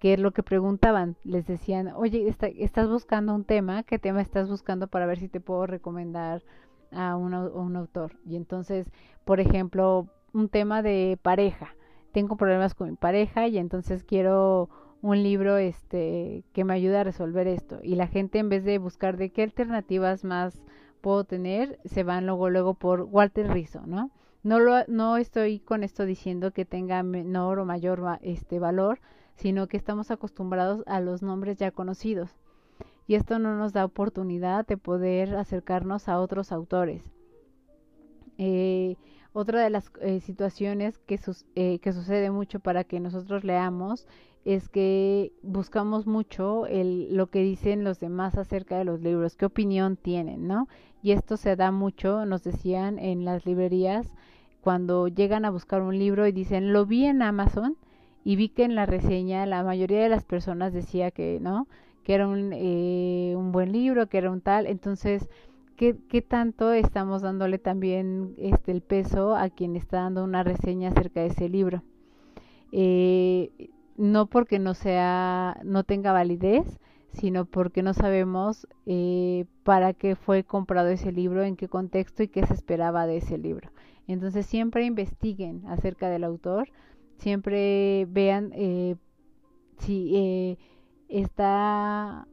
que 0.00 0.14
es 0.14 0.18
lo 0.18 0.32
que 0.32 0.42
preguntaban 0.42 1.16
les 1.22 1.46
decían 1.46 1.92
oye 1.94 2.26
estás 2.58 2.88
buscando 2.88 3.34
un 3.34 3.44
tema 3.44 3.84
qué 3.84 3.98
tema 3.98 4.22
estás 4.22 4.48
buscando 4.48 4.88
para 4.88 5.06
ver 5.06 5.18
si 5.18 5.28
te 5.28 5.40
puedo 5.40 5.66
recomendar 5.66 6.42
a 6.90 7.14
un, 7.14 7.34
a 7.34 7.44
un 7.44 7.76
autor 7.76 8.16
y 8.26 8.34
entonces 8.34 8.90
por 9.24 9.38
ejemplo 9.38 10.08
un 10.32 10.48
tema 10.48 10.82
de 10.82 11.18
pareja 11.22 11.76
tengo 12.12 12.36
problemas 12.36 12.74
con 12.74 12.90
mi 12.90 12.96
pareja 12.96 13.46
y 13.46 13.58
entonces 13.58 14.02
quiero 14.02 14.70
un 15.02 15.22
libro 15.22 15.58
este 15.58 16.44
que 16.52 16.64
me 16.64 16.74
ayude 16.74 16.98
a 16.98 17.04
resolver 17.04 17.46
esto 17.46 17.78
y 17.82 17.94
la 17.94 18.06
gente 18.06 18.38
en 18.38 18.48
vez 18.48 18.64
de 18.64 18.78
buscar 18.78 19.18
de 19.18 19.30
qué 19.30 19.42
alternativas 19.42 20.24
más 20.24 20.62
puedo 21.02 21.24
tener 21.24 21.78
se 21.84 22.04
van 22.04 22.26
luego 22.26 22.48
luego 22.48 22.74
por 22.74 23.02
Walter 23.02 23.52
Rizzo 23.52 23.82
no 23.86 24.10
no 24.42 24.58
lo 24.58 24.82
no 24.88 25.18
estoy 25.18 25.60
con 25.60 25.84
esto 25.84 26.06
diciendo 26.06 26.52
que 26.52 26.64
tenga 26.64 27.02
menor 27.02 27.58
o 27.58 27.66
mayor 27.66 28.02
este 28.22 28.58
valor 28.58 28.98
sino 29.40 29.66
que 29.66 29.76
estamos 29.76 30.10
acostumbrados 30.10 30.82
a 30.86 31.00
los 31.00 31.22
nombres 31.22 31.56
ya 31.56 31.70
conocidos 31.70 32.30
y 33.06 33.14
esto 33.14 33.38
no 33.38 33.56
nos 33.56 33.72
da 33.72 33.84
oportunidad 33.84 34.66
de 34.66 34.76
poder 34.76 35.34
acercarnos 35.34 36.08
a 36.08 36.20
otros 36.20 36.52
autores 36.52 37.02
eh, 38.38 38.96
otra 39.32 39.62
de 39.62 39.70
las 39.70 39.92
eh, 40.00 40.20
situaciones 40.20 40.98
que, 40.98 41.18
eh, 41.54 41.78
que 41.78 41.92
sucede 41.92 42.30
mucho 42.30 42.58
para 42.60 42.84
que 42.84 42.98
nosotros 42.98 43.44
leamos 43.44 44.06
es 44.44 44.68
que 44.68 45.32
buscamos 45.42 46.06
mucho 46.06 46.66
el, 46.66 47.14
lo 47.14 47.28
que 47.28 47.42
dicen 47.42 47.84
los 47.84 48.00
demás 48.00 48.36
acerca 48.38 48.78
de 48.78 48.84
los 48.84 49.00
libros, 49.00 49.36
qué 49.36 49.44
opinión 49.44 49.96
tienen, 49.96 50.46
¿no? 50.46 50.68
Y 51.02 51.12
esto 51.12 51.36
se 51.36 51.56
da 51.56 51.70
mucho, 51.70 52.24
nos 52.26 52.42
decían 52.42 52.98
en 52.98 53.24
las 53.24 53.44
librerías, 53.46 54.14
cuando 54.62 55.08
llegan 55.08 55.44
a 55.44 55.50
buscar 55.50 55.82
un 55.82 55.98
libro 55.98 56.26
y 56.26 56.32
dicen, 56.32 56.72
lo 56.72 56.86
vi 56.86 57.04
en 57.04 57.22
Amazon 57.22 57.76
y 58.24 58.36
vi 58.36 58.48
que 58.48 58.64
en 58.64 58.74
la 58.74 58.86
reseña 58.86 59.46
la 59.46 59.62
mayoría 59.64 60.02
de 60.02 60.08
las 60.08 60.24
personas 60.24 60.72
decía 60.72 61.10
que, 61.10 61.38
¿no? 61.40 61.66
Que 62.04 62.14
era 62.14 62.28
un, 62.28 62.52
eh, 62.52 63.34
un 63.36 63.52
buen 63.52 63.72
libro, 63.72 64.08
que 64.08 64.18
era 64.18 64.30
un 64.30 64.40
tal, 64.40 64.66
entonces... 64.66 65.28
¿Qué, 65.76 65.96
¿Qué 66.10 66.20
tanto 66.20 66.74
estamos 66.74 67.22
dándole 67.22 67.58
también 67.58 68.34
este 68.36 68.70
el 68.70 68.82
peso 68.82 69.34
a 69.34 69.48
quien 69.48 69.76
está 69.76 70.02
dando 70.02 70.22
una 70.22 70.42
reseña 70.42 70.90
acerca 70.90 71.20
de 71.20 71.28
ese 71.28 71.48
libro? 71.48 71.82
Eh, 72.72 73.50
no 73.96 74.26
porque 74.26 74.58
no 74.58 74.74
sea, 74.74 75.60
no 75.64 75.84
tenga 75.84 76.12
validez, 76.12 76.78
sino 77.12 77.44
porque 77.44 77.82
no 77.82 77.92
sabemos 77.94 78.66
eh, 78.86 79.44
para 79.62 79.92
qué 79.92 80.16
fue 80.16 80.44
comprado 80.44 80.88
ese 80.88 81.12
libro, 81.12 81.42
en 81.44 81.56
qué 81.56 81.68
contexto 81.68 82.22
y 82.22 82.28
qué 82.28 82.46
se 82.46 82.54
esperaba 82.54 83.06
de 83.06 83.18
ese 83.18 83.38
libro. 83.38 83.70
Entonces 84.06 84.46
siempre 84.46 84.84
investiguen 84.84 85.62
acerca 85.66 86.08
del 86.08 86.24
autor, 86.24 86.68
siempre 87.20 88.06
vean 88.10 88.50
eh, 88.54 88.96
si 89.78 90.16
eh, 90.16 90.58
está 91.08 92.26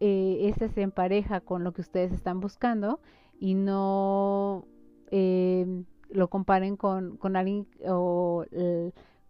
eh, 0.00 0.48
este 0.48 0.68
se 0.68 0.82
empareja 0.82 1.40
con 1.40 1.64
lo 1.64 1.72
que 1.72 1.80
ustedes 1.80 2.12
están 2.12 2.40
buscando 2.40 3.00
y 3.38 3.54
no 3.54 4.66
eh, 5.10 5.84
lo 6.10 6.28
comparen 6.28 6.76
con, 6.76 7.16
con 7.16 7.36
alguien 7.36 7.66
o 7.86 8.44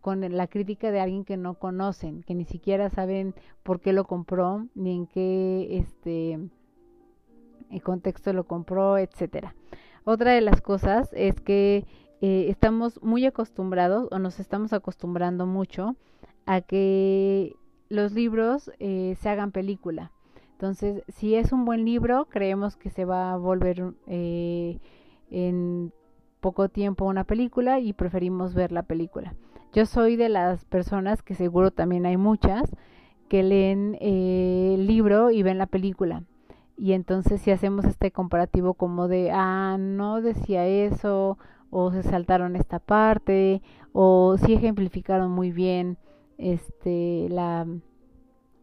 con 0.01 0.21
la 0.21 0.47
crítica 0.49 0.91
de 0.91 1.01
alguien 1.01 1.25
que 1.25 1.39
no 1.39 1.55
conocen, 1.55 2.23
que 2.25 2.35
ni 2.35 2.45
siquiera 2.45 2.91
saben 2.91 3.35
por 3.63 3.81
qué 3.81 3.95
lo 3.95 4.05
compró, 4.05 4.67
ni 4.75 4.95
en 4.95 5.07
qué 5.07 5.79
este 5.79 6.39
el 7.71 7.83
contexto 7.83 8.33
lo 8.33 8.45
compró, 8.45 8.99
etcétera. 8.99 9.55
Otra 10.05 10.33
de 10.33 10.43
las 10.43 10.61
cosas 10.61 11.11
es 11.15 11.41
que 11.41 11.87
eh, 12.21 12.47
estamos 12.49 13.03
muy 13.03 13.27
acostumbrados 13.27 14.09
o 14.11 14.19
nos 14.19 14.41
estamos 14.41 14.73
acostumbrando 14.73 15.47
mucho 15.47 15.97
a 16.47 16.61
que 16.61 17.55
los 17.89 18.13
libros 18.13 18.71
eh, 18.79 19.17
se 19.21 19.29
hagan 19.29 19.53
película. 19.53 20.13
Entonces, 20.53 21.03
si 21.09 21.35
es 21.35 21.53
un 21.53 21.65
buen 21.65 21.85
libro, 21.85 22.27
creemos 22.27 22.77
que 22.77 22.91
se 22.91 23.05
va 23.05 23.33
a 23.33 23.37
volver 23.37 23.93
eh, 24.07 24.79
en 25.31 25.93
poco 26.41 26.69
tiempo 26.69 27.07
una 27.07 27.25
película 27.25 27.81
y 27.81 27.93
preferimos 27.93 28.55
ver 28.55 28.71
la 28.71 28.83
película. 28.83 29.35
Yo 29.73 29.87
soy 29.87 30.17
de 30.17 30.29
las 30.29 30.65
personas, 30.65 31.23
que 31.23 31.35
seguro 31.35 31.71
también 31.71 32.07
hay 32.07 32.17
muchas, 32.17 32.71
que 33.29 33.43
leen 33.43 33.97
eh, 34.01 34.75
el 34.75 34.87
libro 34.87 35.31
y 35.31 35.43
ven 35.43 35.59
la 35.59 35.67
película. 35.67 36.23
Y 36.77 36.93
entonces 36.93 37.41
si 37.41 37.51
hacemos 37.51 37.85
este 37.85 38.11
comparativo 38.11 38.75
como 38.75 39.09
de, 39.09 39.31
ah, 39.33 39.77
no 39.79 40.21
decía 40.21 40.67
eso, 40.67 41.39
o 41.77 41.91
se 41.91 42.05
saltaron 42.05 42.55
esta 42.55 42.79
parte, 42.79 43.61
o 43.93 44.37
si 44.39 44.53
ejemplificaron 44.53 45.33
muy 45.33 45.51
bien 45.51 45.99
este 46.39 47.27
la 47.29 47.67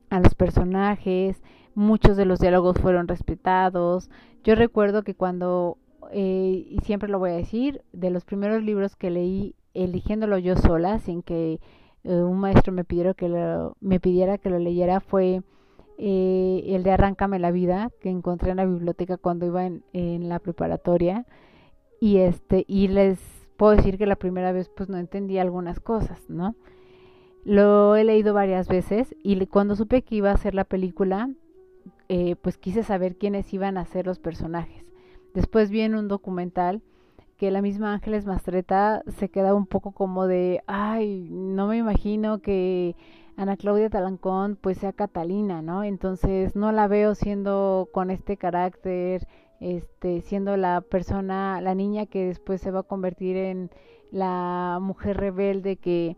a 0.09 0.19
los 0.21 0.33
personajes, 0.33 1.41
muchos 1.75 2.15
de 2.15 2.25
los 2.25 2.39
diálogos 2.39 2.77
fueron 2.79 3.09
respetados. 3.09 4.09
Yo 4.45 4.55
recuerdo 4.55 5.03
que 5.03 5.13
cuando, 5.13 5.77
eh, 6.11 6.65
y 6.69 6.79
siempre 6.83 7.09
lo 7.09 7.19
voy 7.19 7.31
a 7.31 7.35
decir, 7.35 7.81
de 7.91 8.11
los 8.11 8.23
primeros 8.23 8.63
libros 8.63 8.95
que 8.95 9.09
leí 9.09 9.55
eligiéndolo 9.73 10.37
yo 10.37 10.55
sola, 10.55 10.99
sin 10.99 11.21
que 11.21 11.59
eh, 12.03 12.23
un 12.23 12.39
maestro 12.39 12.71
me 12.71 12.85
pidiera 12.85 13.13
que 13.13 13.27
lo, 13.27 13.75
me 13.81 13.99
pidiera 13.99 14.37
que 14.37 14.49
lo 14.49 14.57
leyera, 14.57 15.01
fue 15.01 15.41
eh, 15.97 16.63
el 16.67 16.83
de 16.83 16.91
Arráncame 16.91 17.39
la 17.39 17.51
vida, 17.51 17.89
que 18.01 18.09
encontré 18.09 18.51
en 18.51 18.57
la 18.57 18.65
biblioteca 18.65 19.17
cuando 19.17 19.45
iba 19.45 19.65
en, 19.65 19.83
en, 19.93 20.29
la 20.29 20.39
preparatoria. 20.39 21.25
Y 22.01 22.17
este, 22.17 22.65
y 22.67 22.87
les 22.87 23.19
puedo 23.57 23.75
decir 23.75 23.99
que 23.99 24.07
la 24.07 24.15
primera 24.15 24.51
vez 24.51 24.69
pues 24.75 24.89
no 24.89 24.97
entendí 24.97 25.37
algunas 25.37 25.79
cosas, 25.79 26.19
¿no? 26.29 26.55
Lo 27.45 27.95
he 27.95 28.03
leído 28.03 28.33
varias 28.33 28.67
veces 28.67 29.15
y 29.21 29.45
cuando 29.45 29.75
supe 29.75 30.01
que 30.01 30.15
iba 30.15 30.31
a 30.31 30.33
hacer 30.33 30.55
la 30.55 30.63
película, 30.63 31.29
eh, 32.09 32.35
pues 32.41 32.57
quise 32.57 32.81
saber 32.81 33.17
quiénes 33.17 33.53
iban 33.53 33.77
a 33.77 33.85
ser 33.85 34.07
los 34.07 34.17
personajes. 34.17 34.83
Después 35.35 35.69
vi 35.69 35.81
en 35.81 35.93
un 35.93 36.07
documental 36.07 36.81
que 37.37 37.51
la 37.51 37.61
misma 37.61 37.93
Ángeles 37.93 38.25
Mastreta 38.25 39.03
se 39.07 39.29
queda 39.29 39.53
un 39.53 39.67
poco 39.67 39.91
como 39.91 40.25
de, 40.25 40.63
ay, 40.65 41.27
no 41.29 41.67
me 41.67 41.77
imagino 41.77 42.39
que 42.39 42.95
Ana 43.37 43.57
Claudia 43.57 43.91
Talancón 43.91 44.57
pues 44.59 44.79
sea 44.79 44.91
Catalina, 44.91 45.61
¿no? 45.61 45.83
Entonces 45.83 46.55
no 46.55 46.71
la 46.71 46.87
veo 46.87 47.13
siendo 47.13 47.89
con 47.91 48.09
este 48.09 48.37
carácter, 48.37 49.27
este, 49.61 50.21
siendo 50.21 50.57
la 50.57 50.81
persona, 50.81 51.61
la 51.61 51.75
niña 51.75 52.07
que 52.07 52.25
después 52.25 52.59
se 52.59 52.71
va 52.71 52.81
a 52.81 52.83
convertir 52.83 53.37
en 53.37 53.69
la 54.11 54.79
mujer 54.81 55.17
rebelde 55.17 55.77
que, 55.77 56.17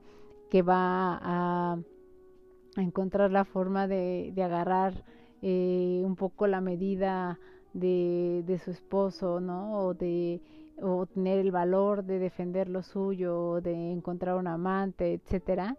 que 0.50 0.62
va 0.64 1.20
a, 1.22 1.78
encontrar 2.78 3.30
la 3.32 3.46
forma 3.46 3.88
de, 3.88 4.32
de 4.34 4.44
agarrar 4.44 5.04
eh, 5.44 6.02
un 6.04 6.16
poco 6.16 6.48
la 6.48 6.60
medida 6.60 7.40
de, 7.74 8.44
de 8.48 8.58
su 8.58 8.72
esposo, 8.72 9.40
¿no? 9.40 9.78
O 9.78 9.94
de 9.94 10.42
o 10.82 11.06
tener 11.06 11.40
el 11.40 11.52
valor 11.52 12.04
de 12.04 12.18
defender 12.18 12.68
lo 12.68 12.82
suyo, 12.82 13.62
de 13.62 13.92
encontrar 13.92 14.36
un 14.36 14.48
amante, 14.48 15.14
etcétera. 15.14 15.78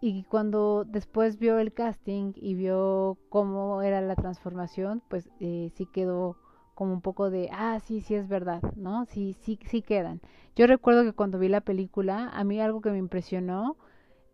Y 0.00 0.24
cuando 0.24 0.84
después 0.84 1.38
vio 1.38 1.58
el 1.58 1.72
casting 1.72 2.32
y 2.36 2.54
vio 2.54 3.18
cómo 3.28 3.82
era 3.82 4.00
la 4.00 4.16
transformación, 4.16 5.02
pues 5.08 5.28
eh, 5.40 5.70
sí 5.74 5.86
quedó 5.86 6.36
como 6.80 6.94
un 6.94 7.02
poco 7.02 7.28
de, 7.28 7.50
ah, 7.52 7.78
sí, 7.84 8.00
sí 8.00 8.14
es 8.14 8.26
verdad, 8.26 8.62
¿no? 8.74 9.04
Sí, 9.04 9.36
sí, 9.42 9.58
sí 9.66 9.82
quedan. 9.82 10.22
Yo 10.56 10.66
recuerdo 10.66 11.04
que 11.04 11.12
cuando 11.12 11.38
vi 11.38 11.50
la 11.50 11.60
película, 11.60 12.30
a 12.32 12.42
mí 12.42 12.58
algo 12.58 12.80
que 12.80 12.90
me 12.90 12.96
impresionó, 12.96 13.76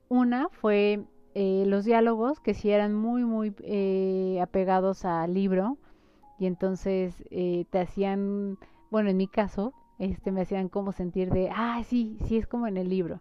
una 0.09 0.49
fue 0.51 1.01
eh, 1.35 1.65
los 1.67 1.85
diálogos, 1.85 2.39
que 2.39 2.55
sí 2.55 2.71
eran 2.71 2.95
muy, 2.95 3.25
muy 3.25 3.53
eh, 3.65 4.39
apegados 4.41 5.05
al 5.05 5.35
libro, 5.35 5.77
y 6.39 6.47
entonces 6.47 7.25
eh, 7.33 7.65
te 7.71 7.81
hacían 7.81 8.59
bueno, 8.91 9.11
en 9.11 9.17
mi 9.17 9.27
caso, 9.27 9.73
este, 9.99 10.31
me 10.31 10.43
hacían 10.43 10.69
como 10.69 10.93
sentir 10.93 11.31
de, 11.31 11.51
ah, 11.53 11.83
sí, 11.85 12.17
sí 12.27 12.37
es 12.37 12.47
como 12.47 12.69
en 12.69 12.77
el 12.77 12.89
libro. 12.89 13.21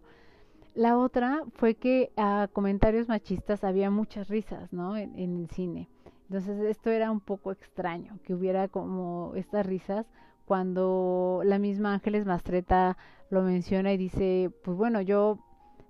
La 0.76 0.96
otra 0.96 1.42
fue 1.54 1.74
que 1.74 2.12
a 2.16 2.48
comentarios 2.52 3.08
machistas 3.08 3.64
había 3.64 3.90
muchas 3.90 4.28
risas, 4.28 4.72
¿no? 4.72 4.96
En, 4.96 5.18
en, 5.18 5.36
el 5.36 5.50
cine. 5.50 5.88
Entonces 6.28 6.60
esto 6.60 6.90
era 6.90 7.10
un 7.10 7.20
poco 7.20 7.52
extraño, 7.52 8.18
que 8.24 8.34
hubiera 8.34 8.68
como 8.68 9.32
estas 9.36 9.64
risas 9.64 10.06
cuando 10.44 11.42
la 11.44 11.58
misma 11.58 11.94
Ángeles 11.94 12.24
Mastreta 12.24 12.96
lo 13.30 13.42
menciona 13.42 13.92
y 13.92 13.96
dice, 13.96 14.50
pues 14.62 14.76
bueno, 14.76 15.00
yo 15.00 15.38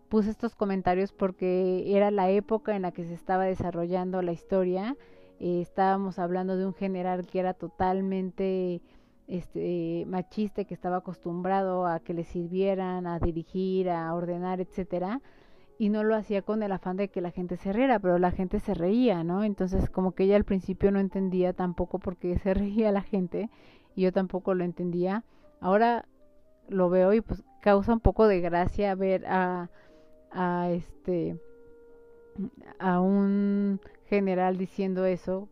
puse 0.09 0.31
estos 0.31 0.55
comentarios 0.55 1.13
porque 1.13 1.85
era 1.97 2.11
la 2.11 2.31
época 2.31 2.75
en 2.75 2.83
la 2.83 2.93
que 2.93 3.05
se 3.05 3.15
estaba 3.15 3.45
desarrollando 3.45 4.23
la 4.23 4.33
historia. 4.33 4.97
Eh, 5.41 5.61
estábamos 5.61 6.19
hablando 6.19 6.57
de 6.57 6.67
un 6.67 6.75
general 6.75 7.27
que 7.27 7.41
era 7.41 7.55
totalmente 7.55 8.81
este 9.27 10.05
machista 10.07 10.65
que 10.65 10.75
estaba 10.75 10.99
acostumbrado 10.99 11.87
a 11.87 12.01
que 12.01 12.15
le 12.15 12.25
sirvieran, 12.25 13.07
a 13.07 13.19
dirigir, 13.19 13.91
a 13.91 14.15
ordenar, 14.15 14.61
etcétera, 14.61 15.21
y 15.79 15.91
no 15.91 16.05
lo 16.05 16.15
hacía 16.15 16.43
con 16.43 16.63
el 16.63 16.73
afán 16.73 16.97
de 16.97 17.09
que 17.09 17.21
la 17.21 17.31
gente 17.31 17.57
se 17.57 17.73
riera, 17.73 17.99
pero 17.99 18.19
la 18.19 18.31
gente 18.31 18.61
se 18.61 18.75
reía, 18.75 19.25
¿no? 19.25 19.45
Entonces 19.45 19.91
como 19.91 20.13
que 20.13 20.25
ella 20.25 20.37
al 20.37 20.45
principio 20.45 20.91
no 20.91 21.01
entendía 21.01 21.53
tampoco 21.53 21.99
por 21.99 22.17
qué 22.17 22.39
se 22.39 22.55
reía 22.55 22.93
la 22.93 23.03
gente, 23.03 23.51
y 23.95 24.03
yo 24.03 24.13
tampoco 24.13 24.55
lo 24.55 24.65
entendía. 24.65 25.25
Ahora 25.61 26.07
lo 26.69 26.91
veo 26.91 27.13
y 27.15 27.21
pues 27.21 27.43
causa 27.61 27.93
un 27.93 28.01
poco 28.01 28.29
de 28.29 28.41
gracia 28.41 28.95
ver 28.95 29.27
a, 29.27 29.71
a 30.31 30.71
este 30.71 31.39
a 32.79 33.01
un 33.01 33.81
general 34.05 34.59
diciendo 34.59 35.07
eso, 35.07 35.49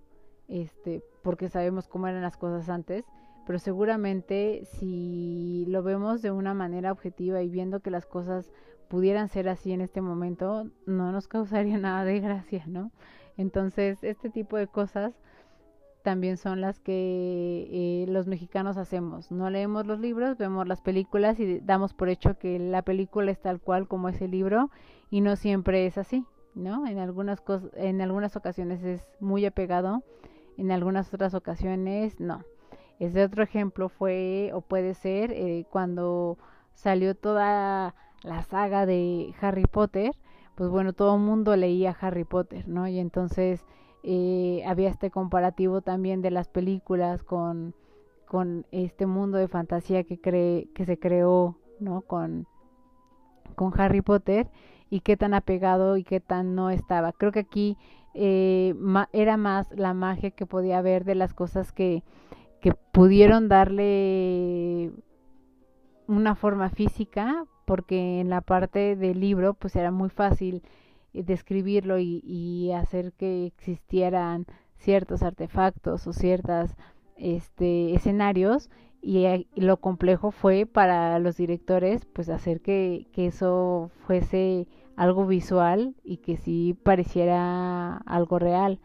este, 0.49 1.03
porque 1.23 1.49
sabemos 1.49 1.89
cómo 1.89 2.07
eran 2.07 2.23
las 2.23 2.37
cosas 2.37 2.69
antes, 2.69 3.05
pero 3.47 3.59
seguramente 3.59 4.65
si 4.65 5.65
lo 5.69 5.83
vemos 5.83 6.23
de 6.23 6.31
una 6.31 6.55
manera 6.55 6.93
objetiva 6.93 7.43
y 7.43 7.49
viendo 7.49 7.81
que 7.81 7.91
las 7.91 8.07
cosas 8.07 8.53
pudieran 8.85 9.29
ser 9.29 9.49
así 9.49 9.73
en 9.73 9.81
este 9.81 10.01
momento, 10.01 10.69
no 10.87 11.13
nos 11.13 11.29
causaría 11.29 11.79
nada 11.79 12.05
de 12.05 12.21
gracia, 12.21 12.65
¿no? 12.67 12.91
Entonces, 13.37 14.03
este 14.03 14.31
tipo 14.31 14.57
de 14.57 14.69
cosas 14.69 15.15
también 16.05 16.37
son 16.37 16.61
las 16.61 16.81
que 16.81 17.67
eh, 17.73 18.07
los 18.09 18.27
mexicanos 18.27 18.77
hacemos. 18.77 19.33
No 19.33 19.49
leemos 19.49 19.87
los 19.87 19.99
libros, 19.99 20.37
vemos 20.37 20.69
las 20.69 20.83
películas 20.83 21.41
y 21.41 21.61
damos 21.61 21.95
por 21.95 22.11
hecho 22.11 22.39
que 22.39 22.59
la 22.59 22.83
película 22.83 23.31
es 23.31 23.41
tal 23.41 23.59
cual 23.59 23.89
como 23.89 24.11
ese 24.11 24.29
libro 24.29 24.71
y 25.11 25.23
no 25.23 25.35
siempre 25.35 25.87
es 25.87 25.97
así, 25.97 26.27
¿no? 26.55 26.87
En 26.87 26.99
algunas 26.99 27.43
en 27.73 28.03
algunas 28.03 28.37
ocasiones 28.37 28.85
es 28.85 29.07
muy 29.19 29.47
apegado, 29.47 30.03
en 30.59 30.71
algunas 30.73 31.13
otras 31.13 31.33
ocasiones 31.33 32.21
no. 32.21 32.45
Ese 32.99 33.25
otro 33.25 33.43
ejemplo 33.43 33.89
fue 33.89 34.51
o 34.53 34.61
puede 34.61 34.93
ser 34.95 35.33
eh, 35.33 35.65
cuando 35.71 36.39
salió 36.75 37.15
toda 37.15 37.95
la 38.25 38.43
saga 38.43 38.87
de 38.87 39.33
Harry 39.41 39.67
Potter, 39.67 40.13
pues 40.57 40.69
bueno, 40.71 40.93
todo 40.93 41.15
el 41.15 41.23
mundo 41.23 41.55
leía 41.55 41.97
Harry 42.01 42.25
Potter, 42.25 42.67
¿no? 42.67 42.89
Y 42.89 42.99
entonces 42.99 43.65
eh, 44.03 44.65
había 44.67 44.91
este 44.91 45.11
comparativo 45.11 45.81
también 45.81 46.23
de 46.23 46.33
las 46.33 46.49
películas 46.49 47.23
con, 47.23 47.75
con 48.27 48.67
este 48.73 49.07
mundo 49.07 49.39
de 49.39 49.47
fantasía 49.47 50.03
que, 50.03 50.21
cree, 50.21 50.69
que 50.75 50.85
se 50.85 50.99
creó, 50.99 51.57
¿no? 51.79 52.01
Con, 52.03 52.47
con 53.55 53.73
Harry 53.81 54.01
Potter 54.01 54.51
y 54.91 55.01
qué 55.01 55.17
tan 55.17 55.35
apegado 55.35 55.97
y 55.97 56.03
qué 56.03 56.19
tan 56.19 56.57
no 56.57 56.71
estaba. 56.71 57.13
Creo 57.13 57.31
que 57.31 57.41
aquí 57.41 57.77
eh, 58.15 58.75
era 59.13 59.37
más 59.37 59.71
la 59.77 59.95
magia 59.95 60.33
que 60.33 60.47
podía 60.47 60.79
haber 60.79 61.05
de 61.05 61.15
las 61.15 61.35
cosas 61.35 61.73
que 61.73 62.03
que 62.65 62.73
pudieron 62.73 63.47
darle 63.51 64.91
una 66.07 66.35
forma 66.35 66.71
física, 66.71 67.45
porque 67.65 68.21
en 68.21 68.31
la 68.31 68.41
parte 68.41 68.97
del 68.97 69.21
libro 69.21 69.55
pues 69.55 69.77
era 69.77 69.91
muy 69.91 70.09
fácil 70.09 70.63
eh, 71.13 71.23
describirlo 71.23 71.99
y, 71.99 72.73
hacer 72.73 73.13
que 73.13 73.47
existieran 73.47 74.47
ciertos 74.77 75.23
artefactos 75.23 76.07
o 76.07 76.13
ciertos 76.13 76.71
este, 77.17 77.95
escenarios 77.95 78.71
y, 79.01 79.47
lo 79.55 79.79
complejo 79.79 80.31
fue 80.31 80.67
para 80.67 81.19
los 81.19 81.37
directores 81.37 82.05
pues 82.07 82.29
hacer 82.29 82.61
que, 82.61 83.07
que 83.13 83.27
eso 83.27 83.91
fuese 84.07 84.67
algo 84.97 85.27
visual 85.27 85.95
y 86.05 86.19
que 86.19 86.37
sí 86.37 86.77
pareciera 86.83 87.97
algo 88.07 88.39
real. 88.39 88.81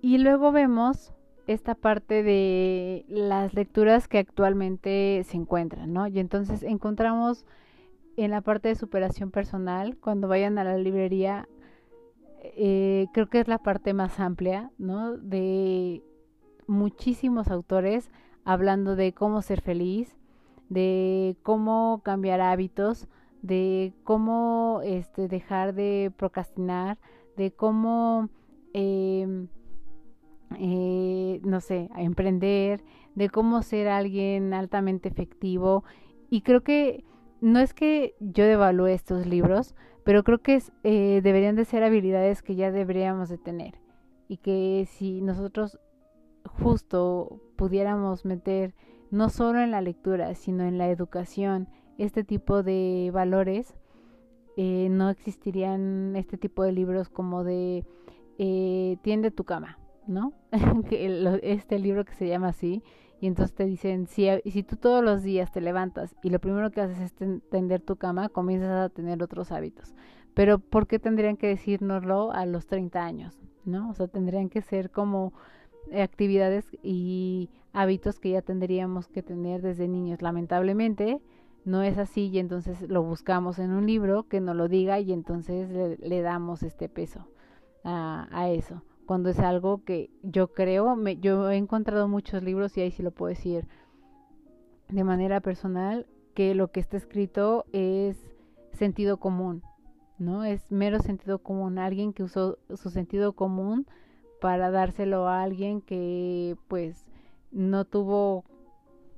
Y 0.00 0.18
luego 0.18 0.52
vemos 0.52 1.13
esta 1.46 1.74
parte 1.74 2.22
de 2.22 3.04
las 3.08 3.54
lecturas 3.54 4.08
que 4.08 4.18
actualmente 4.18 5.22
se 5.24 5.36
encuentran, 5.36 5.92
¿no? 5.92 6.06
Y 6.06 6.18
entonces 6.18 6.62
encontramos 6.62 7.44
en 8.16 8.30
la 8.30 8.40
parte 8.40 8.68
de 8.68 8.76
superación 8.76 9.30
personal, 9.30 9.96
cuando 9.98 10.28
vayan 10.28 10.58
a 10.58 10.64
la 10.64 10.78
librería, 10.78 11.48
eh, 12.42 13.06
creo 13.12 13.28
que 13.28 13.40
es 13.40 13.48
la 13.48 13.58
parte 13.58 13.92
más 13.92 14.20
amplia, 14.20 14.70
¿no? 14.78 15.16
De 15.16 16.02
muchísimos 16.66 17.48
autores 17.48 18.10
hablando 18.44 18.96
de 18.96 19.12
cómo 19.12 19.42
ser 19.42 19.60
feliz, 19.60 20.16
de 20.68 21.36
cómo 21.42 22.00
cambiar 22.04 22.40
hábitos, 22.40 23.08
de 23.42 23.92
cómo 24.04 24.80
este, 24.84 25.28
dejar 25.28 25.74
de 25.74 26.12
procrastinar, 26.16 26.98
de 27.36 27.50
cómo 27.50 28.30
eh, 28.72 29.46
eh, 30.58 31.40
no 31.44 31.60
sé, 31.60 31.88
a 31.94 32.02
emprender, 32.02 32.82
de 33.14 33.28
cómo 33.28 33.62
ser 33.62 33.88
alguien 33.88 34.54
altamente 34.54 35.08
efectivo. 35.08 35.84
Y 36.30 36.42
creo 36.42 36.62
que 36.62 37.04
no 37.40 37.60
es 37.60 37.74
que 37.74 38.14
yo 38.20 38.44
devalúe 38.44 38.86
estos 38.86 39.26
libros, 39.26 39.74
pero 40.04 40.24
creo 40.24 40.38
que 40.38 40.62
eh, 40.82 41.20
deberían 41.22 41.56
de 41.56 41.64
ser 41.64 41.82
habilidades 41.82 42.42
que 42.42 42.54
ya 42.54 42.70
deberíamos 42.70 43.28
de 43.28 43.38
tener. 43.38 43.74
Y 44.28 44.38
que 44.38 44.86
si 44.88 45.20
nosotros 45.20 45.78
justo 46.44 47.40
pudiéramos 47.56 48.24
meter 48.24 48.74
no 49.10 49.28
solo 49.28 49.60
en 49.60 49.70
la 49.70 49.80
lectura, 49.80 50.34
sino 50.34 50.64
en 50.64 50.78
la 50.78 50.88
educación, 50.88 51.68
este 51.98 52.24
tipo 52.24 52.62
de 52.62 53.10
valores, 53.12 53.74
eh, 54.56 54.88
no 54.90 55.10
existirían 55.10 56.14
este 56.16 56.36
tipo 56.36 56.62
de 56.62 56.72
libros 56.72 57.08
como 57.08 57.44
de 57.44 57.84
eh, 58.38 58.96
tiende 59.02 59.30
tu 59.30 59.44
cama, 59.44 59.78
¿no? 60.06 60.32
este 61.42 61.78
libro 61.78 62.04
que 62.04 62.14
se 62.14 62.28
llama 62.28 62.48
así, 62.48 62.82
y 63.20 63.26
entonces 63.26 63.54
te 63.54 63.64
dicen, 63.64 64.06
si, 64.06 64.28
si 64.50 64.62
tú 64.62 64.76
todos 64.76 65.02
los 65.02 65.22
días 65.22 65.50
te 65.50 65.60
levantas 65.60 66.14
y 66.22 66.30
lo 66.30 66.40
primero 66.40 66.70
que 66.70 66.82
haces 66.82 67.00
es 67.00 67.40
tender 67.48 67.80
tu 67.80 67.96
cama, 67.96 68.28
comienzas 68.28 68.70
a 68.70 68.88
tener 68.90 69.22
otros 69.22 69.50
hábitos. 69.52 69.94
Pero 70.34 70.58
¿por 70.58 70.86
qué 70.86 70.98
tendrían 70.98 71.36
que 71.36 71.46
decírnoslo 71.46 72.32
a 72.32 72.44
los 72.44 72.66
30 72.66 73.02
años? 73.02 73.38
¿No? 73.64 73.88
O 73.88 73.94
sea, 73.94 74.08
tendrían 74.08 74.50
que 74.50 74.60
ser 74.60 74.90
como 74.90 75.32
actividades 75.98 76.66
y 76.82 77.50
hábitos 77.72 78.20
que 78.20 78.30
ya 78.30 78.42
tendríamos 78.42 79.08
que 79.08 79.22
tener 79.22 79.62
desde 79.62 79.88
niños. 79.88 80.20
Lamentablemente 80.20 81.22
no 81.64 81.82
es 81.82 81.96
así 81.96 82.26
y 82.26 82.38
entonces 82.40 82.82
lo 82.90 83.02
buscamos 83.02 83.58
en 83.58 83.70
un 83.70 83.86
libro 83.86 84.24
que 84.24 84.40
nos 84.40 84.54
lo 84.54 84.68
diga 84.68 85.00
y 85.00 85.12
entonces 85.12 85.98
le, 85.98 86.20
damos 86.20 86.62
este 86.62 86.90
peso 86.90 87.26
a 87.84 88.48
eso 88.50 88.82
cuando 89.06 89.30
es 89.30 89.38
algo 89.38 89.84
que 89.84 90.10
yo 90.22 90.52
creo, 90.52 90.96
me, 90.96 91.16
yo 91.16 91.50
he 91.50 91.56
encontrado 91.56 92.08
muchos 92.08 92.42
libros 92.42 92.76
y 92.76 92.82
ahí 92.82 92.90
sí 92.90 93.02
lo 93.02 93.10
puedo 93.10 93.28
decir 93.28 93.66
de 94.88 95.04
manera 95.04 95.40
personal, 95.40 96.06
que 96.34 96.54
lo 96.54 96.70
que 96.70 96.80
está 96.80 96.96
escrito 96.96 97.64
es 97.72 98.18
sentido 98.72 99.18
común, 99.18 99.62
¿no? 100.18 100.44
Es 100.44 100.70
mero 100.72 101.00
sentido 101.00 101.38
común, 101.38 101.78
alguien 101.78 102.12
que 102.12 102.22
usó 102.22 102.58
su 102.74 102.90
sentido 102.90 103.32
común 103.32 103.86
para 104.40 104.70
dárselo 104.70 105.28
a 105.28 105.42
alguien 105.42 105.80
que 105.80 106.56
pues 106.68 107.10
no 107.50 107.84
tuvo, 107.84 108.44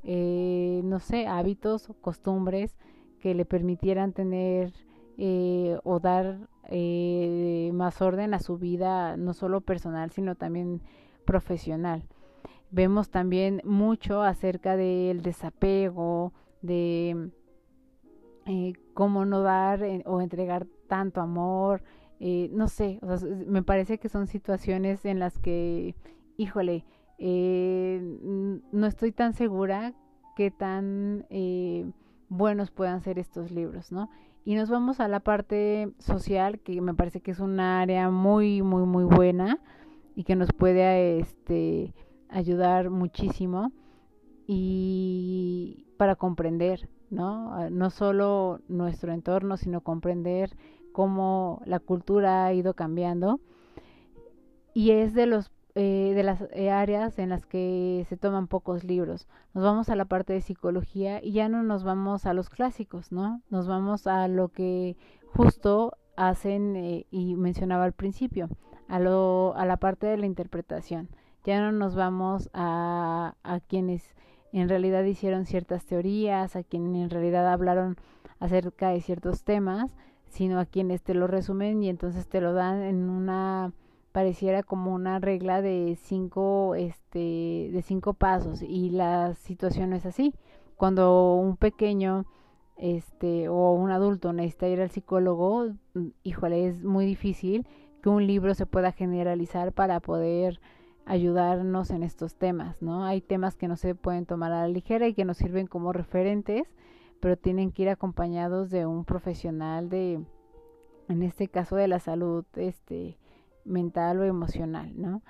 eh, 0.05 0.82
no 0.84 1.01
sé, 1.01 1.26
hábitos 1.26 1.91
o 1.91 1.95
costumbres 1.95 2.76
que 3.20 3.34
le 3.34 3.45
permitieran 3.45 4.12
tener 4.12 4.72
eh, 5.19 5.79
o 5.85 6.01
dar 6.01 6.49
eh, 6.69 7.71
más 7.75 8.03
orden 8.03 8.35
a 8.35 8.41
su 8.41 8.59
vida, 8.59 9.17
no 9.17 9.35
solo 9.35 9.61
personal, 9.61 10.11
sino 10.11 10.35
también 10.35 10.83
profesional. 11.25 12.03
Vemos 12.71 13.11
también 13.11 13.62
mucho 13.64 14.23
acerca 14.23 14.77
del 14.77 15.23
desapego, 15.23 16.33
de 16.62 17.31
eh, 18.47 18.73
cómo 18.95 19.25
no 19.25 19.43
dar 19.43 19.83
eh, 19.85 20.03
o 20.07 20.21
entregar 20.21 20.67
tanto 20.89 21.21
amor, 21.21 21.83
no 22.19 22.69
sé, 22.69 22.99
me 23.47 23.62
parece 23.62 23.99
que 23.99 24.09
son 24.09 24.27
situaciones 24.27 25.05
en 25.05 25.19
las 25.19 25.39
que, 25.39 25.95
híjole, 26.39 26.87
no 27.19 28.87
estoy 28.87 29.12
tan 29.12 29.35
segura 29.35 29.93
que 30.35 30.51
tan 30.51 31.27
buenos 32.31 32.71
puedan 32.71 33.03
ser 33.03 33.19
estos 33.19 33.51
libros, 33.51 33.93
¿no? 33.93 34.09
Y 34.47 34.55
nos 34.55 34.70
vamos 34.70 35.01
a 35.01 35.09
la 35.09 35.18
parte 35.18 35.92
social, 35.99 36.61
que 36.61 36.80
me 36.80 36.94
parece 36.94 37.20
que 37.20 37.32
es 37.32 37.40
un 37.40 37.59
área 37.59 38.11
muy, 38.11 38.62
muy, 38.62 38.84
muy 38.84 39.03
buena 39.03 39.59
y 40.14 40.22
que 40.22 40.36
nos 40.36 40.53
puede 40.53 41.18
este, 41.18 41.92
ayudar 42.28 42.88
muchísimo. 42.90 43.72
y 44.47 45.86
para 45.97 46.14
comprender, 46.14 46.88
¿no? 47.11 47.53
Ah, 47.55 47.70
no 47.70 47.90
solo 47.90 48.61
nuestro 48.68 49.12
entorno, 49.12 49.57
sino 49.57 49.80
comprender 49.80 50.57
cómo 50.92 51.61
la 51.64 51.80
cultura 51.80 52.47
ha 52.47 52.55
ido 52.55 52.74
cambiando. 52.74 53.40
Y 54.74 54.92
es 54.92 55.12
de 55.14 55.26
los 55.26 55.51
eh, 55.79 56.14
de 56.14 56.22
las 56.22 56.43
eh, 56.55 56.70
áreas 56.70 57.18
en 57.18 57.29
las 57.29 57.45
que 57.45 58.07
se 58.09 58.16
toman 58.16 58.49
pocos 58.49 58.83
libros. 58.83 59.29
Nos 59.53 59.62
vamos 59.62 59.91
a 59.91 59.95
la 59.95 60.07
parte 60.07 60.33
de 60.33 60.41
psicología 60.41 61.22
y 61.22 61.33
ya 61.33 61.51
no 61.51 61.62
nos 61.62 61.85
vamos 61.85 62.24
a 62.24 62.33
los 62.33 62.49
clásicos, 62.49 63.12
¿no? 63.12 63.43
Nos 63.51 63.68
vamos 63.68 64.07
a 64.07 64.27
lo 64.27 64.49
que 64.49 64.97
justo 65.35 65.93
hacen 66.16 66.77
eh, 66.77 67.07
y 67.11 67.35
mencionaba 67.35 67.85
al 67.85 67.93
principio, 67.93 68.49
a, 68.89 68.99
lo, 69.01 69.55
a 69.55 69.66
la 69.66 69.77
parte 69.77 70.07
de 70.07 70.16
la 70.16 70.24
interpretación. 70.24 71.11
Ya 71.45 71.61
no 71.61 71.72
nos 71.72 71.95
vamos 71.95 72.49
a, 72.55 73.35
a 73.43 73.61
quienes 73.61 74.14
en 74.55 74.70
realidad 74.70 75.05
hicieron 75.05 75.45
ciertas 75.45 75.85
teorías, 75.85 76.57
a 76.57 76.62
quienes 76.62 77.03
en 77.03 77.11
realidad 77.11 77.53
hablaron 77.53 77.99
acerca 78.41 78.89
de 78.89 79.03
ciertos 79.03 79.45
temas, 79.45 79.95
sino 80.24 80.59
a 80.59 80.64
quienes 80.64 81.03
te 81.03 81.12
lo 81.12 81.27
resumen 81.27 81.83
y 81.83 81.91
entonces 81.91 82.27
te 82.27 82.41
lo 82.41 82.55
dan 82.55 82.81
en 82.81 83.11
una 83.11 83.74
pareciera 84.17 84.62
como 84.62 84.95
una 84.95 85.19
regla 85.19 85.61
de 85.61 85.99
cinco 86.01 86.75
este 86.75 87.69
de 87.71 87.83
cinco 87.85 88.14
pasos 88.14 88.62
y 88.62 88.89
la 88.89 89.35
situación 89.35 89.91
no 89.91 89.97
es 89.97 90.07
así 90.07 90.33
cuando 90.77 91.35
un 91.35 91.59
pequeño 91.59 92.25
este 92.79 93.51
o 93.51 93.73
un 93.73 93.91
adulto 93.91 94.33
necesita 94.33 94.69
ir 94.69 94.81
al 94.81 94.91
psicólogo 94.91 95.67
mm, 95.93 96.07
híjole 96.23 96.67
es 96.67 96.83
muy 96.83 97.05
difícil 97.05 97.67
que 98.03 98.09
un 98.09 98.27
libro 98.27 98.55
se 98.55 98.64
pueda 98.64 98.91
generalizar 98.91 99.75
para 99.75 100.01
poder 100.01 100.62
ayudarnos 101.05 101.91
en 101.91 102.03
estos 102.03 102.37
temas, 102.37 102.81
¿no? 102.81 103.05
Hay 103.05 103.21
temas 103.21 103.55
que 103.55 103.69
no 103.69 103.77
se 103.77 103.95
pueden 103.95 104.25
tomar 104.25 104.51
a 104.51 104.62
la 104.62 104.69
ligera 104.69 105.07
y 105.09 105.12
que 105.12 105.27
nos 105.27 105.37
sirven 105.37 105.67
como 105.67 105.93
referentes, 105.93 106.67
pero 107.21 107.37
tienen 107.37 107.71
que 107.71 107.83
ir 107.83 107.91
acompañados 107.91 108.71
de 108.71 108.87
un 108.87 109.05
profesional 109.05 109.91
de, 109.91 110.25
en 111.09 111.23
este 111.23 111.49
caso 111.49 111.77
de 111.77 111.87
la 111.87 112.01
salud, 112.01 112.47
este, 112.57 113.19
mental 113.67 114.21
o 114.21 114.25
emocional, 114.25 114.93
¿no? 114.97 115.23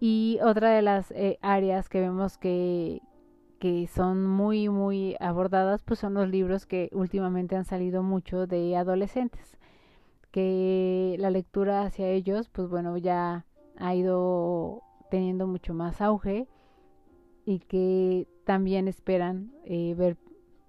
Y 0.00 0.38
otra 0.44 0.70
de 0.70 0.82
las 0.82 1.10
eh, 1.10 1.38
áreas 1.42 1.88
que 1.88 2.00
vemos 2.00 2.38
que, 2.38 3.02
que 3.58 3.88
son 3.88 4.26
muy, 4.26 4.68
muy 4.68 5.16
abordadas, 5.18 5.82
pues 5.82 5.98
son 5.98 6.14
los 6.14 6.28
libros 6.28 6.66
que 6.66 6.88
últimamente 6.92 7.56
han 7.56 7.64
salido 7.64 8.02
mucho 8.02 8.46
de 8.46 8.76
adolescentes, 8.76 9.58
que 10.30 11.16
la 11.18 11.30
lectura 11.30 11.82
hacia 11.82 12.08
ellos, 12.08 12.48
pues 12.48 12.68
bueno, 12.68 12.96
ya 12.96 13.44
ha 13.76 13.94
ido 13.94 14.82
teniendo 15.10 15.46
mucho 15.46 15.74
más 15.74 16.00
auge 16.00 16.46
y 17.44 17.60
que 17.60 18.28
también 18.44 18.86
esperan 18.86 19.52
eh, 19.64 19.94
ver 19.96 20.16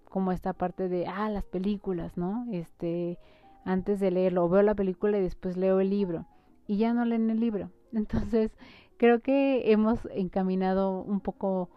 como 0.05 0.31
esta 0.31 0.53
parte 0.53 0.89
de, 0.89 1.05
ah, 1.05 1.29
las 1.29 1.45
películas, 1.45 2.17
¿no? 2.17 2.47
Este, 2.51 3.19
antes 3.63 3.99
de 3.99 4.09
leerlo, 4.09 4.49
veo 4.49 4.63
la 4.63 4.73
película 4.73 5.19
y 5.19 5.21
después 5.21 5.55
leo 5.55 5.79
el 5.79 5.91
libro 5.91 6.25
y 6.69 6.77
ya 6.77 6.93
no 6.93 7.03
leen 7.03 7.31
el 7.31 7.39
libro. 7.39 7.71
Entonces, 7.93 8.51
creo 8.97 9.21
que 9.21 9.71
hemos 9.71 9.99
encaminado 10.13 11.01
un 11.01 11.19
poco 11.19 11.71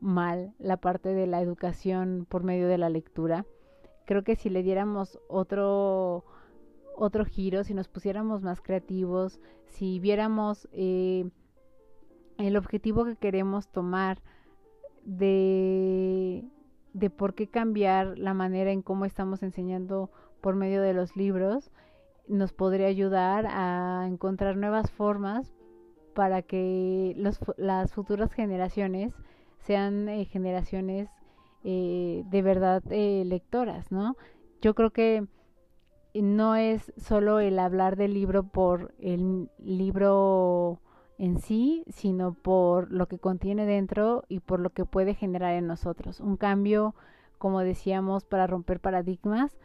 mal 0.00 0.52
la 0.58 0.76
parte 0.76 1.14
de 1.14 1.26
la 1.26 1.40
educación 1.40 2.26
por 2.28 2.44
medio 2.44 2.68
de 2.68 2.76
la 2.76 2.90
lectura. 2.90 3.46
Creo 4.04 4.22
que 4.22 4.36
si 4.36 4.50
le 4.50 4.62
diéramos 4.62 5.18
otro 5.28 6.26
otro 6.96 7.24
giro, 7.24 7.64
si 7.64 7.72
nos 7.74 7.88
pusiéramos 7.88 8.42
más 8.42 8.60
creativos, 8.60 9.40
si 9.64 9.98
viéramos 9.98 10.68
eh, 10.72 11.28
el 12.38 12.56
objetivo 12.56 13.04
que 13.04 13.16
queremos 13.16 13.66
tomar 13.68 14.20
de, 15.04 16.44
de 16.92 17.10
por 17.10 17.34
qué 17.34 17.48
cambiar 17.48 18.16
la 18.18 18.34
manera 18.34 18.70
en 18.70 18.82
cómo 18.82 19.06
estamos 19.06 19.42
enseñando 19.42 20.10
por 20.40 20.54
medio 20.54 20.82
de 20.82 20.92
los 20.92 21.16
libros, 21.16 21.72
nos 22.28 22.52
podría 22.52 22.86
ayudar 22.86 23.46
a 23.48 24.06
encontrar 24.06 24.56
nuevas 24.56 24.90
formas 24.90 25.52
para 26.14 26.42
que 26.42 27.14
los, 27.16 27.40
las 27.56 27.92
futuras 27.92 28.32
generaciones 28.32 29.12
sean 29.58 30.08
eh, 30.08 30.24
generaciones 30.26 31.08
eh, 31.64 32.24
de 32.26 32.42
verdad 32.42 32.82
lectoras, 32.84 33.90
¿no? 33.90 34.16
Yo 34.60 34.74
creo 34.74 34.90
que 34.90 35.26
no 36.14 36.54
es 36.54 36.92
solo 36.96 37.40
el 37.40 37.58
hablar 37.58 37.96
del 37.96 38.14
libro 38.14 38.44
por 38.44 38.94
el 38.98 39.50
libro 39.58 40.80
en 41.18 41.38
sí, 41.38 41.84
sino 41.88 42.34
por 42.34 42.90
lo 42.92 43.06
que 43.06 43.18
contiene 43.18 43.66
dentro 43.66 44.24
y 44.28 44.40
por 44.40 44.60
lo 44.60 44.70
que 44.70 44.84
puede 44.84 45.14
generar 45.14 45.54
en 45.54 45.66
nosotros. 45.66 46.20
Un 46.20 46.36
cambio, 46.36 46.94
como 47.38 47.60
decíamos, 47.60 48.24
para 48.24 48.46
romper 48.46 48.80
paradigmas, 48.80 49.56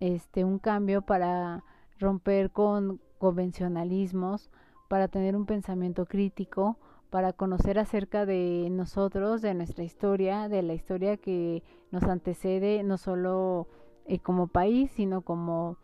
este, 0.00 0.44
un 0.44 0.58
cambio 0.58 1.02
para 1.02 1.64
romper 2.04 2.50
con 2.50 3.00
convencionalismos, 3.18 4.50
para 4.88 5.08
tener 5.08 5.34
un 5.34 5.46
pensamiento 5.46 6.06
crítico, 6.06 6.78
para 7.10 7.32
conocer 7.32 7.78
acerca 7.78 8.26
de 8.26 8.68
nosotros, 8.70 9.40
de 9.40 9.54
nuestra 9.54 9.84
historia, 9.84 10.48
de 10.48 10.62
la 10.62 10.74
historia 10.74 11.16
que 11.16 11.62
nos 11.90 12.02
antecede, 12.04 12.82
no 12.82 12.98
solo 12.98 13.66
eh, 14.06 14.18
como 14.18 14.46
país, 14.46 14.90
sino 14.92 15.22
como 15.22 15.78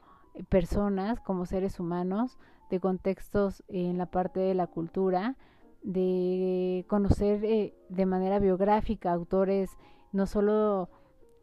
personas, 0.48 1.20
como 1.20 1.46
seres 1.46 1.80
humanos, 1.80 2.38
de 2.68 2.78
contextos 2.80 3.64
en 3.68 3.98
la 3.98 4.06
parte 4.06 4.40
de 4.40 4.54
la 4.54 4.66
cultura, 4.66 5.36
de 5.82 6.84
conocer 6.88 7.44
eh, 7.44 7.74
de 7.88 8.06
manera 8.06 8.38
biográfica 8.38 9.12
autores 9.12 9.76
no 10.12 10.26
solo 10.26 10.90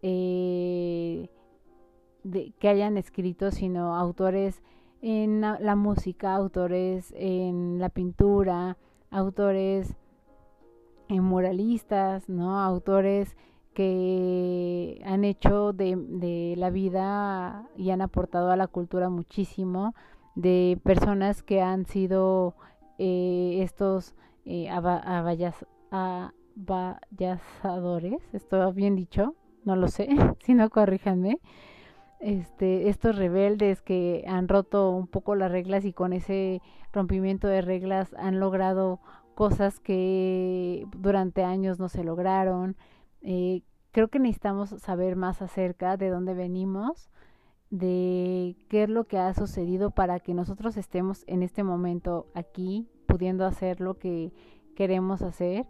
eh, 0.02 1.30
de, 2.32 2.54
que 2.60 2.70
hayan 2.70 2.98
escrito, 2.98 3.52
sino 3.52 3.96
autores 3.96 4.62
en 5.02 5.42
la, 5.42 5.76
música, 5.76 6.36
autores 6.36 7.14
en 7.16 7.80
la 7.80 7.90
pintura, 7.90 8.78
autores 9.12 9.96
en 11.08 11.24
muralistas, 11.24 12.28
¿no? 12.30 12.60
Autores 12.60 13.36
que 13.74 15.02
han 15.06 15.24
hecho 15.24 15.72
de, 15.72 15.96
de, 15.96 16.56
la 16.58 16.72
vida 16.72 17.70
y 17.78 17.92
han 17.92 18.02
aportado 18.02 18.50
a 18.50 18.56
la 18.56 18.68
cultura 18.68 19.10
muchísimo, 19.10 19.94
de 20.34 20.80
personas 20.84 21.44
que 21.44 21.62
han 21.62 21.86
sido 21.86 22.56
eh, 22.98 23.60
estos 23.62 24.16
eh, 24.46 24.70
esto 28.34 28.72
bien 28.74 28.96
dicho, 28.96 29.36
no 29.66 29.76
lo 29.76 29.88
sé, 29.88 30.08
si 30.40 30.54
no 30.54 30.70
corríjanme, 30.70 31.40
este, 32.20 32.90
estos 32.90 33.16
rebeldes 33.16 33.82
que 33.82 34.26
han 34.28 34.48
roto 34.48 34.92
un 34.92 35.08
poco 35.08 35.36
las 35.36 35.52
reglas 35.52 35.86
y 35.86 35.94
con 35.94 36.14
ese 36.14 36.62
rompimiento 36.92 37.48
de 37.48 37.62
reglas 37.62 38.14
han 38.16 38.40
logrado 38.40 39.00
cosas 39.36 39.80
que 39.80 40.88
durante 40.98 41.44
años 41.44 41.80
no 41.80 41.90
se 41.90 42.04
lograron, 42.04 42.76
eh, 43.22 43.62
creo 43.92 44.08
que 44.08 44.20
necesitamos 44.20 44.70
saber 44.80 45.16
más 45.16 45.42
acerca 45.42 45.96
de 45.96 46.10
dónde 46.10 46.34
venimos, 46.34 47.10
de 47.70 48.56
qué 48.70 48.84
es 48.84 48.90
lo 48.90 49.06
que 49.06 49.20
ha 49.20 49.34
sucedido 49.34 49.92
para 49.92 50.20
que 50.20 50.34
nosotros 50.34 50.78
estemos 50.78 51.24
en 51.28 51.44
este 51.44 51.64
momento 51.64 52.28
aquí, 52.34 52.88
pudiendo 53.06 53.46
hacer 53.46 53.80
lo 53.80 54.00
que 54.00 54.34
queremos 54.76 55.22
hacer 55.22 55.68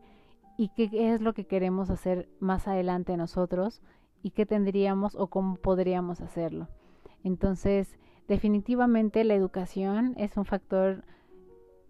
y 0.58 0.70
qué 0.70 0.90
es 1.14 1.22
lo 1.22 1.34
que 1.34 1.46
queremos 1.46 1.90
hacer 1.90 2.30
más 2.40 2.68
adelante 2.68 3.18
nosotros 3.18 3.82
y 4.22 4.32
qué 4.32 4.46
tendríamos 4.46 5.16
o 5.16 5.28
cómo 5.28 5.56
podríamos 5.56 6.22
hacerlo. 6.22 6.68
Entonces, 7.24 7.98
definitivamente 8.28 9.24
la 9.24 9.36
educación 9.36 10.14
es 10.18 10.38
un 10.38 10.46
factor 10.46 11.04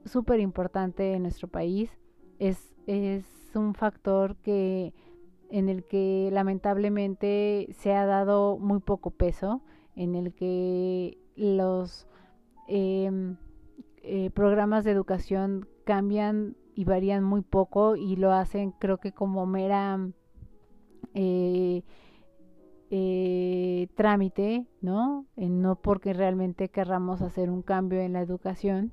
súper 0.05 0.39
importante 0.39 1.13
en 1.13 1.23
nuestro 1.23 1.47
país, 1.47 1.91
es, 2.39 2.73
es 2.85 3.25
un 3.55 3.73
factor 3.73 4.35
que 4.37 4.93
en 5.49 5.69
el 5.69 5.85
que 5.85 6.29
lamentablemente 6.31 7.67
se 7.71 7.93
ha 7.93 8.05
dado 8.05 8.57
muy 8.57 8.79
poco 8.79 9.11
peso, 9.11 9.61
en 9.95 10.15
el 10.15 10.33
que 10.33 11.17
los 11.35 12.07
em, 12.67 13.37
eh, 14.03 14.29
programas 14.31 14.83
de 14.83 14.91
educación 14.91 15.67
cambian 15.85 16.55
y 16.75 16.83
varían 16.83 17.23
muy 17.23 17.41
poco 17.41 17.95
y 17.95 18.15
lo 18.15 18.31
hacen 18.31 18.71
creo 18.71 18.97
que 18.97 19.11
como 19.11 19.45
mera 19.45 19.99
eh, 21.13 21.83
eh, 22.89 23.87
trámite, 23.95 24.65
¿no? 24.81 25.25
no 25.35 25.75
porque 25.75 26.13
realmente 26.13 26.69
querramos 26.69 27.21
hacer 27.21 27.49
un 27.49 27.61
cambio 27.61 27.99
en 27.99 28.13
la 28.13 28.21
educación. 28.21 28.91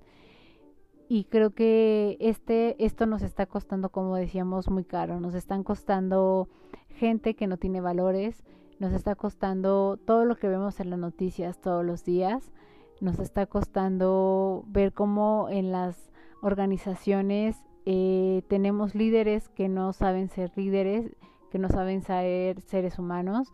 Y 1.08 1.24
creo 1.24 1.50
que 1.50 2.16
este 2.18 2.82
esto 2.84 3.06
nos 3.06 3.22
está 3.22 3.46
costando 3.46 3.90
como 3.90 4.16
decíamos 4.16 4.70
muy 4.70 4.84
caro. 4.84 5.20
Nos 5.20 5.34
están 5.34 5.62
costando 5.62 6.48
gente 6.88 7.34
que 7.34 7.46
no 7.46 7.56
tiene 7.56 7.80
valores 7.80 8.42
nos 8.80 8.92
está 8.92 9.14
costando 9.14 9.98
todo 10.04 10.24
lo 10.24 10.36
que 10.36 10.48
vemos 10.48 10.80
en 10.80 10.90
las 10.90 10.98
noticias 10.98 11.60
todos 11.60 11.84
los 11.84 12.04
días 12.04 12.52
nos 13.00 13.18
está 13.18 13.46
costando 13.46 14.64
ver 14.66 14.92
cómo 14.92 15.48
en 15.50 15.72
las 15.72 16.10
organizaciones 16.42 17.56
eh, 17.86 18.42
tenemos 18.48 18.94
líderes 18.94 19.48
que 19.48 19.68
no 19.68 19.92
saben 19.92 20.28
ser 20.28 20.52
líderes, 20.56 21.14
que 21.50 21.58
no 21.58 21.68
saben 21.68 22.02
ser 22.02 22.60
seres 22.62 22.98
humanos, 22.98 23.52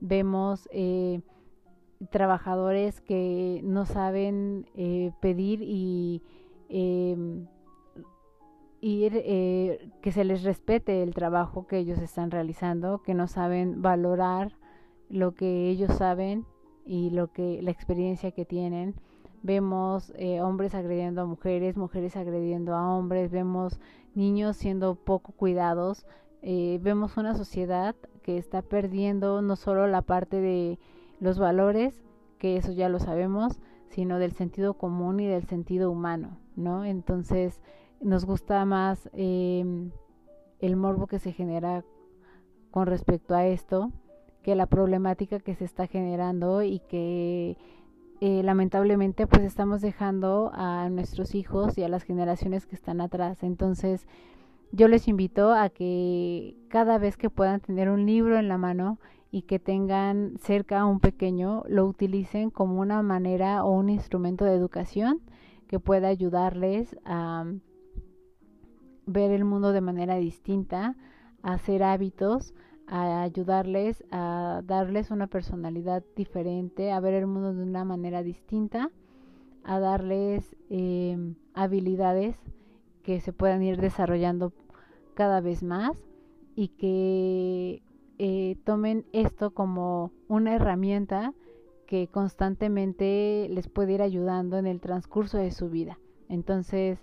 vemos 0.00 0.68
eh, 0.72 1.20
trabajadores 2.10 3.00
que 3.00 3.60
no 3.64 3.86
saben 3.86 4.66
eh, 4.74 5.12
pedir 5.20 5.60
y 5.62 6.22
em, 6.68 7.46
ir, 8.80 9.12
que 10.00 10.12
se 10.12 10.24
les 10.24 10.42
respete 10.44 11.02
el 11.02 11.14
trabajo 11.14 11.66
que 11.66 11.78
ellos 11.78 11.98
están 11.98 12.30
realizando, 12.30 13.02
que 13.02 13.14
no 13.14 13.26
saben 13.26 13.82
valorar 13.82 14.52
lo 15.08 15.34
que 15.34 15.68
ellos 15.68 15.92
saben 15.94 16.44
y 16.84 17.10
lo 17.10 17.32
que 17.32 17.60
la 17.62 17.70
experiencia 17.70 18.30
que 18.32 18.44
tienen. 18.44 18.94
Vemos 19.42 20.12
eh, 20.16 20.40
hombres 20.40 20.74
agrediendo 20.74 21.22
a 21.22 21.26
mujeres, 21.26 21.76
mujeres 21.76 22.16
agrediendo 22.16 22.74
a 22.74 22.96
hombres, 22.96 23.30
vemos 23.30 23.78
niños 24.14 24.56
siendo 24.56 24.96
poco 24.96 25.32
cuidados, 25.32 26.06
eh, 26.42 26.80
vemos 26.82 27.16
una 27.16 27.36
sociedad 27.36 27.94
que 28.28 28.36
está 28.36 28.60
perdiendo 28.60 29.40
no 29.40 29.56
solo 29.56 29.86
la 29.86 30.02
parte 30.02 30.38
de 30.38 30.78
los 31.18 31.38
valores, 31.38 32.02
que 32.36 32.58
eso 32.58 32.72
ya 32.72 32.90
lo 32.90 32.98
sabemos, 32.98 33.58
sino 33.88 34.18
del 34.18 34.32
sentido 34.32 34.74
común 34.74 35.18
y 35.18 35.26
del 35.26 35.46
sentido 35.46 35.90
humano, 35.90 36.36
¿no? 36.54 36.84
Entonces 36.84 37.62
nos 38.02 38.26
gusta 38.26 38.62
más 38.66 39.08
em, 39.14 39.92
el 40.60 40.76
morbo 40.76 41.06
que 41.06 41.18
se 41.18 41.32
genera 41.32 41.86
con 42.70 42.86
respecto 42.86 43.34
a 43.34 43.46
esto 43.46 43.92
que 44.42 44.54
la 44.54 44.66
problemática 44.66 45.40
que 45.40 45.54
se 45.54 45.64
está 45.64 45.86
generando 45.86 46.62
y 46.62 46.80
que 46.80 47.56
eh, 48.20 48.42
lamentablemente 48.42 49.26
pues 49.26 49.42
estamos 49.42 49.80
dejando 49.80 50.50
a 50.52 50.90
nuestros 50.90 51.34
hijos 51.34 51.78
y 51.78 51.82
a 51.82 51.88
las 51.88 52.02
generaciones 52.02 52.66
que 52.66 52.76
están 52.76 53.00
atrás. 53.00 53.42
Entonces 53.42 54.06
yo 54.72 54.88
les 54.88 55.08
invito 55.08 55.52
a 55.52 55.70
que 55.70 56.56
cada 56.68 56.98
vez 56.98 57.16
que 57.16 57.30
puedan 57.30 57.60
tener 57.60 57.88
un 57.90 58.06
libro 58.06 58.38
en 58.38 58.48
la 58.48 58.58
mano 58.58 58.98
y 59.30 59.42
que 59.42 59.58
tengan 59.58 60.34
cerca 60.38 60.80
a 60.80 60.86
un 60.86 61.00
pequeño, 61.00 61.64
lo 61.68 61.86
utilicen 61.86 62.50
como 62.50 62.80
una 62.80 63.02
manera 63.02 63.64
o 63.64 63.72
un 63.72 63.90
instrumento 63.90 64.44
de 64.44 64.54
educación 64.54 65.20
que 65.68 65.78
pueda 65.78 66.08
ayudarles 66.08 66.96
a 67.04 67.44
ver 69.06 69.30
el 69.30 69.44
mundo 69.44 69.72
de 69.72 69.80
manera 69.80 70.16
distinta, 70.16 70.96
a 71.42 71.54
hacer 71.54 71.82
hábitos, 71.82 72.54
a 72.86 73.22
ayudarles 73.22 74.04
a 74.10 74.62
darles 74.64 75.10
una 75.10 75.26
personalidad 75.26 76.02
diferente, 76.16 76.90
a 76.90 77.00
ver 77.00 77.14
el 77.14 77.26
mundo 77.26 77.52
de 77.52 77.62
una 77.62 77.84
manera 77.84 78.22
distinta, 78.22 78.90
a 79.62 79.78
darles 79.78 80.56
em, 80.70 81.34
habilidades 81.52 82.38
que 83.02 83.20
se 83.20 83.32
puedan 83.32 83.62
ir 83.62 83.80
desarrollando 83.80 84.52
cada 85.14 85.40
vez 85.40 85.62
más 85.62 86.06
y 86.54 86.68
que 86.68 87.82
eh, 88.18 88.56
tomen 88.64 89.06
esto 89.12 89.52
como 89.52 90.12
una 90.28 90.54
herramienta 90.54 91.32
que 91.86 92.08
constantemente 92.08 93.48
les 93.50 93.68
puede 93.68 93.94
ir 93.94 94.02
ayudando 94.02 94.58
en 94.58 94.66
el 94.66 94.80
transcurso 94.80 95.38
de 95.38 95.50
su 95.50 95.70
vida. 95.70 95.98
Entonces, 96.28 96.98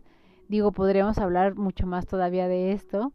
digo, 0.47 0.71
podríamos 0.71 1.17
hablar 1.17 1.55
mucho 1.55 1.87
más 1.87 2.05
todavía 2.05 2.47
de 2.47 2.71
esto 2.71 3.13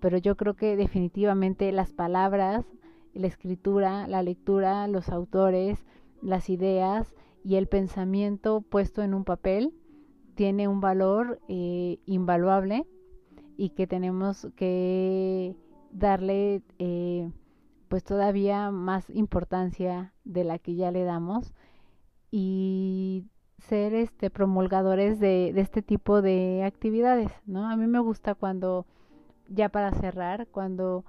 pero 0.00 0.18
yo 0.18 0.36
creo 0.36 0.54
que 0.54 0.76
definitivamente 0.76 1.70
las 1.72 1.92
palabras, 1.92 2.66
la 3.14 3.26
escritura, 3.26 4.08
la 4.08 4.22
lectura, 4.22 4.86
los 4.88 5.08
autores, 5.08 5.84
las 6.22 6.50
ideas 6.50 7.14
y 7.44 7.54
el 7.54 7.68
pensamiento 7.68 8.62
puesto 8.62 9.02
en 9.02 9.14
un 9.14 9.24
papel 9.24 9.72
tiene 10.40 10.68
un 10.68 10.80
valor 10.80 11.38
eh, 11.48 11.98
invaluable 12.06 12.86
y 13.58 13.68
que 13.68 13.86
tenemos 13.86 14.48
que 14.56 15.54
darle 15.90 16.62
eh, 16.78 17.30
pues 17.88 18.04
todavía 18.04 18.70
más 18.70 19.10
importancia 19.10 20.14
de 20.24 20.44
la 20.44 20.58
que 20.58 20.76
ya 20.76 20.92
le 20.92 21.04
damos 21.04 21.52
y 22.30 23.26
ser 23.58 23.92
este 23.92 24.30
promulgadores 24.30 25.20
de, 25.20 25.50
este 25.60 25.82
tipo 25.82 26.22
de 26.22 26.62
actividades, 26.64 27.30
¿no? 27.44 27.68
A 27.68 27.76
mí 27.76 27.86
me 27.86 28.00
gusta 28.00 28.34
cuando 28.34 28.86
ya 29.46 29.68
para 29.68 29.92
cerrar, 29.92 30.46
cuando 30.46 31.04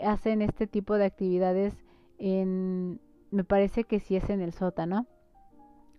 hacen 0.00 0.42
este 0.42 0.66
tipo 0.66 0.94
de 0.94 1.04
actividades 1.04 1.84
en, 2.18 3.00
me 3.30 3.44
parece 3.44 3.84
que 3.84 4.00
sí 4.00 4.16
es 4.16 4.28
en 4.28 4.40
el 4.40 4.52
sótano, 4.52 5.06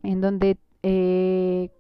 en 0.04 0.20
donde 0.20 0.58
eh, 0.82 1.72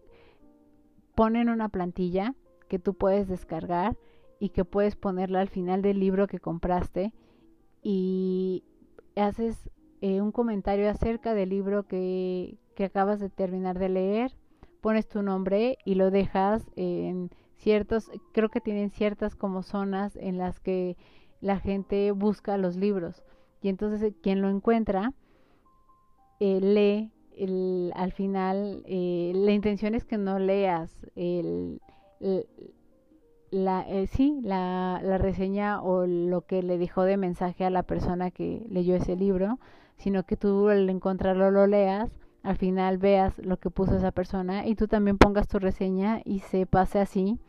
ponen 1.16 1.49
una 1.49 1.70
plantilla 1.70 2.36
que 2.68 2.80
tú 2.80 2.93
puedes 2.93 3.28
descargar 3.28 3.97
y 4.39 4.49
que 4.49 4.66
puedes 4.66 4.95
ponerla 4.95 5.41
al 5.41 5.49
final 5.49 5.82
del 5.82 5.99
libro 5.99 6.28
que 6.28 6.39
compraste 6.39 7.14
y 7.82 8.64
haces 9.16 9.70
eh, 10.01 10.22
un 10.22 10.32
comentario 10.32 10.89
acerca 10.89 11.34
del 11.34 11.49
libro 11.49 11.84
que, 11.84 12.57
que 12.76 12.86
acabas 12.86 13.20
de 13.20 13.30
terminar 13.30 13.80
de 13.80 13.89
leer, 13.89 14.32
pones 14.82 15.07
tu 15.07 15.22
nombre 15.22 15.78
y 15.86 15.95
lo 15.95 16.11
dejas 16.11 16.70
en 16.76 17.30
ciertos, 17.55 18.11
creo 18.34 18.49
que 18.49 18.59
tienen 18.59 18.89
ciertas 18.89 19.36
como 19.36 19.64
zonas 19.64 20.16
en 20.18 20.38
las 20.38 20.59
que 20.59 20.97
la 21.39 21.59
gente 21.59 22.11
busca 22.11 22.57
los 22.57 22.76
libros. 22.76 23.24
Y 23.61 23.70
entonces 23.70 24.01
eh, 24.01 24.14
quien 24.22 24.41
lo 24.41 24.49
encuentra 24.49 25.14
eh, 26.39 26.59
lee 26.59 27.11
el, 27.38 27.91
al 27.95 28.11
final 28.11 28.84
eh, 28.86 29.31
la 29.36 29.51
intención 29.51 29.95
es 29.95 30.03
que 30.05 30.17
no 30.17 30.39
leas 30.39 31.05
el, 31.15 31.79
la 33.51 33.86
sí 34.07 34.39
la, 34.43 35.01
la 35.03 35.17
reseña 35.17 35.81
o 35.81 36.05
lo 36.05 36.41
que 36.41 36.63
le 36.63 36.77
dejó 36.77 37.03
de 37.03 37.17
mensaje 37.17 37.65
a 37.65 37.69
la 37.69 37.84
persona 37.84 38.31
que 38.31 38.65
leyó 38.69 38.95
ese 38.95 39.15
libro 39.15 39.59
sino 39.97 40.23
que 40.23 40.38
tú 40.38 40.69
al 40.69 40.89
encontrarlo 40.89 41.51
lo 41.51 41.67
leas 41.67 42.11
al 42.43 42.57
final 42.57 42.97
veas 42.97 43.39
lo 43.39 43.57
que 43.57 43.69
puso 43.69 43.95
esa 43.95 44.11
persona 44.11 44.67
y 44.67 44.75
tú 44.75 44.88
también 44.88 45.17
pongas 45.17 45.47
tu 45.47 45.59
reseña 45.59 46.21
y 46.25 46.39
se 46.39 46.65
pase 46.65 46.99
así 46.99 47.39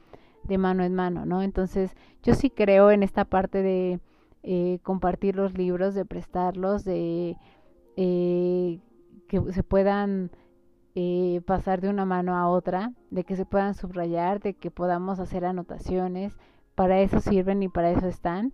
de 0.44 0.58
mano 0.58 0.84
en 0.84 0.94
mano, 0.94 1.26
¿no? 1.26 1.42
Entonces, 1.42 1.96
yo 2.22 2.34
sí 2.34 2.50
creo 2.50 2.90
en 2.90 3.02
esta 3.02 3.24
parte 3.24 3.62
de 3.62 4.00
eh, 4.42 4.78
compartir 4.82 5.36
los 5.36 5.56
libros, 5.56 5.94
de 5.94 6.04
prestarlos, 6.04 6.84
de 6.84 7.36
eh, 7.96 8.78
que 9.42 9.52
se 9.52 9.62
puedan 9.62 10.30
eh, 10.94 11.40
pasar 11.46 11.80
de 11.80 11.88
una 11.88 12.04
mano 12.04 12.36
a 12.36 12.48
otra, 12.48 12.92
de 13.10 13.24
que 13.24 13.36
se 13.36 13.46
puedan 13.46 13.74
subrayar, 13.74 14.40
de 14.40 14.54
que 14.54 14.70
podamos 14.70 15.18
hacer 15.18 15.44
anotaciones, 15.44 16.36
para 16.74 17.00
eso 17.00 17.20
sirven 17.20 17.62
y 17.62 17.68
para 17.68 17.90
eso 17.90 18.06
están, 18.06 18.52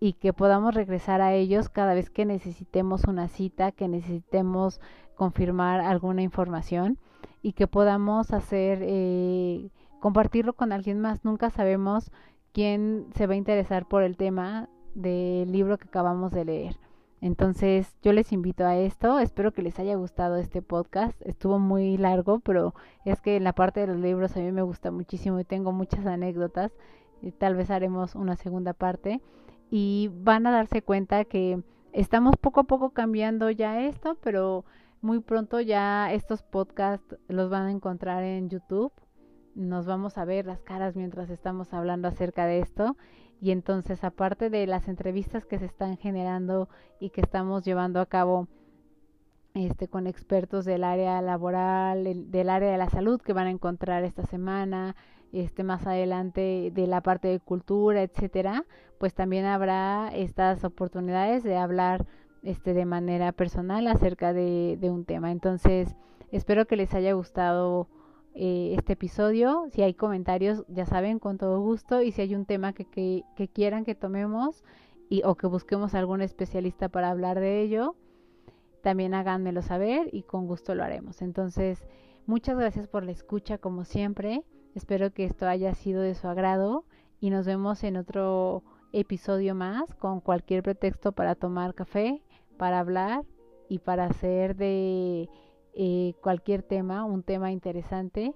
y 0.00 0.14
que 0.14 0.32
podamos 0.32 0.74
regresar 0.74 1.20
a 1.20 1.34
ellos 1.34 1.68
cada 1.68 1.94
vez 1.94 2.10
que 2.10 2.24
necesitemos 2.24 3.04
una 3.04 3.28
cita, 3.28 3.72
que 3.72 3.88
necesitemos 3.88 4.80
confirmar 5.14 5.80
alguna 5.80 6.22
información 6.22 6.98
y 7.42 7.52
que 7.52 7.66
podamos 7.66 8.32
hacer 8.32 8.80
eh, 8.82 9.70
compartirlo 10.00 10.54
con 10.54 10.72
alguien 10.72 11.00
más. 11.00 11.24
Nunca 11.24 11.50
sabemos 11.50 12.10
quién 12.52 13.06
se 13.14 13.26
va 13.26 13.34
a 13.34 13.36
interesar 13.36 13.86
por 13.86 14.02
el 14.02 14.16
tema 14.16 14.68
del 14.94 15.50
libro 15.52 15.78
que 15.78 15.88
acabamos 15.88 16.32
de 16.32 16.44
leer. 16.44 16.76
Entonces 17.24 17.96
yo 18.02 18.12
les 18.12 18.32
invito 18.32 18.66
a 18.66 18.76
esto, 18.76 19.18
espero 19.18 19.50
que 19.50 19.62
les 19.62 19.78
haya 19.78 19.94
gustado 19.94 20.36
este 20.36 20.60
podcast, 20.60 21.18
estuvo 21.22 21.58
muy 21.58 21.96
largo, 21.96 22.40
pero 22.40 22.74
es 23.06 23.22
que 23.22 23.40
la 23.40 23.54
parte 23.54 23.80
de 23.80 23.86
los 23.86 23.96
libros 23.96 24.36
a 24.36 24.40
mí 24.40 24.52
me 24.52 24.60
gusta 24.60 24.90
muchísimo 24.90 25.40
y 25.40 25.44
tengo 25.44 25.72
muchas 25.72 26.04
anécdotas, 26.04 26.70
y 27.22 27.32
tal 27.32 27.54
vez 27.54 27.70
haremos 27.70 28.14
una 28.14 28.36
segunda 28.36 28.74
parte. 28.74 29.22
Y 29.70 30.10
van 30.12 30.46
a 30.46 30.50
darse 30.50 30.82
cuenta 30.82 31.24
que 31.24 31.62
estamos 31.94 32.36
poco 32.36 32.60
a 32.60 32.64
poco 32.64 32.90
cambiando 32.90 33.48
ya 33.48 33.80
esto, 33.80 34.18
pero 34.20 34.66
muy 35.00 35.20
pronto 35.20 35.62
ya 35.62 36.12
estos 36.12 36.42
podcasts 36.42 37.16
los 37.28 37.48
van 37.48 37.68
a 37.68 37.70
encontrar 37.70 38.22
en 38.22 38.50
YouTube. 38.50 38.92
Nos 39.54 39.86
vamos 39.86 40.18
a 40.18 40.26
ver 40.26 40.44
las 40.44 40.60
caras 40.60 40.94
mientras 40.94 41.30
estamos 41.30 41.72
hablando 41.72 42.06
acerca 42.06 42.44
de 42.44 42.58
esto. 42.58 42.98
Y 43.44 43.50
entonces, 43.50 44.04
aparte 44.04 44.48
de 44.48 44.66
las 44.66 44.88
entrevistas 44.88 45.44
que 45.44 45.58
se 45.58 45.66
están 45.66 45.98
generando 45.98 46.70
y 46.98 47.10
que 47.10 47.20
estamos 47.20 47.62
llevando 47.62 48.00
a 48.00 48.06
cabo 48.06 48.48
este, 49.52 49.86
con 49.86 50.06
expertos 50.06 50.64
del 50.64 50.82
área 50.82 51.20
laboral, 51.20 52.30
del 52.30 52.48
área 52.48 52.72
de 52.72 52.78
la 52.78 52.88
salud 52.88 53.20
que 53.20 53.34
van 53.34 53.48
a 53.48 53.50
encontrar 53.50 54.02
esta 54.02 54.24
semana, 54.24 54.96
este, 55.30 55.62
más 55.62 55.86
adelante 55.86 56.72
de 56.72 56.86
la 56.86 57.02
parte 57.02 57.28
de 57.28 57.38
cultura, 57.38 58.00
etcétera, 58.00 58.64
pues 58.96 59.12
también 59.12 59.44
habrá 59.44 60.10
estas 60.14 60.64
oportunidades 60.64 61.42
de 61.44 61.58
hablar 61.58 62.06
este, 62.42 62.72
de 62.72 62.86
manera 62.86 63.32
personal 63.32 63.86
acerca 63.88 64.32
de, 64.32 64.78
de 64.80 64.88
un 64.88 65.04
tema. 65.04 65.30
Entonces, 65.30 65.94
espero 66.32 66.64
que 66.66 66.76
les 66.76 66.94
haya 66.94 67.12
gustado 67.12 67.88
eh, 68.34 68.74
este 68.76 68.94
episodio. 68.94 69.66
Si 69.70 69.82
hay 69.82 69.94
comentarios, 69.94 70.64
ya 70.68 70.86
saben, 70.86 71.18
con 71.18 71.38
todo 71.38 71.60
gusto. 71.60 72.02
Y 72.02 72.12
si 72.12 72.22
hay 72.22 72.34
un 72.34 72.46
tema 72.46 72.72
que, 72.72 72.84
que, 72.84 73.48
quieran 73.48 73.84
que 73.84 73.94
tomemos 73.94 74.64
y, 75.08 75.22
o 75.24 75.36
que 75.36 75.46
busquemos 75.46 75.94
algún 75.94 76.20
especialista 76.20 76.88
para 76.88 77.10
hablar 77.10 77.38
de 77.38 77.60
ello, 77.62 77.94
también 78.82 79.14
háganmelo 79.14 79.62
saber 79.62 80.08
y 80.12 80.22
con 80.22 80.46
gusto 80.46 80.74
lo 80.74 80.82
haremos. 80.82 81.22
Entonces, 81.22 81.86
muchas 82.26 82.56
gracias 82.56 82.88
por 82.88 83.04
la 83.04 83.12
escucha 83.12 83.58
como 83.58 83.84
siempre. 83.84 84.42
Espero 84.74 85.12
que 85.12 85.24
esto 85.24 85.46
haya 85.46 85.72
sido 85.74 86.02
de 86.02 86.14
su 86.14 86.26
agrado 86.26 86.84
y 87.20 87.30
nos 87.30 87.46
vemos 87.46 87.84
en 87.84 87.96
otro 87.96 88.64
episodio 88.92 89.54
más 89.54 89.94
con 89.94 90.20
cualquier 90.20 90.62
pretexto 90.62 91.12
para 91.12 91.34
tomar 91.34 91.74
café, 91.74 92.22
para 92.56 92.80
hablar 92.80 93.24
y 93.68 93.78
para 93.78 94.06
hacer 94.06 94.56
de 94.56 95.28
eh, 95.74 96.14
cualquier 96.22 96.62
tema 96.62 97.04
un 97.04 97.22
tema 97.22 97.50
interesante 97.50 98.34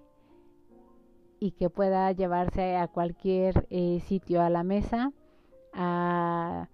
y 1.40 1.52
que 1.52 1.70
pueda 1.70 2.10
llevarse 2.12 2.76
a 2.76 2.88
cualquier 2.88 3.66
eh, 3.70 4.00
sitio 4.06 4.42
a 4.42 4.50
la 4.50 4.64
mesa, 4.64 5.12
a 5.72 6.68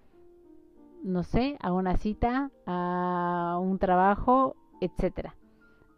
no 1.03 1.21
sé, 1.21 1.57
a 1.61 1.71
una 1.71 1.97
cita, 1.97 2.49
a 2.65 3.59
un 3.61 3.77
trabajo, 3.77 4.55
etcétera. 4.81 5.35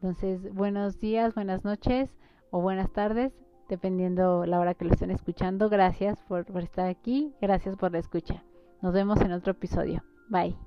Entonces, 0.01 0.53
buenos 0.53 0.99
días, 0.99 1.33
buenas 1.33 1.63
noches 1.63 2.13
o 2.51 2.61
buenas 2.61 2.91
tardes, 2.91 3.33
dependiendo 3.69 4.45
la 4.45 4.59
hora 4.59 4.73
que 4.73 4.85
lo 4.85 4.91
estén 4.91 5.11
escuchando. 5.11 5.69
Gracias 5.69 6.21
por, 6.23 6.45
por 6.45 6.61
estar 6.61 6.87
aquí, 6.87 7.33
gracias 7.41 7.77
por 7.77 7.93
la 7.93 7.99
escucha. 7.99 8.43
Nos 8.81 8.93
vemos 8.93 9.21
en 9.21 9.31
otro 9.31 9.53
episodio. 9.53 10.03
Bye. 10.29 10.66